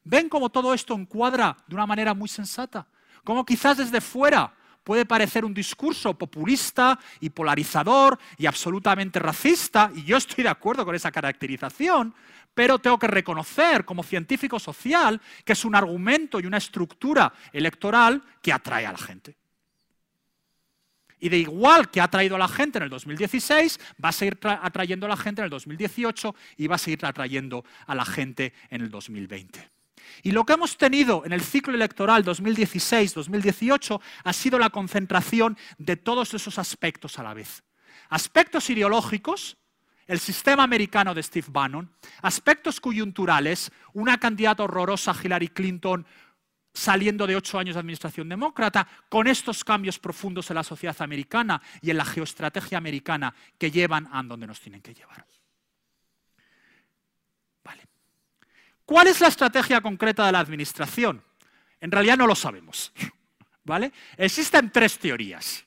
¿Ven 0.04 0.30
cómo 0.30 0.50
todo 0.50 0.74
esto 0.74 0.96
encuadra 0.96 1.58
de 1.68 1.76
una 1.76 1.86
manera 1.86 2.16
muy 2.16 2.28
sensata? 2.28 2.88
Como 3.24 3.46
quizás 3.46 3.78
desde 3.78 4.02
fuera 4.02 4.56
puede 4.84 5.06
parecer 5.06 5.46
un 5.46 5.54
discurso 5.54 6.18
populista 6.18 7.00
y 7.20 7.30
polarizador 7.30 8.18
y 8.38 8.46
absolutamente 8.46 9.20
racista, 9.20 9.92
y 9.94 10.04
yo 10.04 10.18
estoy 10.18 10.44
de 10.44 10.50
acuerdo 10.50 10.86
con 10.86 10.96
esa 10.96 11.12
caracterización, 11.12 12.14
pero 12.54 12.80
tengo 12.80 13.00
que 13.00 13.08
reconocer 13.08 13.86
como 13.86 14.04
científico 14.04 14.60
social 14.60 15.22
que 15.46 15.54
es 15.54 15.66
un 15.66 15.76
argumento 15.76 16.40
y 16.40 16.46
una 16.46 16.58
estructura 16.58 17.34
electoral 17.54 18.22
que 18.42 18.52
atrae 18.52 18.86
a 18.86 18.92
la 18.92 18.98
gente. 18.98 19.38
Y 21.20 21.30
de 21.30 21.38
igual 21.38 21.92
que 21.92 22.02
ha 22.02 22.06
atraído 22.06 22.36
a 22.36 22.40
la 22.40 22.48
gente 22.48 22.80
en 22.80 22.86
el 22.86 22.90
2016, 22.90 23.80
va 24.04 24.10
a 24.10 24.12
seguir 24.12 24.40
atrayendo 24.44 25.06
a 25.06 25.10
la 25.10 25.18
gente 25.18 25.42
en 25.42 25.46
el 25.46 25.52
2018 25.52 26.36
y 26.58 26.68
va 26.68 26.76
a 26.76 26.80
seguir 26.80 27.06
atrayendo 27.06 27.64
a 27.86 27.94
la 27.94 28.06
gente 28.06 28.54
en 28.72 28.82
el 28.82 28.90
2020. 28.90 29.81
Y 30.24 30.32
lo 30.32 30.45
que 30.45 30.53
hemos 30.53 30.78
tenido 30.78 31.24
en 31.26 31.34
el 31.34 31.41
ciclo 31.41 31.74
electoral 31.74 32.24
2016-2018 32.26 34.01
ha 34.24 34.34
sido 34.34 34.59
la 34.59 34.70
concentración 34.70 35.57
de 35.78 35.97
todos 35.97 36.34
esos 36.34 36.57
aspectos 36.59 37.20
a 37.20 37.24
la 37.24 37.34
vez. 37.34 37.64
Aspectos 38.09 38.70
ideológicos, 38.70 39.57
el 40.07 40.20
sistema 40.20 40.64
americano 40.64 41.14
de 41.14 41.24
Steve 41.24 41.47
Bannon, 41.49 41.89
aspectos 42.22 42.80
coyunturales, 42.82 43.72
una 43.93 44.18
candidata 44.18 44.64
horrorosa 44.64 45.16
Hillary 45.22 45.49
Clinton 45.49 46.05
saliendo 46.74 47.28
de 47.28 47.36
ocho 47.36 47.59
años 47.59 47.76
de 47.76 47.80
administración 47.80 48.30
demócrata, 48.30 48.88
con 49.09 49.28
estos 49.28 49.64
cambios 49.64 49.99
profundos 49.99 50.49
en 50.49 50.55
la 50.55 50.64
sociedad 50.64 50.95
americana 51.01 51.62
y 51.82 51.89
en 51.89 51.97
la 51.97 52.05
geoestrategia 52.05 52.78
americana 52.78 53.34
que 53.57 53.72
llevan 53.72 54.07
a 54.12 54.24
donde 54.24 54.47
nos 54.47 54.59
tienen 54.59 54.82
que 54.82 54.93
llevar. 54.93 55.26
¿Cuál 58.92 59.08
es 59.08 59.22
la 59.22 59.30
estrategia 59.30 59.80
concreta 59.80 60.26
de 60.26 60.34
la 60.34 60.39
administración? 60.39 61.24
En 61.80 61.92
realidad 61.92 62.18
no 62.18 62.28
lo 62.28 62.36
sabemos. 62.36 62.92
¿Vale? 63.64 63.94
Existen 64.18 64.70
tres 64.70 65.00
teorías. 65.00 65.64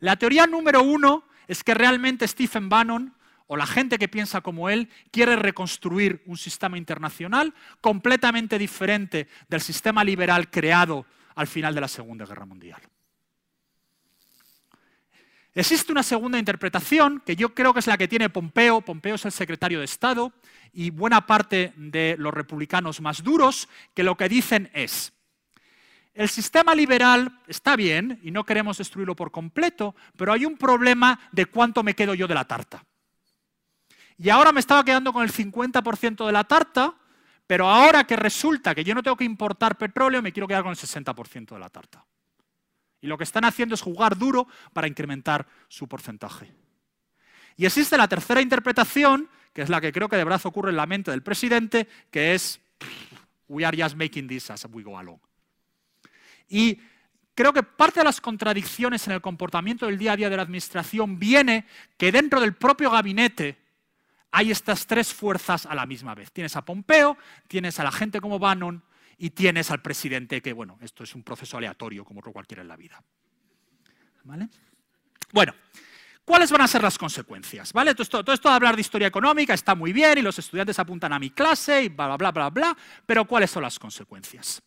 La 0.00 0.16
teoría 0.16 0.46
número 0.46 0.82
uno 0.82 1.28
es 1.46 1.62
que 1.62 1.74
realmente 1.74 2.26
Stephen 2.26 2.70
Bannon 2.70 3.14
o 3.48 3.58
la 3.58 3.66
gente 3.66 3.98
que 3.98 4.08
piensa 4.08 4.40
como 4.40 4.70
él 4.70 4.88
quiere 5.10 5.36
reconstruir 5.36 6.22
un 6.24 6.38
sistema 6.38 6.78
internacional 6.78 7.52
completamente 7.82 8.58
diferente 8.58 9.28
del 9.46 9.60
sistema 9.60 10.02
liberal 10.02 10.48
creado 10.48 11.04
al 11.34 11.48
final 11.48 11.74
de 11.74 11.82
la 11.82 11.88
Segunda 11.88 12.24
Guerra 12.24 12.46
Mundial. 12.46 12.80
Existe 15.56 15.92
una 15.92 16.02
segunda 16.02 16.38
interpretación 16.38 17.22
que 17.24 17.36
yo 17.36 17.54
creo 17.54 17.72
que 17.72 17.78
es 17.78 17.86
la 17.86 17.96
que 17.96 18.08
tiene 18.08 18.28
Pompeo. 18.28 18.80
Pompeo 18.80 19.14
es 19.14 19.24
el 19.24 19.30
secretario 19.30 19.78
de 19.78 19.84
Estado 19.84 20.32
y 20.72 20.90
buena 20.90 21.26
parte 21.26 21.72
de 21.76 22.16
los 22.18 22.34
republicanos 22.34 23.00
más 23.00 23.22
duros, 23.22 23.68
que 23.94 24.02
lo 24.02 24.16
que 24.16 24.28
dicen 24.28 24.68
es, 24.74 25.12
el 26.12 26.28
sistema 26.28 26.74
liberal 26.74 27.40
está 27.46 27.76
bien 27.76 28.20
y 28.22 28.32
no 28.32 28.44
queremos 28.44 28.78
destruirlo 28.78 29.14
por 29.14 29.30
completo, 29.30 29.94
pero 30.16 30.32
hay 30.32 30.44
un 30.44 30.56
problema 30.56 31.18
de 31.30 31.46
cuánto 31.46 31.82
me 31.82 31.94
quedo 31.94 32.14
yo 32.14 32.26
de 32.26 32.34
la 32.34 32.44
tarta. 32.44 32.84
Y 34.16 34.30
ahora 34.30 34.52
me 34.52 34.60
estaba 34.60 34.84
quedando 34.84 35.12
con 35.12 35.22
el 35.22 35.32
50% 35.32 36.26
de 36.26 36.32
la 36.32 36.44
tarta, 36.44 36.94
pero 37.46 37.68
ahora 37.68 38.04
que 38.04 38.16
resulta 38.16 38.74
que 38.74 38.84
yo 38.84 38.94
no 38.94 39.02
tengo 39.02 39.16
que 39.16 39.24
importar 39.24 39.76
petróleo, 39.76 40.22
me 40.22 40.32
quiero 40.32 40.46
quedar 40.46 40.62
con 40.62 40.70
el 40.70 40.78
60% 40.78 41.54
de 41.54 41.58
la 41.58 41.68
tarta. 41.68 42.04
Y 43.04 43.06
lo 43.06 43.18
que 43.18 43.24
están 43.24 43.44
haciendo 43.44 43.74
es 43.74 43.82
jugar 43.82 44.16
duro 44.16 44.48
para 44.72 44.88
incrementar 44.88 45.46
su 45.68 45.86
porcentaje. 45.86 46.50
Y 47.54 47.66
existe 47.66 47.98
la 47.98 48.08
tercera 48.08 48.40
interpretación, 48.40 49.28
que 49.52 49.60
es 49.60 49.68
la 49.68 49.82
que 49.82 49.92
creo 49.92 50.08
que 50.08 50.16
de 50.16 50.24
brazo 50.24 50.48
ocurre 50.48 50.70
en 50.70 50.78
la 50.78 50.86
mente 50.86 51.10
del 51.10 51.22
presidente, 51.22 51.86
que 52.10 52.34
es, 52.34 52.62
we 53.46 53.62
are 53.62 53.76
just 53.76 53.94
making 53.94 54.26
this 54.26 54.48
as 54.50 54.66
we 54.72 54.82
go 54.82 54.98
along. 54.98 55.18
Y 56.48 56.80
creo 57.34 57.52
que 57.52 57.62
parte 57.62 58.00
de 58.00 58.04
las 58.04 58.22
contradicciones 58.22 59.06
en 59.06 59.12
el 59.12 59.20
comportamiento 59.20 59.84
del 59.84 59.98
día 59.98 60.12
a 60.12 60.16
día 60.16 60.30
de 60.30 60.36
la 60.38 60.42
administración 60.42 61.18
viene 61.18 61.66
que 61.98 62.10
dentro 62.10 62.40
del 62.40 62.54
propio 62.54 62.90
gabinete 62.90 63.58
hay 64.30 64.50
estas 64.50 64.86
tres 64.86 65.12
fuerzas 65.12 65.66
a 65.66 65.74
la 65.74 65.84
misma 65.84 66.14
vez. 66.14 66.32
Tienes 66.32 66.56
a 66.56 66.64
Pompeo, 66.64 67.18
tienes 67.48 67.78
a 67.78 67.84
la 67.84 67.92
gente 67.92 68.22
como 68.22 68.38
Bannon 68.38 68.82
y 69.18 69.30
tienes 69.30 69.70
al 69.70 69.82
presidente 69.82 70.40
que, 70.40 70.52
bueno, 70.52 70.78
esto 70.80 71.04
es 71.04 71.14
un 71.14 71.22
proceso 71.22 71.56
aleatorio 71.56 72.04
como 72.04 72.20
cualquiera 72.20 72.62
en 72.62 72.68
la 72.68 72.76
vida. 72.76 73.02
¿Vale? 74.24 74.48
Bueno, 75.32 75.54
¿Cuáles 76.24 76.50
van 76.50 76.62
a 76.62 76.68
ser 76.68 76.82
las 76.82 76.96
consecuencias? 76.96 77.72
¿Vale? 77.72 77.94
Todo 77.94 78.32
esto, 78.32 78.48
de 78.48 78.54
hablar 78.54 78.74
de 78.74 78.80
historia 78.80 79.08
económica 79.08 79.52
está 79.52 79.74
muy 79.74 79.92
bien 79.92 80.16
y 80.16 80.22
los 80.22 80.38
estudiantes 80.38 80.78
apuntan 80.78 81.12
a 81.12 81.18
mi 81.18 81.30
clase 81.30 81.82
y 81.82 81.88
bla, 81.88 82.06
bla, 82.06 82.16
bla, 82.16 82.30
bla, 82.30 82.50
bla, 82.50 82.76
pero 83.04 83.26
¿cuáles 83.26 83.50
son 83.50 83.62
las 83.62 83.78
consecuencias? 83.78 84.62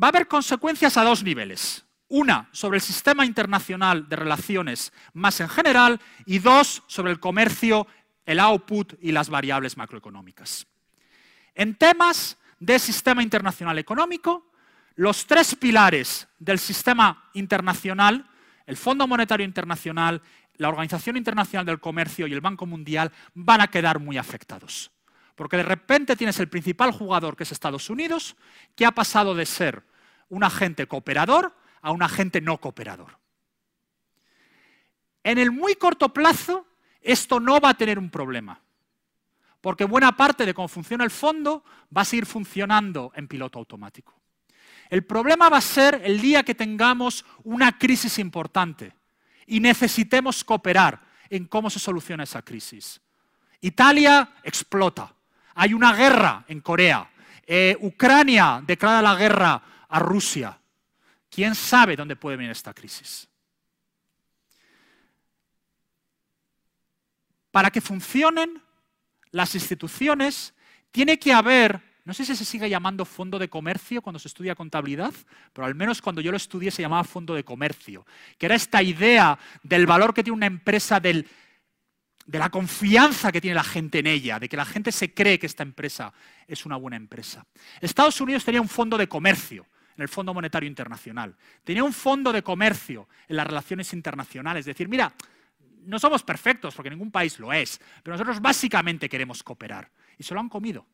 Va 0.00 0.08
a 0.08 0.10
haber 0.10 0.28
consecuencias 0.28 0.98
a 0.98 1.04
dos 1.04 1.22
niveles. 1.22 1.86
Una, 2.08 2.50
sobre 2.52 2.76
el 2.76 2.82
sistema 2.82 3.24
internacional 3.24 4.06
de 4.06 4.16
relaciones 4.16 4.92
más 5.14 5.40
en 5.40 5.48
general 5.48 5.98
y 6.26 6.40
dos, 6.40 6.82
sobre 6.86 7.10
el 7.10 7.20
comercio, 7.20 7.86
el 8.26 8.38
output 8.38 8.94
y 9.00 9.12
las 9.12 9.30
variables 9.30 9.78
macroeconómicas. 9.78 10.66
En 11.54 11.74
temas 11.74 12.36
de 12.58 12.78
sistema 12.78 13.22
internacional 13.22 13.78
económico, 13.78 14.50
los 14.94 15.26
tres 15.26 15.54
pilares 15.54 16.26
del 16.38 16.58
sistema 16.58 17.30
internacional, 17.34 18.28
el 18.66 18.76
Fondo 18.76 19.06
Monetario 19.06 19.44
Internacional, 19.44 20.22
la 20.56 20.68
Organización 20.68 21.16
Internacional 21.16 21.66
del 21.66 21.80
Comercio 21.80 22.26
y 22.26 22.32
el 22.32 22.40
Banco 22.40 22.66
Mundial 22.66 23.12
van 23.34 23.60
a 23.60 23.68
quedar 23.68 23.98
muy 23.98 24.16
afectados. 24.16 24.90
Porque 25.34 25.58
de 25.58 25.62
repente 25.62 26.16
tienes 26.16 26.40
el 26.40 26.48
principal 26.48 26.92
jugador, 26.92 27.36
que 27.36 27.42
es 27.42 27.52
Estados 27.52 27.90
Unidos, 27.90 28.36
que 28.74 28.86
ha 28.86 28.92
pasado 28.92 29.34
de 29.34 29.44
ser 29.44 29.82
un 30.30 30.42
agente 30.42 30.86
cooperador 30.86 31.54
a 31.82 31.90
un 31.90 32.02
agente 32.02 32.40
no 32.40 32.58
cooperador. 32.58 33.18
En 35.22 35.38
el 35.38 35.52
muy 35.52 35.74
corto 35.74 36.12
plazo, 36.12 36.66
esto 37.00 37.38
no 37.38 37.60
va 37.60 37.70
a 37.70 37.76
tener 37.76 37.98
un 37.98 38.10
problema. 38.10 38.60
Porque 39.66 39.84
buena 39.84 40.16
parte 40.16 40.46
de 40.46 40.54
cómo 40.54 40.68
funciona 40.68 41.02
el 41.02 41.10
fondo 41.10 41.64
va 41.90 42.02
a 42.02 42.04
seguir 42.04 42.24
funcionando 42.24 43.10
en 43.16 43.26
piloto 43.26 43.58
automático. 43.58 44.14
El 44.88 45.04
problema 45.04 45.48
va 45.48 45.56
a 45.56 45.60
ser 45.60 46.02
el 46.04 46.20
día 46.20 46.44
que 46.44 46.54
tengamos 46.54 47.24
una 47.42 47.76
crisis 47.76 48.20
importante 48.20 48.92
y 49.44 49.58
necesitemos 49.58 50.44
cooperar 50.44 51.00
en 51.28 51.46
cómo 51.46 51.68
se 51.68 51.80
soluciona 51.80 52.22
esa 52.22 52.42
crisis. 52.42 53.00
Italia 53.60 54.34
explota. 54.44 55.12
Hay 55.56 55.74
una 55.74 55.92
guerra 55.92 56.44
en 56.46 56.60
Corea. 56.60 57.10
Eh, 57.44 57.76
Ucrania 57.80 58.62
declara 58.64 59.02
la 59.02 59.16
guerra 59.16 59.60
a 59.88 59.98
Rusia. 59.98 60.56
¿Quién 61.28 61.56
sabe 61.56 61.96
dónde 61.96 62.14
puede 62.14 62.36
venir 62.36 62.52
esta 62.52 62.72
crisis? 62.72 63.28
Para 67.50 67.68
que 67.72 67.80
funcionen 67.80 68.62
las 69.36 69.54
instituciones, 69.54 70.54
tiene 70.90 71.18
que 71.18 71.32
haber 71.32 71.80
no 72.06 72.14
sé 72.14 72.24
si 72.24 72.36
se 72.36 72.44
sigue 72.44 72.70
llamando 72.70 73.04
fondo 73.04 73.36
de 73.36 73.48
comercio 73.48 74.00
cuando 74.00 74.20
se 74.20 74.28
estudia 74.28 74.54
contabilidad, 74.54 75.12
pero 75.52 75.66
al 75.66 75.74
menos 75.74 76.00
cuando 76.00 76.20
yo 76.20 76.30
lo 76.30 76.36
estudié 76.36 76.70
se 76.70 76.80
llamaba 76.80 77.02
fondo 77.02 77.34
de 77.34 77.42
comercio, 77.42 78.06
que 78.38 78.46
era 78.46 78.54
esta 78.54 78.80
idea 78.80 79.36
del 79.64 79.86
valor 79.86 80.14
que 80.14 80.22
tiene 80.22 80.36
una 80.36 80.46
empresa, 80.46 81.00
de 81.00 81.24
la 82.28 82.48
confianza 82.48 83.32
que 83.32 83.40
tiene 83.40 83.56
la 83.56 83.64
gente 83.64 83.98
en 83.98 84.06
ella, 84.06 84.38
de 84.38 84.48
que 84.48 84.56
la 84.56 84.64
gente 84.64 84.92
se 84.92 85.12
cree 85.14 85.40
que 85.40 85.46
esta 85.46 85.64
empresa 85.64 86.12
es 86.46 86.64
una 86.64 86.76
buena 86.76 86.96
empresa. 86.96 87.44
Estados 87.80 88.20
Unidos 88.20 88.44
tenía 88.44 88.60
un 88.60 88.68
fondo 88.68 88.96
de 88.96 89.08
comercio 89.08 89.66
en 89.96 90.02
el 90.02 90.08
Fondo 90.08 90.32
Monetario 90.32 90.68
Internacional, 90.68 91.34
tenía 91.64 91.82
un 91.82 91.92
fondo 91.92 92.32
de 92.32 92.44
comercio 92.44 93.08
en 93.26 93.34
las 93.34 93.48
relaciones 93.48 93.92
internacionales, 93.92 94.60
es 94.60 94.66
decir, 94.66 94.88
mira, 94.88 95.12
no 95.86 95.98
somos 95.98 96.22
perfectos 96.22 96.74
porque 96.74 96.90
ningún 96.90 97.10
país 97.10 97.38
lo 97.38 97.52
es, 97.52 97.80
pero 98.02 98.14
nosotros 98.14 98.40
básicamente 98.40 99.08
queremos 99.08 99.42
cooperar 99.42 99.90
y 100.18 100.22
se 100.22 100.34
lo 100.34 100.40
han 100.40 100.48
comido. 100.48 100.86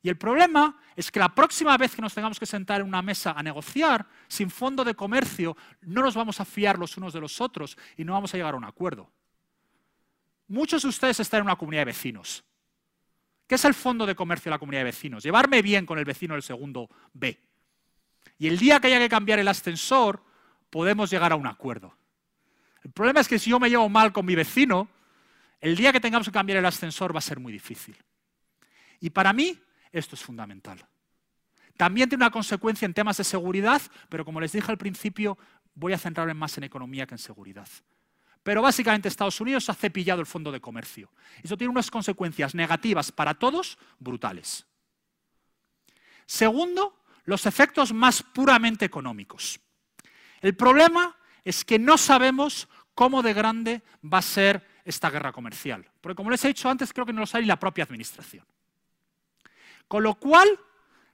Y 0.00 0.08
el 0.08 0.16
problema 0.16 0.80
es 0.94 1.10
que 1.10 1.18
la 1.18 1.34
próxima 1.34 1.76
vez 1.76 1.94
que 1.94 2.02
nos 2.02 2.14
tengamos 2.14 2.38
que 2.38 2.46
sentar 2.46 2.80
en 2.80 2.86
una 2.86 3.02
mesa 3.02 3.32
a 3.32 3.42
negociar, 3.42 4.06
sin 4.28 4.48
fondo 4.48 4.84
de 4.84 4.94
comercio, 4.94 5.56
no 5.82 6.02
nos 6.02 6.14
vamos 6.14 6.40
a 6.40 6.44
fiar 6.44 6.78
los 6.78 6.96
unos 6.96 7.12
de 7.12 7.20
los 7.20 7.40
otros 7.40 7.76
y 7.96 8.04
no 8.04 8.12
vamos 8.12 8.32
a 8.32 8.36
llegar 8.36 8.54
a 8.54 8.56
un 8.56 8.64
acuerdo. 8.64 9.10
Muchos 10.46 10.82
de 10.82 10.88
ustedes 10.88 11.18
están 11.20 11.38
en 11.38 11.46
una 11.46 11.56
comunidad 11.56 11.82
de 11.82 11.86
vecinos. 11.86 12.44
¿Qué 13.46 13.56
es 13.56 13.64
el 13.64 13.74
fondo 13.74 14.06
de 14.06 14.14
comercio 14.14 14.50
de 14.50 14.54
la 14.54 14.58
comunidad 14.58 14.80
de 14.80 14.84
vecinos? 14.84 15.24
Llevarme 15.24 15.62
bien 15.62 15.84
con 15.84 15.98
el 15.98 16.04
vecino 16.04 16.34
del 16.34 16.42
segundo 16.42 16.88
B. 17.12 17.42
Y 18.38 18.46
el 18.46 18.58
día 18.58 18.78
que 18.78 18.86
haya 18.86 18.98
que 18.98 19.08
cambiar 19.08 19.40
el 19.40 19.48
ascensor, 19.48 20.22
podemos 20.70 21.10
llegar 21.10 21.32
a 21.32 21.36
un 21.36 21.46
acuerdo. 21.46 21.97
El 22.82 22.92
problema 22.92 23.20
es 23.20 23.28
que 23.28 23.38
si 23.38 23.50
yo 23.50 23.58
me 23.58 23.68
llevo 23.68 23.88
mal 23.88 24.12
con 24.12 24.24
mi 24.24 24.34
vecino, 24.34 24.88
el 25.60 25.76
día 25.76 25.92
que 25.92 26.00
tengamos 26.00 26.26
que 26.26 26.32
cambiar 26.32 26.58
el 26.58 26.66
ascensor 26.66 27.14
va 27.14 27.18
a 27.18 27.22
ser 27.22 27.40
muy 27.40 27.52
difícil. 27.52 27.96
Y 29.00 29.10
para 29.10 29.32
mí, 29.32 29.58
esto 29.92 30.14
es 30.14 30.22
fundamental. 30.22 30.84
También 31.76 32.08
tiene 32.08 32.24
una 32.24 32.30
consecuencia 32.30 32.86
en 32.86 32.94
temas 32.94 33.16
de 33.16 33.24
seguridad, 33.24 33.80
pero 34.08 34.24
como 34.24 34.40
les 34.40 34.52
dije 34.52 34.70
al 34.70 34.78
principio, 34.78 35.38
voy 35.74 35.92
a 35.92 35.98
centrarme 35.98 36.34
más 36.34 36.56
en 36.58 36.64
economía 36.64 37.06
que 37.06 37.14
en 37.14 37.18
seguridad. 37.18 37.68
Pero 38.42 38.62
básicamente 38.62 39.08
Estados 39.08 39.40
Unidos 39.40 39.68
ha 39.68 39.74
cepillado 39.74 40.20
el 40.20 40.26
fondo 40.26 40.50
de 40.50 40.60
comercio. 40.60 41.10
Eso 41.42 41.56
tiene 41.56 41.70
unas 41.70 41.90
consecuencias 41.90 42.54
negativas 42.54 43.12
para 43.12 43.34
todos 43.34 43.78
brutales. 43.98 44.66
Segundo, 46.26 47.04
los 47.24 47.46
efectos 47.46 47.92
más 47.92 48.22
puramente 48.22 48.84
económicos. 48.84 49.60
El 50.40 50.56
problema 50.56 51.17
es 51.48 51.64
que 51.64 51.78
no 51.78 51.96
sabemos 51.96 52.68
cómo 52.94 53.22
de 53.22 53.32
grande 53.32 53.82
va 54.04 54.18
a 54.18 54.22
ser 54.22 54.66
esta 54.84 55.08
guerra 55.08 55.32
comercial. 55.32 55.88
Porque 56.02 56.14
como 56.14 56.30
les 56.30 56.44
he 56.44 56.48
dicho 56.48 56.68
antes, 56.68 56.92
creo 56.92 57.06
que 57.06 57.12
no 57.14 57.20
lo 57.20 57.26
sabe 57.26 57.42
ni 57.42 57.48
la 57.48 57.58
propia 57.58 57.84
administración. 57.84 58.44
Con 59.86 60.02
lo 60.02 60.16
cual, 60.16 60.46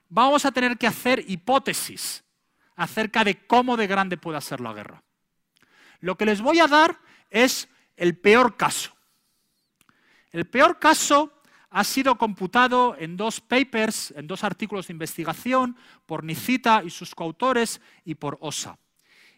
vamos 0.09 0.43
a 0.43 0.51
tener 0.51 0.77
que 0.77 0.87
hacer 0.87 1.23
hipótesis 1.25 2.21
acerca 2.75 3.23
de 3.23 3.47
cómo 3.47 3.77
de 3.77 3.87
grande 3.87 4.17
pueda 4.17 4.41
ser 4.41 4.59
la 4.59 4.73
guerra. 4.73 5.01
Lo 6.01 6.17
que 6.17 6.25
les 6.25 6.41
voy 6.41 6.59
a 6.59 6.67
dar 6.67 6.99
es 7.29 7.69
el 7.95 8.17
peor 8.17 8.57
caso. 8.57 8.93
El 10.33 10.45
peor 10.47 10.79
caso 10.79 11.31
ha 11.69 11.85
sido 11.85 12.17
computado 12.17 12.97
en 12.99 13.15
dos 13.15 13.39
papers, 13.39 14.11
en 14.17 14.27
dos 14.27 14.43
artículos 14.43 14.87
de 14.87 14.93
investigación, 14.93 15.77
por 16.05 16.25
Nicita 16.25 16.83
y 16.83 16.89
sus 16.89 17.15
coautores 17.15 17.79
y 18.03 18.15
por 18.15 18.37
OSA. 18.41 18.77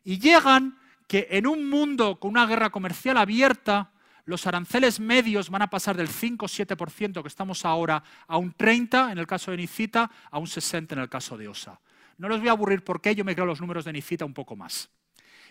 Y 0.04 0.18
llegan 0.18 0.80
que 1.08 1.28
en 1.32 1.48
un 1.48 1.70
mundo 1.70 2.20
con 2.20 2.32
una 2.32 2.46
guerra 2.46 2.70
comercial 2.70 3.18
abierta, 3.18 3.92
los 4.26 4.46
aranceles 4.46 5.00
medios 5.00 5.50
van 5.50 5.62
a 5.62 5.70
pasar 5.70 5.96
del 5.96 6.10
5-7% 6.10 7.22
que 7.22 7.28
estamos 7.28 7.64
ahora 7.64 8.04
a 8.28 8.38
un 8.38 8.54
30% 8.54 9.12
en 9.12 9.18
el 9.18 9.26
caso 9.26 9.52
de 9.52 9.58
Nicita, 9.58 10.12
a 10.30 10.38
un 10.38 10.48
60% 10.48 10.92
en 10.92 11.00
el 11.00 11.10
caso 11.10 11.38
de 11.38 11.48
OSA. 11.48 11.80
No 12.18 12.28
les 12.28 12.40
voy 12.40 12.50
a 12.50 12.52
aburrir 12.52 12.84
porque 12.84 13.16
yo 13.16 13.24
me 13.24 13.34
creo 13.34 13.46
los 13.46 13.62
números 13.62 13.86
de 13.86 13.94
Nicita 13.94 14.26
un 14.26 14.34
poco 14.34 14.56
más. 14.56 14.90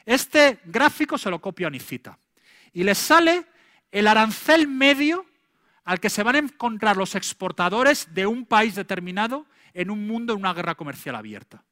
Este 0.05 0.61
gráfico 0.67 1.17
se 1.17 1.31
lo 1.31 1.41
copio 1.41 1.67
a 1.67 1.71
Nicita 1.71 2.19
y 2.73 2.85
les 2.85 2.99
sale 2.99 3.47
el 3.91 4.07
arancel 4.07 4.69
medio 4.69 5.25
al 5.85 5.99
que 5.99 6.11
se 6.11 6.23
van 6.23 6.35
a 6.35 6.39
encontrar 6.39 6.97
los 6.97 7.15
exportadores 7.15 8.13
de 8.13 8.27
un 8.27 8.45
país 8.45 8.75
determinado 8.75 9.47
en 9.73 9.91
un 9.91 10.07
mundo 10.07 10.35
en 10.35 10.41
una 10.41 10.53
guerra 10.53 10.75
comercial 10.75 11.15
abierta. 11.15 11.65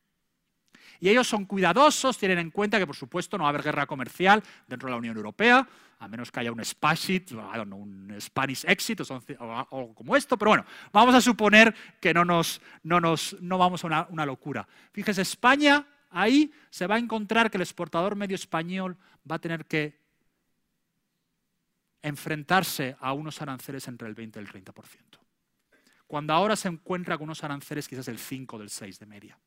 Y 1.01 1.09
ellos 1.09 1.27
son 1.27 1.45
cuidadosos, 1.45 2.19
tienen 2.19 2.39
en 2.39 2.51
cuenta 2.51 2.79
que, 2.79 2.87
por 2.87 2.97
supuesto, 2.97 3.37
no 3.37 3.45
va 3.45 3.49
a 3.49 3.51
haber 3.51 3.63
guerra 3.63 3.87
comercial 3.87 4.43
dentro 4.67 4.87
de 4.87 4.93
la 4.93 4.99
Unión 4.99 5.17
Europea, 5.17 5.67
a 5.99 6.09
menos 6.09 6.31
que 6.31 6.41
haya 6.41 6.53
un 6.53 6.65
Spashit, 6.65 7.33
un 7.33 8.17
Spanish 8.21 8.65
Exit 8.67 9.01
o, 9.01 9.23
algo 9.41 9.95
como 9.95 10.17
esto, 10.17 10.37
pero 10.37 10.51
bueno, 10.51 10.65
vamos 10.93 11.15
a 11.15 11.21
suponer 11.21 11.75
que 12.01 12.13
no, 12.13 12.25
nos, 12.25 12.61
no, 12.83 13.01
nos, 13.01 13.37
no 13.41 13.59
vamos 13.59 13.85
a 13.85 13.87
una, 13.87 14.07
una 14.11 14.27
locura. 14.27 14.67
Fíjese, 14.93 15.23
España, 15.23 15.87
ahí 16.11 16.53
se 16.71 16.87
va 16.87 16.97
a 16.97 16.99
encontrar 16.99 17.51
que 17.51 17.59
el 17.59 17.63
exportador 17.63 18.17
medio 18.17 18.35
español 18.35 18.97
va 19.31 19.37
a 19.37 19.41
tener 19.41 19.67
que 19.67 20.05
enfrentarse 22.03 22.97
a 23.01 23.15
unos 23.15 23.41
aranceles 23.41 23.89
entre 23.89 24.07
el 24.07 24.15
20 24.15 24.39
y 24.39 24.43
el 24.43 24.49
30%. 24.49 24.75
Cuando 26.07 26.35
ahora 26.35 26.55
se 26.55 26.69
encuentra 26.69 27.17
con 27.17 27.25
unos 27.25 27.43
aranceles 27.43 27.89
quizás 27.89 28.07
del 28.07 28.19
5 28.19 28.57
o 28.57 28.59
del 28.59 28.69
6 28.69 28.99
de 28.99 29.07
media. 29.07 29.39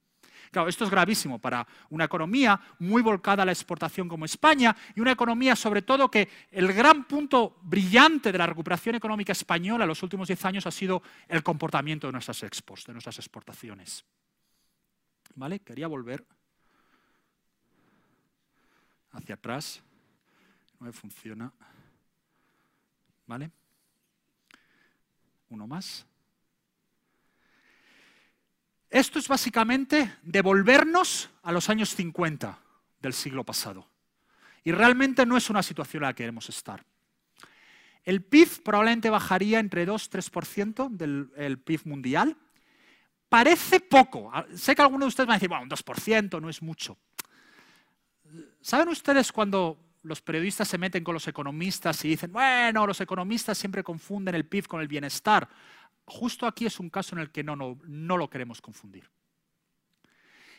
Claro, 0.52 0.70
esto 0.70 0.86
es 0.86 0.90
gravísimo 0.90 1.40
para 1.40 1.66
una 1.90 2.06
economía 2.06 2.60
muy 2.80 3.02
volcada 3.02 3.44
a 3.44 3.46
la 3.46 3.52
exportación 3.52 4.08
como 4.08 4.26
España 4.26 4.76
y 4.96 5.02
una 5.02 5.12
economía 5.12 5.56
sobre 5.56 5.82
todo 5.82 6.10
que 6.10 6.30
el 6.52 6.74
gran 6.74 7.06
punto 7.06 7.58
brillante 7.62 8.32
de 8.32 8.38
la 8.38 8.46
recuperación 8.46 8.96
económica 8.96 9.32
española 9.32 9.84
en 9.84 9.90
los 9.90 10.04
últimos 10.04 10.28
10 10.28 10.46
años 10.46 10.68
ha 10.68 10.72
sido 10.72 11.02
el 11.28 11.44
comportamiento 11.44 12.08
de 12.08 12.14
nuestras 12.14 12.44
exports, 12.44 12.86
de 12.86 12.94
nuestras 12.94 13.18
exportaciones. 13.18 14.06
¿Vale? 15.36 15.60
Quería 15.60 15.88
volver 15.88 16.26
hacia 19.12 19.36
atrás. 19.36 19.84
No 20.80 20.88
me 20.88 20.94
funciona. 20.94 21.52
¿Vale? 23.26 23.52
Uno 25.50 25.68
más. 25.68 26.06
Esto 28.90 29.20
es 29.20 29.28
básicamente 29.28 30.16
devolvernos 30.22 31.30
a 31.44 31.52
los 31.52 31.70
años 31.70 31.94
50 31.94 32.60
del 33.02 33.14
siglo 33.14 33.44
pasado. 33.44 33.90
Y 34.64 34.72
realmente 34.72 35.26
no 35.26 35.38
es 35.38 35.50
una 35.50 35.64
situación 35.64 36.04
en 36.04 36.08
la 36.08 36.14
que 36.14 36.24
queremos 36.24 36.50
estar. 36.50 36.86
El 38.04 38.24
PIB 38.24 38.64
probablemente 38.64 39.10
bajaría 39.10 39.60
entre 39.60 39.86
2-3% 39.86 40.90
del 40.90 41.60
PIB 41.60 41.82
mundial. 41.86 42.38
Parece 43.28 43.82
poco. 43.82 44.32
Sé 44.56 44.74
que 44.74 44.82
algunos 44.82 45.08
de 45.08 45.10
ustedes 45.10 45.28
van 45.28 45.34
a 45.34 45.38
decir, 45.38 45.50
bueno, 45.50 45.64
un 45.64 45.70
2% 45.70 46.42
no 46.42 46.50
es 46.50 46.62
mucho. 46.62 46.98
¿Saben 48.62 48.88
ustedes 48.88 49.32
cuando 49.34 49.78
los 50.04 50.22
periodistas 50.22 50.70
se 50.70 50.78
meten 50.78 51.04
con 51.04 51.14
los 51.14 51.28
economistas 51.28 52.04
y 52.06 52.10
dicen, 52.10 52.32
bueno, 52.32 52.88
los 52.88 53.02
economistas 53.02 53.58
siempre 53.58 53.84
confunden 53.84 54.36
el 54.36 54.46
PIB 54.46 54.68
con 54.68 54.80
el 54.80 54.88
bienestar? 54.88 55.50
Justo 56.08 56.48
aquí 56.48 56.66
es 56.66 56.80
un 56.80 56.90
caso 56.90 57.16
en 57.16 57.22
el 57.22 57.32
que 57.32 57.44
no, 57.44 57.56
no, 57.56 58.18
lo 58.18 58.30
queremos 58.30 58.62
confundir. 58.62 59.10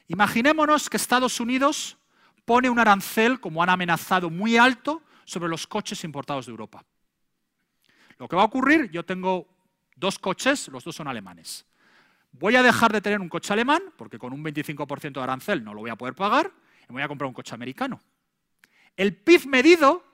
Imaginémonos 0.06 0.88
que 0.88 0.96
Estados 0.96 1.40
Unidos 1.40 1.98
pone 2.44 2.70
un 2.70 2.78
arancel, 2.78 3.40
como 3.40 3.62
han 3.62 3.70
amenazado, 3.70 4.30
muy 4.30 4.56
alto 4.56 5.02
sobre 5.24 5.48
los 5.48 5.66
coches 5.66 6.04
importados 6.04 6.46
de 6.46 6.50
Europa. 6.50 6.84
Lo 8.18 8.28
que 8.28 8.36
va 8.36 8.42
a 8.42 8.46
ocurrir, 8.46 8.90
yo 8.90 9.04
tengo 9.04 9.48
dos 9.96 10.18
coches, 10.18 10.68
los 10.68 10.84
dos 10.84 10.94
son 10.94 11.08
alemanes. 11.08 11.66
Voy 12.32 12.56
a 12.56 12.62
dejar 12.62 12.92
de 12.92 13.00
tener 13.00 13.20
un 13.20 13.28
coche 13.28 13.52
alemán, 13.52 13.82
porque 13.96 14.18
con 14.18 14.32
un 14.32 14.44
25% 14.44 15.12
de 15.12 15.20
arancel 15.20 15.64
no 15.64 15.74
lo 15.74 15.80
voy 15.80 15.90
a 15.90 15.96
poder 15.96 16.14
pagar, 16.14 16.52
y 16.88 16.92
voy 16.92 17.02
a 17.02 17.08
comprar 17.08 17.28
un 17.28 17.34
coche 17.34 17.54
americano. 17.54 18.00
El 18.96 19.16
PIB 19.16 19.46
medido 19.46 20.04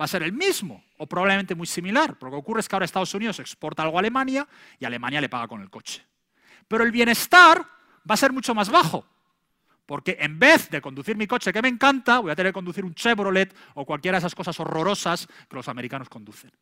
va 0.00 0.06
a 0.06 0.08
ser 0.08 0.22
el 0.22 0.32
mismo 0.32 0.84
o 0.98 1.06
probablemente 1.06 1.54
muy 1.54 1.66
similar. 1.66 2.18
Porque 2.18 2.24
lo 2.26 2.30
que 2.30 2.44
ocurre 2.44 2.60
es 2.60 2.68
que 2.68 2.76
ahora 2.76 2.84
Estados 2.84 3.14
Unidos 3.14 3.38
exporta 3.40 3.82
algo 3.82 3.98
a 3.98 4.00
Alemania 4.00 4.46
y 4.78 4.84
Alemania 4.84 5.20
le 5.20 5.28
paga 5.28 5.48
con 5.48 5.60
el 5.60 5.70
coche. 5.70 6.04
Pero 6.68 6.84
el 6.84 6.90
bienestar 6.90 7.58
va 7.58 8.14
a 8.14 8.16
ser 8.16 8.32
mucho 8.32 8.54
más 8.54 8.70
bajo. 8.70 9.06
Porque 9.86 10.16
en 10.20 10.38
vez 10.38 10.70
de 10.70 10.80
conducir 10.80 11.16
mi 11.16 11.26
coche 11.26 11.52
que 11.52 11.60
me 11.60 11.68
encanta, 11.68 12.20
voy 12.20 12.30
a 12.30 12.36
tener 12.36 12.50
que 12.50 12.54
conducir 12.54 12.84
un 12.84 12.94
Chevrolet 12.94 13.54
o 13.74 13.84
cualquiera 13.84 14.16
de 14.16 14.20
esas 14.20 14.34
cosas 14.34 14.58
horrorosas 14.60 15.26
que 15.48 15.56
los 15.56 15.68
americanos 15.68 16.08
conducen. 16.08 16.52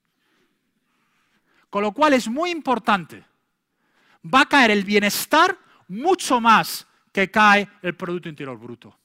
Con 1.68 1.82
lo 1.82 1.92
cual 1.92 2.14
es 2.14 2.28
muy 2.28 2.50
importante. 2.50 3.24
Va 4.22 4.42
a 4.42 4.46
caer 4.46 4.72
el 4.72 4.84
bienestar 4.84 5.56
mucho 5.86 6.40
más 6.40 6.86
que 7.12 7.30
cae 7.30 7.68
el 7.82 7.94
Producto 7.94 8.28
Interior 8.28 8.58
Bruto. 8.58 8.96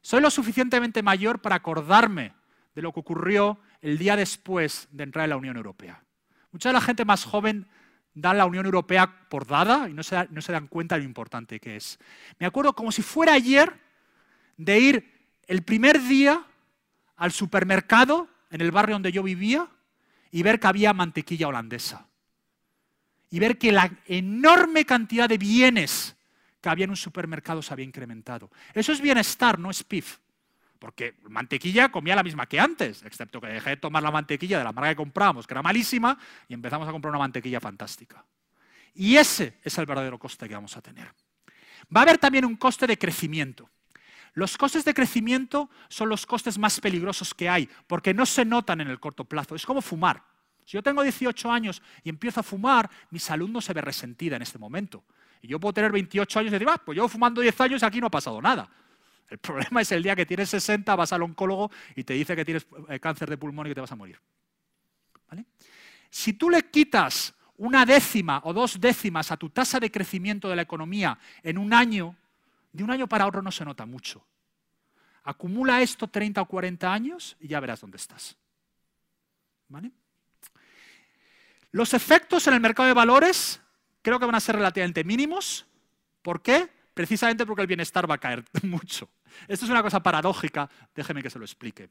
Soy 0.00 0.20
lo 0.20 0.30
suficientemente 0.30 1.02
mayor 1.02 1.40
para 1.40 1.56
acordarme 1.56 2.34
de 2.74 2.82
lo 2.82 2.92
que 2.92 3.00
ocurrió 3.00 3.58
el 3.80 3.98
día 3.98 4.16
después 4.16 4.88
de 4.90 5.04
entrar 5.04 5.24
en 5.24 5.30
la 5.30 5.36
Unión 5.36 5.56
Europea. 5.56 6.02
Mucha 6.50 6.68
de 6.68 6.74
la 6.74 6.80
gente 6.80 7.04
más 7.04 7.24
joven 7.24 7.66
da 8.14 8.34
la 8.34 8.46
Unión 8.46 8.66
Europea 8.66 9.28
por 9.28 9.46
dada 9.46 9.88
y 9.88 9.94
no 9.94 10.02
se, 10.02 10.28
no 10.30 10.42
se 10.42 10.52
dan 10.52 10.66
cuenta 10.66 10.94
de 10.94 11.00
lo 11.00 11.06
importante 11.06 11.60
que 11.60 11.76
es. 11.76 11.98
Me 12.38 12.46
acuerdo 12.46 12.74
como 12.74 12.92
si 12.92 13.02
fuera 13.02 13.32
ayer 13.34 13.72
de 14.56 14.78
ir 14.78 15.12
el 15.46 15.62
primer 15.62 16.00
día 16.00 16.44
al 17.16 17.32
supermercado 17.32 18.28
en 18.50 18.60
el 18.60 18.70
barrio 18.70 18.96
donde 18.96 19.12
yo 19.12 19.22
vivía 19.22 19.68
y 20.30 20.42
ver 20.42 20.60
que 20.60 20.66
había 20.66 20.92
mantequilla 20.92 21.48
holandesa. 21.48 22.06
Y 23.30 23.38
ver 23.38 23.56
que 23.58 23.72
la 23.72 23.90
enorme 24.06 24.84
cantidad 24.84 25.28
de 25.28 25.38
bienes 25.38 26.16
que 26.60 26.68
había 26.68 26.84
en 26.84 26.90
un 26.90 26.96
supermercado 26.96 27.62
se 27.62 27.72
había 27.72 27.86
incrementado. 27.86 28.50
Eso 28.74 28.92
es 28.92 29.00
bienestar, 29.00 29.58
no 29.58 29.70
es 29.70 29.82
PIF. 29.82 30.18
Porque 30.82 31.14
mantequilla 31.28 31.90
comía 31.90 32.16
la 32.16 32.24
misma 32.24 32.46
que 32.46 32.58
antes, 32.58 33.04
excepto 33.04 33.40
que 33.40 33.46
dejé 33.46 33.70
de 33.70 33.76
tomar 33.76 34.02
la 34.02 34.10
mantequilla 34.10 34.58
de 34.58 34.64
la 34.64 34.72
marca 34.72 34.90
que 34.90 34.96
comprábamos, 34.96 35.46
que 35.46 35.54
era 35.54 35.62
malísima, 35.62 36.18
y 36.48 36.54
empezamos 36.54 36.88
a 36.88 36.90
comprar 36.90 37.10
una 37.10 37.20
mantequilla 37.20 37.60
fantástica. 37.60 38.24
Y 38.92 39.14
ese 39.14 39.60
es 39.62 39.78
el 39.78 39.86
verdadero 39.86 40.18
coste 40.18 40.48
que 40.48 40.54
vamos 40.54 40.76
a 40.76 40.82
tener. 40.82 41.06
Va 41.94 42.00
a 42.00 42.02
haber 42.02 42.18
también 42.18 42.44
un 42.44 42.56
coste 42.56 42.88
de 42.88 42.98
crecimiento. 42.98 43.70
Los 44.34 44.58
costes 44.58 44.84
de 44.84 44.92
crecimiento 44.92 45.70
son 45.88 46.08
los 46.08 46.26
costes 46.26 46.58
más 46.58 46.80
peligrosos 46.80 47.32
que 47.32 47.48
hay, 47.48 47.68
porque 47.86 48.12
no 48.12 48.26
se 48.26 48.44
notan 48.44 48.80
en 48.80 48.88
el 48.88 48.98
corto 48.98 49.24
plazo. 49.24 49.54
Es 49.54 49.64
como 49.64 49.82
fumar. 49.82 50.24
Si 50.64 50.72
yo 50.72 50.82
tengo 50.82 51.04
18 51.04 51.48
años 51.48 51.80
y 52.02 52.08
empiezo 52.08 52.40
a 52.40 52.42
fumar, 52.42 52.90
mi 53.10 53.20
salud 53.20 53.48
no 53.48 53.60
se 53.60 53.72
ve 53.72 53.82
resentida 53.82 54.34
en 54.34 54.42
este 54.42 54.58
momento. 54.58 55.04
Y 55.42 55.46
yo 55.46 55.60
puedo 55.60 55.74
tener 55.74 55.92
28 55.92 56.40
años 56.40 56.50
y 56.50 56.54
decir, 56.54 56.68
ah, 56.68 56.82
pues 56.84 56.96
llevo 56.96 57.08
fumando 57.08 57.40
10 57.40 57.60
años 57.60 57.82
y 57.82 57.84
aquí 57.84 58.00
no 58.00 58.08
ha 58.08 58.10
pasado 58.10 58.42
nada. 58.42 58.68
El 59.28 59.38
problema 59.38 59.80
es 59.80 59.90
el 59.92 60.02
día 60.02 60.14
que 60.14 60.26
tienes 60.26 60.50
60, 60.50 60.94
vas 60.94 61.12
al 61.12 61.22
oncólogo 61.22 61.70
y 61.96 62.04
te 62.04 62.14
dice 62.14 62.36
que 62.36 62.44
tienes 62.44 62.66
eh, 62.88 63.00
cáncer 63.00 63.30
de 63.30 63.38
pulmón 63.38 63.66
y 63.66 63.70
que 63.70 63.74
te 63.74 63.80
vas 63.80 63.92
a 63.92 63.96
morir. 63.96 64.20
Si 66.10 66.34
tú 66.34 66.50
le 66.50 66.70
quitas 66.70 67.34
una 67.56 67.86
décima 67.86 68.42
o 68.44 68.52
dos 68.52 68.78
décimas 68.78 69.32
a 69.32 69.38
tu 69.38 69.48
tasa 69.48 69.80
de 69.80 69.90
crecimiento 69.90 70.50
de 70.50 70.56
la 70.56 70.62
economía 70.62 71.18
en 71.42 71.56
un 71.56 71.72
año, 71.72 72.14
de 72.70 72.84
un 72.84 72.90
año 72.90 73.08
para 73.08 73.26
otro 73.26 73.40
no 73.40 73.50
se 73.50 73.64
nota 73.64 73.86
mucho. 73.86 74.22
Acumula 75.24 75.80
esto 75.80 76.08
30 76.08 76.42
o 76.42 76.46
40 76.46 76.92
años 76.92 77.36
y 77.40 77.48
ya 77.48 77.60
verás 77.60 77.80
dónde 77.80 77.96
estás. 77.96 78.36
Los 81.70 81.94
efectos 81.94 82.46
en 82.46 82.54
el 82.54 82.60
mercado 82.60 82.88
de 82.88 82.94
valores 82.94 83.60
creo 84.02 84.18
que 84.18 84.26
van 84.26 84.34
a 84.34 84.40
ser 84.40 84.56
relativamente 84.56 85.04
mínimos. 85.04 85.66
¿Por 86.20 86.42
qué? 86.42 86.68
Precisamente 86.94 87.46
porque 87.46 87.62
el 87.62 87.68
bienestar 87.68 88.10
va 88.10 88.16
a 88.16 88.18
caer 88.18 88.44
mucho. 88.62 89.08
Esto 89.48 89.64
es 89.64 89.70
una 89.70 89.82
cosa 89.82 90.02
paradójica, 90.02 90.68
déjeme 90.94 91.22
que 91.22 91.30
se 91.30 91.38
lo 91.38 91.44
explique. 91.44 91.90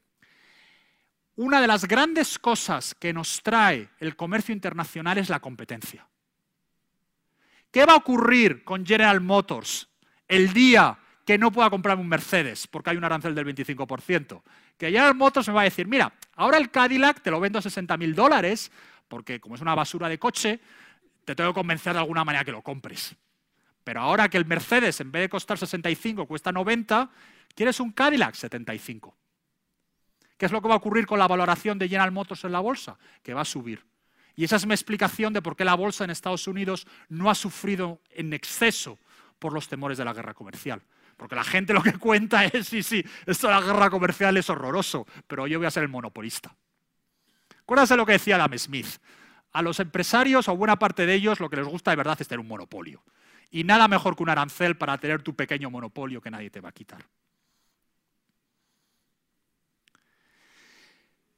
Una 1.36 1.60
de 1.60 1.66
las 1.66 1.86
grandes 1.86 2.38
cosas 2.38 2.94
que 2.94 3.12
nos 3.12 3.42
trae 3.42 3.88
el 4.00 4.16
comercio 4.16 4.52
internacional 4.52 5.18
es 5.18 5.30
la 5.30 5.40
competencia. 5.40 6.06
¿Qué 7.70 7.86
va 7.86 7.94
a 7.94 7.96
ocurrir 7.96 8.64
con 8.64 8.84
General 8.84 9.20
Motors 9.20 9.88
el 10.28 10.52
día 10.52 10.98
que 11.24 11.38
no 11.38 11.50
pueda 11.50 11.70
comprarme 11.70 12.02
un 12.02 12.08
Mercedes 12.08 12.66
porque 12.66 12.90
hay 12.90 12.98
un 12.98 13.04
arancel 13.04 13.34
del 13.34 13.46
25%? 13.46 14.42
Que 14.76 14.86
General 14.86 15.14
Motors 15.14 15.48
me 15.48 15.54
va 15.54 15.62
a 15.62 15.64
decir, 15.64 15.86
mira, 15.88 16.12
ahora 16.36 16.58
el 16.58 16.70
Cadillac 16.70 17.22
te 17.22 17.30
lo 17.30 17.40
vendo 17.40 17.58
a 17.58 17.62
60 17.62 17.96
mil 17.96 18.14
dólares 18.14 18.70
porque 19.08 19.40
como 19.40 19.54
es 19.54 19.62
una 19.62 19.74
basura 19.74 20.10
de 20.10 20.18
coche, 20.18 20.60
te 21.24 21.34
tengo 21.34 21.50
que 21.50 21.60
convencer 21.60 21.94
de 21.94 22.00
alguna 22.00 22.24
manera 22.24 22.44
que 22.44 22.52
lo 22.52 22.60
compres. 22.60 23.16
Pero 23.84 24.00
ahora 24.00 24.28
que 24.28 24.38
el 24.38 24.46
Mercedes 24.46 25.00
en 25.00 25.10
vez 25.10 25.22
de 25.22 25.28
costar 25.28 25.58
65 25.58 26.26
cuesta 26.26 26.52
90, 26.52 27.10
¿quieres 27.54 27.80
un 27.80 27.92
Cadillac? 27.92 28.34
75. 28.34 29.16
¿Qué 30.36 30.46
es 30.46 30.52
lo 30.52 30.60
que 30.60 30.68
va 30.68 30.74
a 30.74 30.78
ocurrir 30.78 31.06
con 31.06 31.18
la 31.18 31.28
valoración 31.28 31.78
de 31.78 31.88
General 31.88 32.10
Motors 32.12 32.44
en 32.44 32.52
la 32.52 32.60
bolsa? 32.60 32.98
Que 33.22 33.34
va 33.34 33.42
a 33.42 33.44
subir. 33.44 33.84
Y 34.34 34.44
esa 34.44 34.56
es 34.56 34.66
mi 34.66 34.72
explicación 34.72 35.32
de 35.32 35.42
por 35.42 35.56
qué 35.56 35.64
la 35.64 35.74
bolsa 35.74 36.04
en 36.04 36.10
Estados 36.10 36.46
Unidos 36.46 36.86
no 37.08 37.30
ha 37.30 37.34
sufrido 37.34 38.00
en 38.10 38.32
exceso 38.32 38.98
por 39.38 39.52
los 39.52 39.68
temores 39.68 39.98
de 39.98 40.04
la 40.04 40.12
guerra 40.12 40.34
comercial. 40.34 40.82
Porque 41.16 41.34
la 41.34 41.44
gente 41.44 41.72
lo 41.72 41.82
que 41.82 41.92
cuenta 41.98 42.44
es, 42.46 42.68
sí, 42.68 42.82
sí, 42.82 43.04
esto 43.26 43.48
de 43.48 43.54
la 43.54 43.60
guerra 43.60 43.90
comercial 43.90 44.36
es 44.36 44.48
horroroso, 44.48 45.06
pero 45.26 45.46
yo 45.46 45.58
voy 45.58 45.66
a 45.66 45.70
ser 45.70 45.82
el 45.82 45.88
monopolista. 45.88 46.54
Acuérdense 47.60 47.96
lo 47.96 48.06
que 48.06 48.12
decía 48.12 48.36
Adam 48.36 48.58
Smith. 48.58 48.98
A 49.52 49.62
los 49.62 49.78
empresarios, 49.80 50.48
o 50.48 50.56
buena 50.56 50.78
parte 50.78 51.04
de 51.04 51.14
ellos, 51.14 51.38
lo 51.38 51.50
que 51.50 51.56
les 51.56 51.66
gusta 51.66 51.90
de 51.90 51.96
verdad 51.98 52.16
es 52.18 52.26
tener 52.26 52.40
un 52.40 52.48
monopolio. 52.48 53.02
Y 53.52 53.62
nada 53.62 53.86
mejor 53.86 54.16
que 54.16 54.24
un 54.24 54.30
arancel 54.30 54.76
para 54.76 54.98
tener 54.98 55.22
tu 55.22 55.36
pequeño 55.36 55.70
monopolio 55.70 56.20
que 56.20 56.30
nadie 56.30 56.50
te 56.50 56.60
va 56.60 56.70
a 56.70 56.72
quitar. 56.72 57.04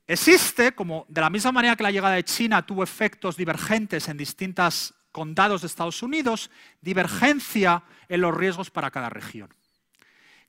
Existe, 0.07 0.73
como 0.73 1.07
de 1.09 1.21
la 1.21 1.29
misma 1.29 1.51
manera 1.51 1.77
que 1.77 1.83
la 1.83 1.91
llegada 1.91 2.15
de 2.15 2.25
China 2.25 2.65
tuvo 2.65 2.83
efectos 2.83 3.37
divergentes 3.37 4.09
en 4.09 4.17
distintos 4.17 4.95
condados 5.11 5.63
de 5.63 5.67
Estados 5.67 6.03
Unidos, 6.03 6.51
divergencia 6.81 7.83
en 8.09 8.21
los 8.21 8.35
riesgos 8.35 8.71
para 8.71 8.91
cada 8.91 9.09
región. 9.09 9.49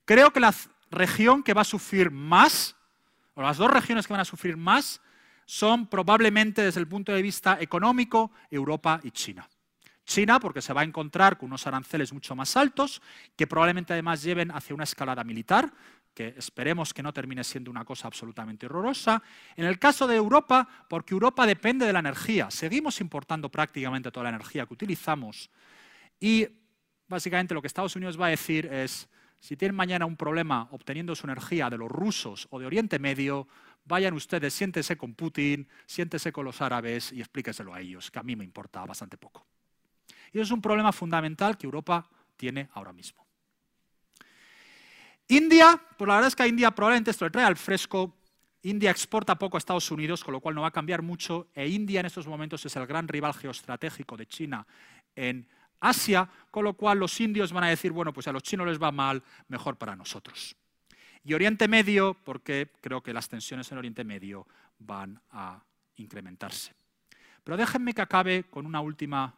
Creo 0.04 0.32
que 0.32 0.40
la 0.40 0.54
región 0.90 1.42
que 1.42 1.54
va 1.54 1.62
a 1.62 1.64
sufrir 1.64 2.10
más, 2.10 2.76
o 3.34 3.42
las 3.42 3.56
dos 3.56 3.70
regiones 3.70 4.06
que 4.06 4.12
van 4.12 4.20
a 4.20 4.24
sufrir 4.24 4.56
más, 4.56 5.00
son 5.46 5.86
probablemente 5.86 6.62
desde 6.62 6.80
el 6.80 6.88
punto 6.88 7.12
de 7.12 7.22
vista 7.22 7.58
económico 7.60 8.30
Europa 8.50 9.00
y 9.02 9.10
China. 9.10 9.48
China, 10.06 10.40
porque 10.40 10.62
se 10.62 10.72
va 10.72 10.80
a 10.80 10.84
encontrar 10.84 11.36
con 11.36 11.48
unos 11.48 11.66
aranceles 11.66 12.12
mucho 12.12 12.34
más 12.34 12.56
altos, 12.56 13.02
que 13.36 13.46
probablemente 13.46 13.92
además 13.92 14.22
lleven 14.22 14.50
hacia 14.52 14.74
una 14.74 14.84
escalada 14.84 15.24
militar, 15.24 15.70
que 16.14 16.34
esperemos 16.38 16.94
que 16.94 17.02
no 17.02 17.12
termine 17.12 17.44
siendo 17.44 17.70
una 17.70 17.84
cosa 17.84 18.08
absolutamente 18.08 18.64
horrorosa. 18.64 19.22
En 19.54 19.66
el 19.66 19.78
caso 19.78 20.06
de 20.06 20.16
Europa, 20.16 20.66
porque 20.88 21.12
Europa 21.12 21.46
depende 21.46 21.84
de 21.84 21.92
la 21.92 21.98
energía, 21.98 22.50
seguimos 22.50 23.02
importando 23.02 23.50
prácticamente 23.50 24.10
toda 24.10 24.24
la 24.24 24.30
energía 24.30 24.64
que 24.64 24.72
utilizamos 24.72 25.50
y 26.18 26.46
básicamente 27.06 27.52
lo 27.52 27.60
que 27.60 27.66
Estados 27.66 27.96
Unidos 27.96 28.18
va 28.18 28.26
a 28.26 28.30
decir 28.30 28.64
es, 28.66 29.10
si 29.40 29.56
tienen 29.56 29.76
mañana 29.76 30.06
un 30.06 30.16
problema 30.16 30.68
obteniendo 30.70 31.14
su 31.14 31.26
energía 31.26 31.68
de 31.68 31.76
los 31.76 31.90
rusos 31.90 32.48
o 32.50 32.58
de 32.58 32.66
Oriente 32.66 32.98
Medio, 32.98 33.46
vayan 33.84 34.14
ustedes, 34.14 34.54
siéntese 34.54 34.96
con 34.96 35.14
Putin, 35.14 35.68
siéntese 35.84 36.32
con 36.32 36.46
los 36.46 36.62
árabes 36.62 37.12
y 37.12 37.20
explíqueselo 37.20 37.74
a 37.74 37.80
ellos, 37.80 38.10
que 38.10 38.18
a 38.18 38.22
mí 38.22 38.34
me 38.36 38.44
importa 38.44 38.84
bastante 38.86 39.18
poco. 39.18 39.46
Y 40.32 40.38
eso 40.38 40.44
es 40.44 40.50
un 40.50 40.62
problema 40.62 40.92
fundamental 40.92 41.56
que 41.56 41.66
Europa 41.66 42.08
tiene 42.36 42.68
ahora 42.74 42.92
mismo. 42.92 43.26
India, 45.28 45.80
pues 45.96 46.06
la 46.06 46.14
verdad 46.14 46.28
es 46.28 46.36
que 46.36 46.44
a 46.44 46.46
India 46.46 46.70
probablemente 46.70 47.10
esto 47.10 47.24
le 47.24 47.30
trae 47.30 47.44
al 47.44 47.56
fresco. 47.56 48.14
India 48.62 48.90
exporta 48.90 49.36
poco 49.36 49.56
a 49.56 49.58
Estados 49.58 49.90
Unidos, 49.90 50.22
con 50.22 50.32
lo 50.32 50.40
cual 50.40 50.54
no 50.54 50.62
va 50.62 50.68
a 50.68 50.72
cambiar 50.72 51.02
mucho. 51.02 51.48
E 51.54 51.68
India 51.68 52.00
en 52.00 52.06
estos 52.06 52.26
momentos 52.26 52.64
es 52.64 52.76
el 52.76 52.86
gran 52.86 53.08
rival 53.08 53.34
geoestratégico 53.34 54.16
de 54.16 54.26
China 54.26 54.66
en 55.14 55.48
Asia, 55.80 56.28
con 56.50 56.64
lo 56.64 56.74
cual 56.74 56.98
los 56.98 57.20
indios 57.20 57.52
van 57.52 57.64
a 57.64 57.68
decir, 57.68 57.92
bueno, 57.92 58.12
pues 58.12 58.28
a 58.28 58.32
los 58.32 58.42
chinos 58.42 58.66
les 58.66 58.80
va 58.80 58.92
mal, 58.92 59.22
mejor 59.48 59.76
para 59.76 59.96
nosotros. 59.96 60.56
Y 61.24 61.34
Oriente 61.34 61.66
Medio, 61.66 62.14
porque 62.14 62.70
creo 62.80 63.02
que 63.02 63.12
las 63.12 63.28
tensiones 63.28 63.70
en 63.72 63.78
Oriente 63.78 64.04
Medio 64.04 64.46
van 64.78 65.20
a 65.32 65.60
incrementarse. 65.96 66.72
Pero 67.42 67.56
déjenme 67.56 67.94
que 67.94 68.02
acabe 68.02 68.44
con 68.44 68.66
una 68.66 68.80
última 68.80 69.34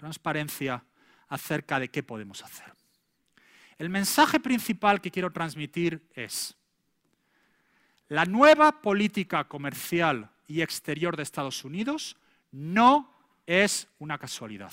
transparencia 0.00 0.82
acerca 1.28 1.78
de 1.78 1.90
qué 1.90 2.02
podemos 2.02 2.42
hacer. 2.42 2.72
El 3.76 3.90
mensaje 3.90 4.40
principal 4.40 4.98
que 5.02 5.10
quiero 5.10 5.30
transmitir 5.30 6.02
es, 6.14 6.56
la 8.08 8.24
nueva 8.24 8.80
política 8.80 9.44
comercial 9.44 10.30
y 10.48 10.62
exterior 10.62 11.16
de 11.16 11.22
Estados 11.22 11.64
Unidos 11.64 12.16
no 12.50 13.14
es 13.46 13.88
una 13.98 14.16
casualidad. 14.16 14.72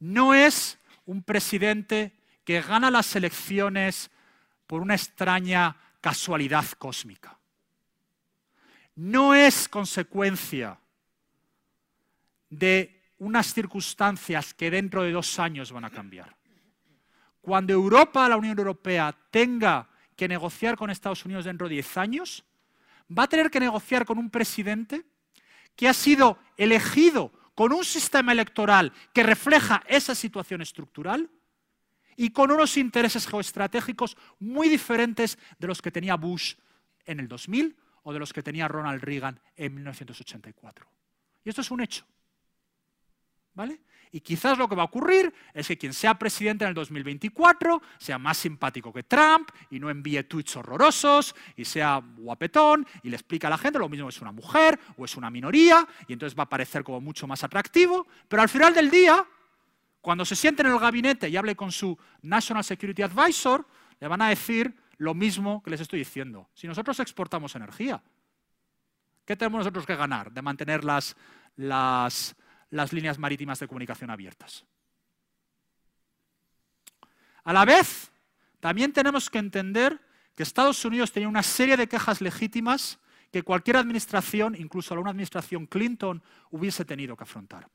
No 0.00 0.34
es 0.34 0.76
un 1.06 1.22
presidente 1.22 2.12
que 2.44 2.60
gana 2.60 2.90
las 2.90 3.14
elecciones 3.14 4.10
por 4.66 4.82
una 4.82 4.96
extraña 4.96 5.76
casualidad 6.00 6.66
cósmica. 6.78 7.38
No 8.96 9.36
es 9.36 9.68
consecuencia 9.68 10.80
de 12.48 12.99
unas 13.20 13.52
circunstancias 13.52 14.54
que 14.54 14.70
dentro 14.70 15.02
de 15.02 15.12
dos 15.12 15.38
años 15.38 15.72
van 15.72 15.84
a 15.84 15.90
cambiar. 15.90 16.34
Cuando 17.40 17.72
Europa, 17.72 18.28
la 18.28 18.36
Unión 18.36 18.58
Europea, 18.58 19.14
tenga 19.30 19.88
que 20.16 20.26
negociar 20.26 20.76
con 20.76 20.90
Estados 20.90 21.24
Unidos 21.24 21.44
dentro 21.44 21.68
de 21.68 21.74
10 21.74 21.96
años, 21.98 22.44
va 23.16 23.24
a 23.24 23.28
tener 23.28 23.50
que 23.50 23.60
negociar 23.60 24.04
con 24.04 24.18
un 24.18 24.30
presidente 24.30 25.04
que 25.76 25.88
ha 25.88 25.94
sido 25.94 26.38
elegido 26.56 27.32
con 27.54 27.72
un 27.72 27.84
sistema 27.84 28.32
electoral 28.32 28.92
que 29.12 29.22
refleja 29.22 29.82
esa 29.86 30.14
situación 30.14 30.62
estructural 30.62 31.30
y 32.16 32.30
con 32.30 32.50
unos 32.50 32.76
intereses 32.78 33.26
geoestratégicos 33.26 34.16
muy 34.38 34.68
diferentes 34.68 35.38
de 35.58 35.66
los 35.66 35.82
que 35.82 35.90
tenía 35.90 36.16
Bush 36.16 36.54
en 37.04 37.20
el 37.20 37.28
2000 37.28 37.76
o 38.02 38.12
de 38.12 38.18
los 38.18 38.32
que 38.32 38.42
tenía 38.42 38.66
Ronald 38.68 39.02
Reagan 39.02 39.40
en 39.56 39.74
1984. 39.74 40.86
Y 41.44 41.50
esto 41.50 41.60
es 41.60 41.70
un 41.70 41.82
hecho. 41.82 42.06
¿Vale? 43.54 43.80
Y 44.12 44.20
quizás 44.20 44.58
lo 44.58 44.68
que 44.68 44.74
va 44.74 44.82
a 44.82 44.86
ocurrir 44.86 45.32
es 45.54 45.68
que 45.68 45.78
quien 45.78 45.94
sea 45.94 46.18
presidente 46.18 46.64
en 46.64 46.70
el 46.70 46.74
2024 46.74 47.80
sea 47.98 48.18
más 48.18 48.38
simpático 48.38 48.92
que 48.92 49.04
Trump 49.04 49.50
y 49.70 49.78
no 49.78 49.88
envíe 49.88 50.24
tweets 50.24 50.56
horrorosos 50.56 51.34
y 51.56 51.64
sea 51.64 52.02
guapetón 52.16 52.86
y 53.04 53.10
le 53.10 53.16
explica 53.16 53.46
a 53.46 53.50
la 53.50 53.58
gente 53.58 53.78
lo 53.78 53.88
mismo 53.88 54.08
es 54.08 54.20
una 54.20 54.32
mujer 54.32 54.78
o 54.96 55.04
es 55.04 55.16
una 55.16 55.30
minoría 55.30 55.86
y 56.08 56.12
entonces 56.12 56.36
va 56.36 56.44
a 56.44 56.48
parecer 56.48 56.82
como 56.82 57.00
mucho 57.00 57.28
más 57.28 57.44
atractivo. 57.44 58.06
Pero 58.26 58.42
al 58.42 58.48
final 58.48 58.74
del 58.74 58.90
día, 58.90 59.24
cuando 60.00 60.24
se 60.24 60.34
siente 60.34 60.62
en 60.62 60.68
el 60.68 60.78
gabinete 60.78 61.28
y 61.28 61.36
hable 61.36 61.54
con 61.54 61.70
su 61.70 61.96
National 62.22 62.64
Security 62.64 63.02
Advisor, 63.02 63.64
le 64.00 64.08
van 64.08 64.22
a 64.22 64.30
decir 64.30 64.74
lo 64.96 65.14
mismo 65.14 65.62
que 65.62 65.70
les 65.70 65.80
estoy 65.80 66.00
diciendo. 66.00 66.48
Si 66.52 66.66
nosotros 66.66 66.98
exportamos 66.98 67.54
energía, 67.54 68.02
¿qué 69.24 69.36
tenemos 69.36 69.58
nosotros 69.58 69.86
que 69.86 69.94
ganar 69.94 70.32
de 70.32 70.42
mantener 70.42 70.84
las, 70.84 71.16
las 71.56 72.34
las 72.70 72.92
líneas 72.92 73.18
marítimas 73.18 73.58
de 73.58 73.68
comunicación 73.68 74.10
abiertas. 74.10 74.64
A 77.44 77.52
la 77.52 77.64
vez, 77.64 78.10
también 78.60 78.92
tenemos 78.92 79.28
que 79.30 79.38
entender 79.38 80.00
que 80.34 80.42
Estados 80.42 80.84
Unidos 80.84 81.12
tenía 81.12 81.28
una 81.28 81.42
serie 81.42 81.76
de 81.76 81.88
quejas 81.88 82.20
legítimas 82.20 82.98
que 83.32 83.42
cualquier 83.42 83.76
administración, 83.76 84.54
incluso 84.56 84.94
una 84.94 85.10
administración 85.10 85.66
Clinton, 85.66 86.22
hubiese 86.50 86.84
tenido 86.84 87.16
que 87.16 87.24
afrontar. 87.24 87.68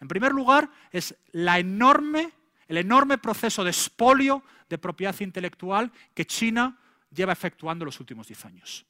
En 0.00 0.08
primer 0.08 0.32
lugar, 0.32 0.70
es 0.90 1.14
la 1.32 1.58
enorme, 1.58 2.32
el 2.66 2.78
enorme 2.78 3.18
proceso 3.18 3.64
de 3.64 3.70
expolio 3.70 4.42
de 4.68 4.78
propiedad 4.78 5.18
intelectual 5.20 5.92
que 6.14 6.26
China 6.26 6.78
lleva 7.10 7.32
efectuando 7.32 7.84
los 7.84 7.98
últimos 8.00 8.28
diez 8.28 8.44
años. 8.44 8.86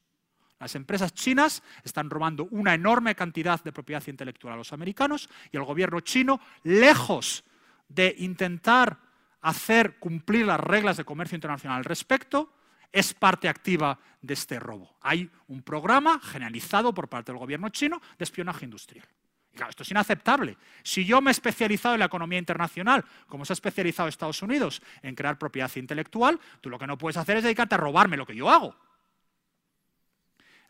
Las 0.61 0.74
empresas 0.74 1.14
chinas 1.14 1.62
están 1.84 2.11
robando 2.11 2.48
una 2.50 2.74
enorme 2.74 3.14
cantidad 3.14 3.62
de 3.62 3.72
propiedad 3.72 4.02
intelectual 4.06 4.54
a 4.54 4.56
los 4.56 4.72
americanos 4.72 5.28
y 5.52 5.56
el 5.56 5.64
gobierno 5.64 6.00
chino, 6.00 6.40
lejos 6.64 7.44
de 7.88 8.14
intentar 8.18 8.98
hacer 9.40 9.98
cumplir 9.98 10.46
las 10.46 10.61
reglas 10.61 10.96
de 10.96 11.04
comercio 11.04 11.36
internacional 11.36 11.78
al 11.78 11.84
respecto, 11.84 12.52
es 12.90 13.14
parte 13.14 13.48
activa 13.48 13.98
de 14.20 14.34
este 14.34 14.59
robo. 14.59 14.96
Hay 15.02 15.30
un 15.46 15.62
programa 15.62 16.20
generalizado 16.20 16.92
por 16.92 17.09
parte 17.09 17.32
del 17.32 17.38
gobierno 17.38 17.68
chino 17.68 18.00
de 18.18 18.24
espionaje 18.24 18.64
industrial. 18.64 19.06
claro, 19.54 19.70
esto 19.70 19.82
es 19.82 19.90
inaceptable. 19.90 20.56
Si 20.82 21.04
yo 21.04 21.20
me 21.20 21.30
he 21.30 21.32
especializado 21.32 21.94
en 21.94 22.00
la 22.00 22.06
economía 22.06 22.38
internacional, 22.38 23.04
como 23.26 23.44
se 23.44 23.52
ha 23.52 23.54
especializado 23.54 24.09
Estados 24.09 24.42
Unidos 24.42 24.82
en 25.02 25.14
crear 25.14 25.38
propiedad 25.38 25.70
intelectual, 25.76 26.40
tú 26.61 26.70
lo 26.70 26.78
que 26.78 26.86
no 26.86 26.98
puedes 26.98 27.16
hacer 27.16 27.36
es 27.36 27.44
dedicarte 27.44 27.74
a 27.74 27.78
robarme 27.78 28.16
lo 28.16 28.26
que 28.26 28.36
yo 28.36 28.50
hago. 28.50 28.74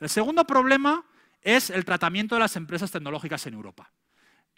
El 0.01 0.09
segundo 0.09 0.45
problema 0.45 1.05
es 1.43 1.71
el 1.71 1.85
tratamiento 1.85 2.35
de 2.35 2.41
las 2.41 2.57
empresas 2.57 2.91
tecnológicas 2.91 3.47
en 3.47 3.55
Europa. 3.55 3.91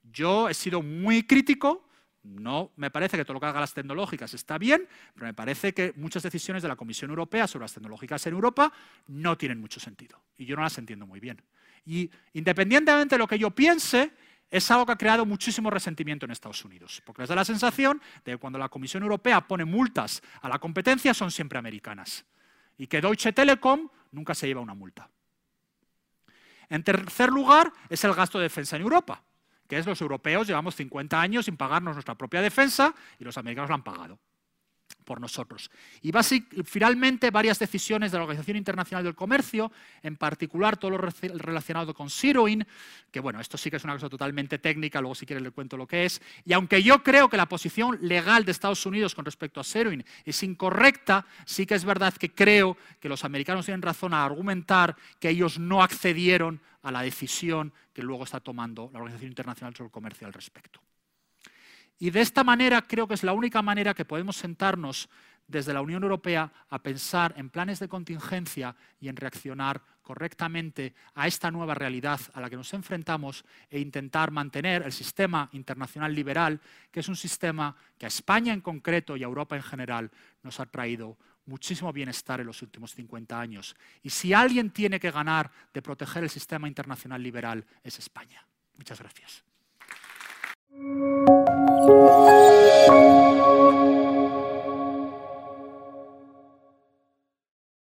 Yo 0.02 0.48
he 0.48 0.54
sido 0.54 0.82
muy 0.82 1.26
crítico, 1.26 1.88
no 2.22 2.72
me 2.76 2.90
parece 2.90 3.16
que 3.16 3.24
todo 3.24 3.34
lo 3.34 3.40
que 3.40 3.46
hagan 3.46 3.60
las 3.60 3.72
tecnológicas 3.72 4.34
está 4.34 4.58
bien, 4.58 4.86
pero 5.14 5.26
me 5.26 5.34
parece 5.34 5.72
que 5.72 5.94
muchas 5.96 6.22
decisiones 6.22 6.62
de 6.62 6.68
la 6.68 6.76
Comisión 6.76 7.10
Europea 7.10 7.46
sobre 7.46 7.64
las 7.64 7.72
tecnológicas 7.72 8.26
en 8.26 8.34
Europa 8.34 8.72
no 9.06 9.38
tienen 9.38 9.60
mucho 9.60 9.80
sentido 9.80 10.22
y 10.36 10.44
yo 10.44 10.56
no 10.56 10.62
las 10.62 10.76
entiendo 10.76 11.06
muy 11.06 11.20
bien. 11.20 11.40
Y 11.86 12.10
independientemente 12.34 13.14
de 13.14 13.18
lo 13.18 13.26
que 13.26 13.38
yo 13.38 13.50
piense, 13.50 14.12
es 14.50 14.70
algo 14.70 14.84
que 14.84 14.92
ha 14.92 14.96
creado 14.96 15.24
muchísimo 15.24 15.70
resentimiento 15.70 16.26
en 16.26 16.32
Estados 16.32 16.64
Unidos, 16.64 17.00
porque 17.06 17.22
les 17.22 17.28
da 17.28 17.36
la 17.36 17.44
sensación 17.44 18.02
de 18.24 18.32
que 18.32 18.38
cuando 18.38 18.58
la 18.58 18.68
Comisión 18.68 19.02
Europea 19.02 19.46
pone 19.46 19.64
multas 19.64 20.22
a 20.42 20.48
la 20.48 20.58
competencia 20.58 21.14
son 21.14 21.30
siempre 21.30 21.58
americanas 21.58 22.26
y 22.76 22.86
que 22.86 23.00
Deutsche 23.00 23.32
Telekom 23.32 23.88
nunca 24.10 24.34
se 24.34 24.46
lleva 24.46 24.60
una 24.60 24.74
multa. 24.74 25.08
En 26.70 26.82
tercer 26.82 27.30
lugar, 27.30 27.72
es 27.90 28.02
el 28.04 28.14
gasto 28.14 28.38
de 28.38 28.44
defensa 28.44 28.76
en 28.76 28.82
Europa, 28.82 29.22
que 29.68 29.76
es 29.76 29.84
los 29.84 30.00
europeos 30.00 30.46
llevamos 30.46 30.74
50 30.76 31.20
años 31.20 31.44
sin 31.44 31.56
pagarnos 31.56 31.94
nuestra 31.94 32.14
propia 32.14 32.40
defensa 32.40 32.94
y 33.18 33.24
los 33.24 33.36
americanos 33.36 33.68
la 33.68 33.74
han 33.74 33.84
pagado 33.84 34.18
por 35.04 35.20
nosotros. 35.20 35.70
Y 36.02 36.12
finalmente 36.64 37.30
varias 37.30 37.58
decisiones 37.58 38.12
de 38.12 38.18
la 38.18 38.24
Organización 38.24 38.56
Internacional 38.56 39.04
del 39.04 39.14
Comercio, 39.14 39.72
en 40.02 40.16
particular 40.16 40.76
todo 40.76 40.92
lo 40.92 40.98
relacionado 40.98 41.94
con 41.94 42.10
Zeroin, 42.10 42.66
que 43.10 43.20
bueno, 43.20 43.40
esto 43.40 43.58
sí 43.58 43.70
que 43.70 43.76
es 43.76 43.84
una 43.84 43.94
cosa 43.94 44.08
totalmente 44.08 44.58
técnica, 44.58 45.00
luego 45.00 45.14
si 45.14 45.26
quieren 45.26 45.44
le 45.44 45.50
cuento 45.50 45.76
lo 45.76 45.86
que 45.86 46.04
es, 46.04 46.20
y 46.44 46.52
aunque 46.52 46.82
yo 46.82 47.02
creo 47.02 47.28
que 47.28 47.36
la 47.36 47.46
posición 47.46 47.98
legal 48.02 48.44
de 48.44 48.52
Estados 48.52 48.84
Unidos 48.86 49.14
con 49.14 49.24
respecto 49.24 49.60
a 49.60 49.64
Zeroin 49.64 50.04
es 50.24 50.42
incorrecta, 50.42 51.26
sí 51.44 51.66
que 51.66 51.74
es 51.74 51.84
verdad 51.84 52.14
que 52.14 52.32
creo 52.32 52.76
que 53.00 53.08
los 53.08 53.24
americanos 53.24 53.66
tienen 53.66 53.82
razón 53.82 54.14
a 54.14 54.24
argumentar 54.24 54.96
que 55.18 55.30
ellos 55.30 55.58
no 55.58 55.82
accedieron 55.82 56.60
a 56.82 56.90
la 56.90 57.02
decisión 57.02 57.72
que 57.92 58.02
luego 58.02 58.24
está 58.24 58.40
tomando 58.40 58.90
la 58.92 59.00
Organización 59.00 59.30
Internacional 59.30 59.74
sobre 59.74 59.86
el 59.86 59.92
Comercio 59.92 60.26
al 60.26 60.32
respecto. 60.32 60.80
Y 62.00 62.10
de 62.10 62.22
esta 62.22 62.42
manera 62.42 62.82
creo 62.82 63.06
que 63.06 63.14
es 63.14 63.22
la 63.22 63.34
única 63.34 63.62
manera 63.62 63.94
que 63.94 64.06
podemos 64.06 64.36
sentarnos 64.36 65.08
desde 65.46 65.74
la 65.74 65.82
Unión 65.82 66.02
Europea 66.02 66.50
a 66.70 66.82
pensar 66.82 67.34
en 67.36 67.50
planes 67.50 67.78
de 67.78 67.88
contingencia 67.88 68.74
y 69.00 69.08
en 69.08 69.16
reaccionar 69.16 69.82
correctamente 70.00 70.94
a 71.14 71.26
esta 71.26 71.50
nueva 71.50 71.74
realidad 71.74 72.18
a 72.32 72.40
la 72.40 72.48
que 72.48 72.56
nos 72.56 72.72
enfrentamos 72.72 73.44
e 73.68 73.78
intentar 73.78 74.30
mantener 74.30 74.82
el 74.82 74.92
sistema 74.92 75.48
internacional 75.52 76.14
liberal, 76.14 76.60
que 76.90 77.00
es 77.00 77.08
un 77.08 77.16
sistema 77.16 77.76
que 77.98 78.06
a 78.06 78.08
España 78.08 78.54
en 78.54 78.60
concreto 78.60 79.16
y 79.16 79.22
a 79.22 79.26
Europa 79.26 79.56
en 79.56 79.62
general 79.62 80.10
nos 80.42 80.58
ha 80.58 80.66
traído 80.66 81.18
muchísimo 81.46 81.92
bienestar 81.92 82.40
en 82.40 82.46
los 82.46 82.62
últimos 82.62 82.94
50 82.94 83.38
años. 83.38 83.76
Y 84.02 84.10
si 84.10 84.32
alguien 84.32 84.70
tiene 84.70 84.98
que 84.98 85.10
ganar 85.10 85.50
de 85.74 85.82
proteger 85.82 86.24
el 86.24 86.30
sistema 86.30 86.66
internacional 86.66 87.22
liberal 87.22 87.66
es 87.84 87.98
España. 87.98 88.44
Muchas 88.76 89.00
gracias. 89.00 89.44